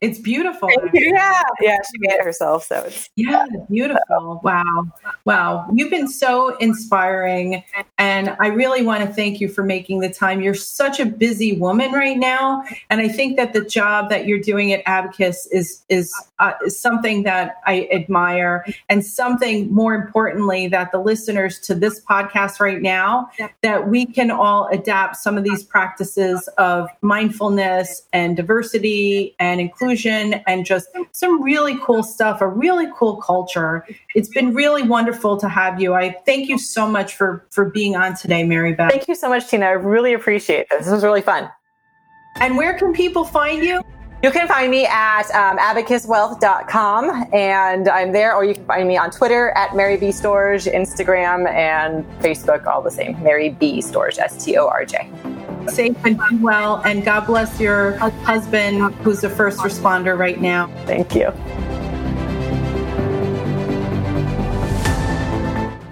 It's 0.00 0.18
beautiful. 0.18 0.70
Yeah. 0.92 1.42
Yeah. 1.60 1.76
She 1.76 1.98
made 1.98 2.12
it 2.12 2.24
herself. 2.24 2.64
So 2.64 2.82
it's. 2.82 3.10
Yeah. 3.16 3.46
Beautiful. 3.70 4.40
Wow. 4.44 4.86
Wow. 5.24 5.68
You've 5.74 5.90
been 5.90 6.08
so 6.08 6.56
inspiring. 6.56 7.64
And 7.98 8.36
I 8.38 8.48
really 8.48 8.82
want 8.82 9.04
to 9.04 9.12
thank 9.12 9.40
you 9.40 9.48
for 9.48 9.64
making 9.64 10.00
the 10.00 10.08
time. 10.08 10.40
You're 10.40 10.54
such 10.54 11.00
a 11.00 11.06
busy 11.06 11.56
woman 11.56 11.92
right 11.92 12.18
now. 12.18 12.64
And 12.90 13.00
I 13.00 13.08
think 13.08 13.36
that 13.36 13.52
the 13.52 13.64
job 13.64 14.08
that 14.10 14.26
you're 14.26 14.40
doing 14.40 14.72
at 14.72 14.82
Abacus 14.86 15.46
is, 15.46 15.84
is, 15.88 16.14
uh, 16.38 16.52
is 16.64 16.78
something 16.78 17.22
that 17.24 17.56
I 17.66 17.88
admire 17.92 18.64
and 18.88 19.04
something 19.04 19.72
more 19.72 19.94
importantly 19.94 20.68
that 20.68 20.92
the 20.92 20.98
listeners 20.98 21.58
to 21.60 21.74
this 21.74 22.00
podcast 22.00 22.60
right 22.60 22.82
now, 22.82 23.30
that 23.62 23.88
we 23.88 24.06
can 24.06 24.30
all 24.30 24.68
adapt 24.68 25.16
some 25.16 25.36
of 25.36 25.44
these 25.44 25.62
practices 25.62 26.48
of 26.58 26.88
mindfulness 27.00 28.02
and 28.12 28.36
diversity 28.44 29.34
and 29.38 29.60
inclusion 29.60 30.34
and 30.46 30.66
just 30.66 30.88
some 31.12 31.42
really 31.42 31.78
cool 31.82 32.02
stuff, 32.02 32.40
a 32.40 32.46
really 32.46 32.86
cool 32.94 33.16
culture. 33.16 33.86
It's 34.14 34.28
been 34.28 34.52
really 34.52 34.82
wonderful 34.82 35.38
to 35.38 35.48
have 35.48 35.80
you. 35.80 35.94
I 35.94 36.12
thank 36.26 36.48
you 36.48 36.58
so 36.58 36.86
much 36.86 37.16
for 37.16 37.46
for 37.50 37.70
being 37.70 37.96
on 37.96 38.14
today, 38.14 38.44
Mary 38.44 38.74
Beth. 38.74 38.90
Thank 38.90 39.08
you 39.08 39.14
so 39.14 39.28
much, 39.28 39.48
Tina. 39.48 39.66
I 39.66 39.70
really 39.70 40.12
appreciate 40.12 40.68
this. 40.70 40.84
This 40.84 40.92
was 40.92 41.02
really 41.02 41.22
fun. 41.22 41.50
And 42.40 42.56
where 42.56 42.74
can 42.74 42.92
people 42.92 43.24
find 43.24 43.64
you? 43.64 43.80
You 44.22 44.30
can 44.30 44.48
find 44.48 44.70
me 44.70 44.86
at 44.86 45.30
um, 45.32 45.58
abacuswealth.com 45.58 47.28
and 47.34 47.88
I'm 47.88 48.12
there, 48.12 48.34
or 48.34 48.44
you 48.44 48.54
can 48.54 48.64
find 48.64 48.88
me 48.88 48.96
on 48.96 49.10
Twitter 49.10 49.50
at 49.50 49.76
Mary 49.76 49.98
B. 49.98 50.08
Storj, 50.08 50.72
Instagram, 50.72 51.46
and 51.50 52.04
Facebook, 52.20 52.66
all 52.66 52.80
the 52.80 52.90
same. 52.90 53.22
Mary 53.22 53.50
B. 53.50 53.80
Storj, 53.80 54.18
S 54.18 54.42
T 54.44 54.56
O 54.56 54.66
R 54.66 54.84
J 54.86 55.10
safe 55.70 55.96
and 56.04 56.18
do 56.30 56.42
well. 56.42 56.82
And 56.84 57.04
God 57.04 57.26
bless 57.26 57.60
your 57.60 57.96
husband, 57.98 58.94
who's 58.96 59.24
a 59.24 59.30
first 59.30 59.58
responder 59.60 60.18
right 60.18 60.40
now. 60.40 60.68
Thank 60.86 61.14
you. 61.14 61.32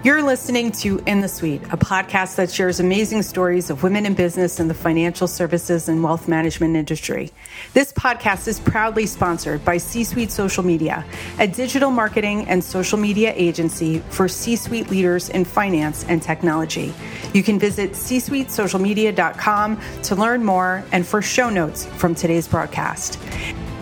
You're 0.03 0.21
listening 0.21 0.73
to 0.81 1.01
In 1.05 1.21
the 1.21 1.29
Suite, 1.29 1.63
a 1.71 1.77
podcast 1.77 2.35
that 2.35 2.51
shares 2.51 2.81
amazing 2.81 3.21
stories 3.21 3.69
of 3.69 3.83
women 3.83 4.05
in 4.05 4.15
business 4.15 4.59
in 4.59 4.67
the 4.67 4.73
financial 4.73 5.27
services 5.27 5.87
and 5.87 6.03
wealth 6.03 6.27
management 6.27 6.75
industry. 6.75 7.31
This 7.73 7.93
podcast 7.93 8.49
is 8.49 8.59
proudly 8.59 9.05
sponsored 9.05 9.63
by 9.63 9.77
C 9.77 10.03
Suite 10.03 10.29
Social 10.29 10.61
Media, 10.61 11.05
a 11.39 11.47
digital 11.47 11.89
marketing 11.89 12.49
and 12.49 12.61
social 12.61 12.97
media 12.97 13.31
agency 13.33 13.99
for 14.09 14.27
C 14.27 14.57
suite 14.57 14.89
leaders 14.89 15.29
in 15.29 15.45
finance 15.45 16.03
and 16.09 16.21
technology. 16.21 16.93
You 17.33 17.41
can 17.41 17.57
visit 17.57 17.95
c 17.95 18.17
csuitesocialmedia.com 18.17 19.79
to 20.03 20.15
learn 20.17 20.43
more 20.43 20.83
and 20.91 21.07
for 21.07 21.21
show 21.21 21.49
notes 21.49 21.85
from 21.85 22.13
today's 22.13 22.45
broadcast. 22.45 23.17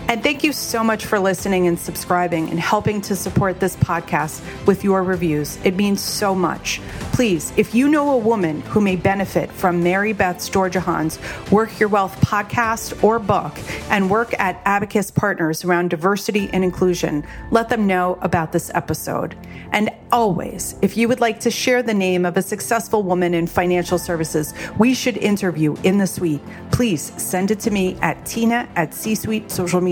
And 0.08 0.22
thank 0.22 0.42
you 0.42 0.52
so 0.52 0.82
much 0.82 1.06
for 1.06 1.18
listening 1.18 1.68
and 1.68 1.78
subscribing 1.78 2.50
and 2.50 2.58
helping 2.58 3.00
to 3.02 3.16
support 3.16 3.60
this 3.60 3.76
podcast 3.76 4.42
with 4.66 4.84
your 4.84 5.02
reviews. 5.02 5.58
It 5.64 5.76
means 5.76 6.00
so 6.00 6.34
much. 6.34 6.80
Please, 7.12 7.52
if 7.56 7.74
you 7.74 7.88
know 7.88 8.10
a 8.10 8.18
woman 8.18 8.62
who 8.62 8.80
may 8.80 8.96
benefit 8.96 9.50
from 9.52 9.82
Mary 9.82 10.12
Beth's 10.12 10.48
Georgia 10.48 10.72
Storjohann's 10.72 11.18
Work 11.50 11.78
Your 11.78 11.88
Wealth 11.88 12.18
podcast 12.20 13.02
or 13.04 13.18
book 13.18 13.52
and 13.90 14.10
work 14.10 14.34
at 14.38 14.60
Abacus 14.64 15.10
Partners 15.10 15.64
around 15.64 15.90
diversity 15.90 16.48
and 16.52 16.64
inclusion, 16.64 17.24
let 17.50 17.68
them 17.68 17.86
know 17.86 18.18
about 18.22 18.52
this 18.52 18.70
episode. 18.74 19.36
And 19.72 19.90
always, 20.10 20.76
if 20.82 20.96
you 20.96 21.08
would 21.08 21.20
like 21.20 21.40
to 21.40 21.50
share 21.50 21.82
the 21.82 21.94
name 21.94 22.24
of 22.24 22.36
a 22.36 22.42
successful 22.42 23.02
woman 23.02 23.34
in 23.34 23.46
financial 23.46 23.98
services 23.98 24.54
we 24.78 24.94
should 24.94 25.16
interview 25.16 25.74
in 25.82 25.98
the 25.98 26.06
suite, 26.06 26.42
please 26.70 27.12
send 27.20 27.50
it 27.50 27.60
to 27.60 27.70
me 27.70 27.96
at 28.02 28.24
tina 28.26 28.68
at 28.76 28.94
c 28.94 29.14
suite 29.14 29.50
social 29.50 29.80
media 29.80 29.91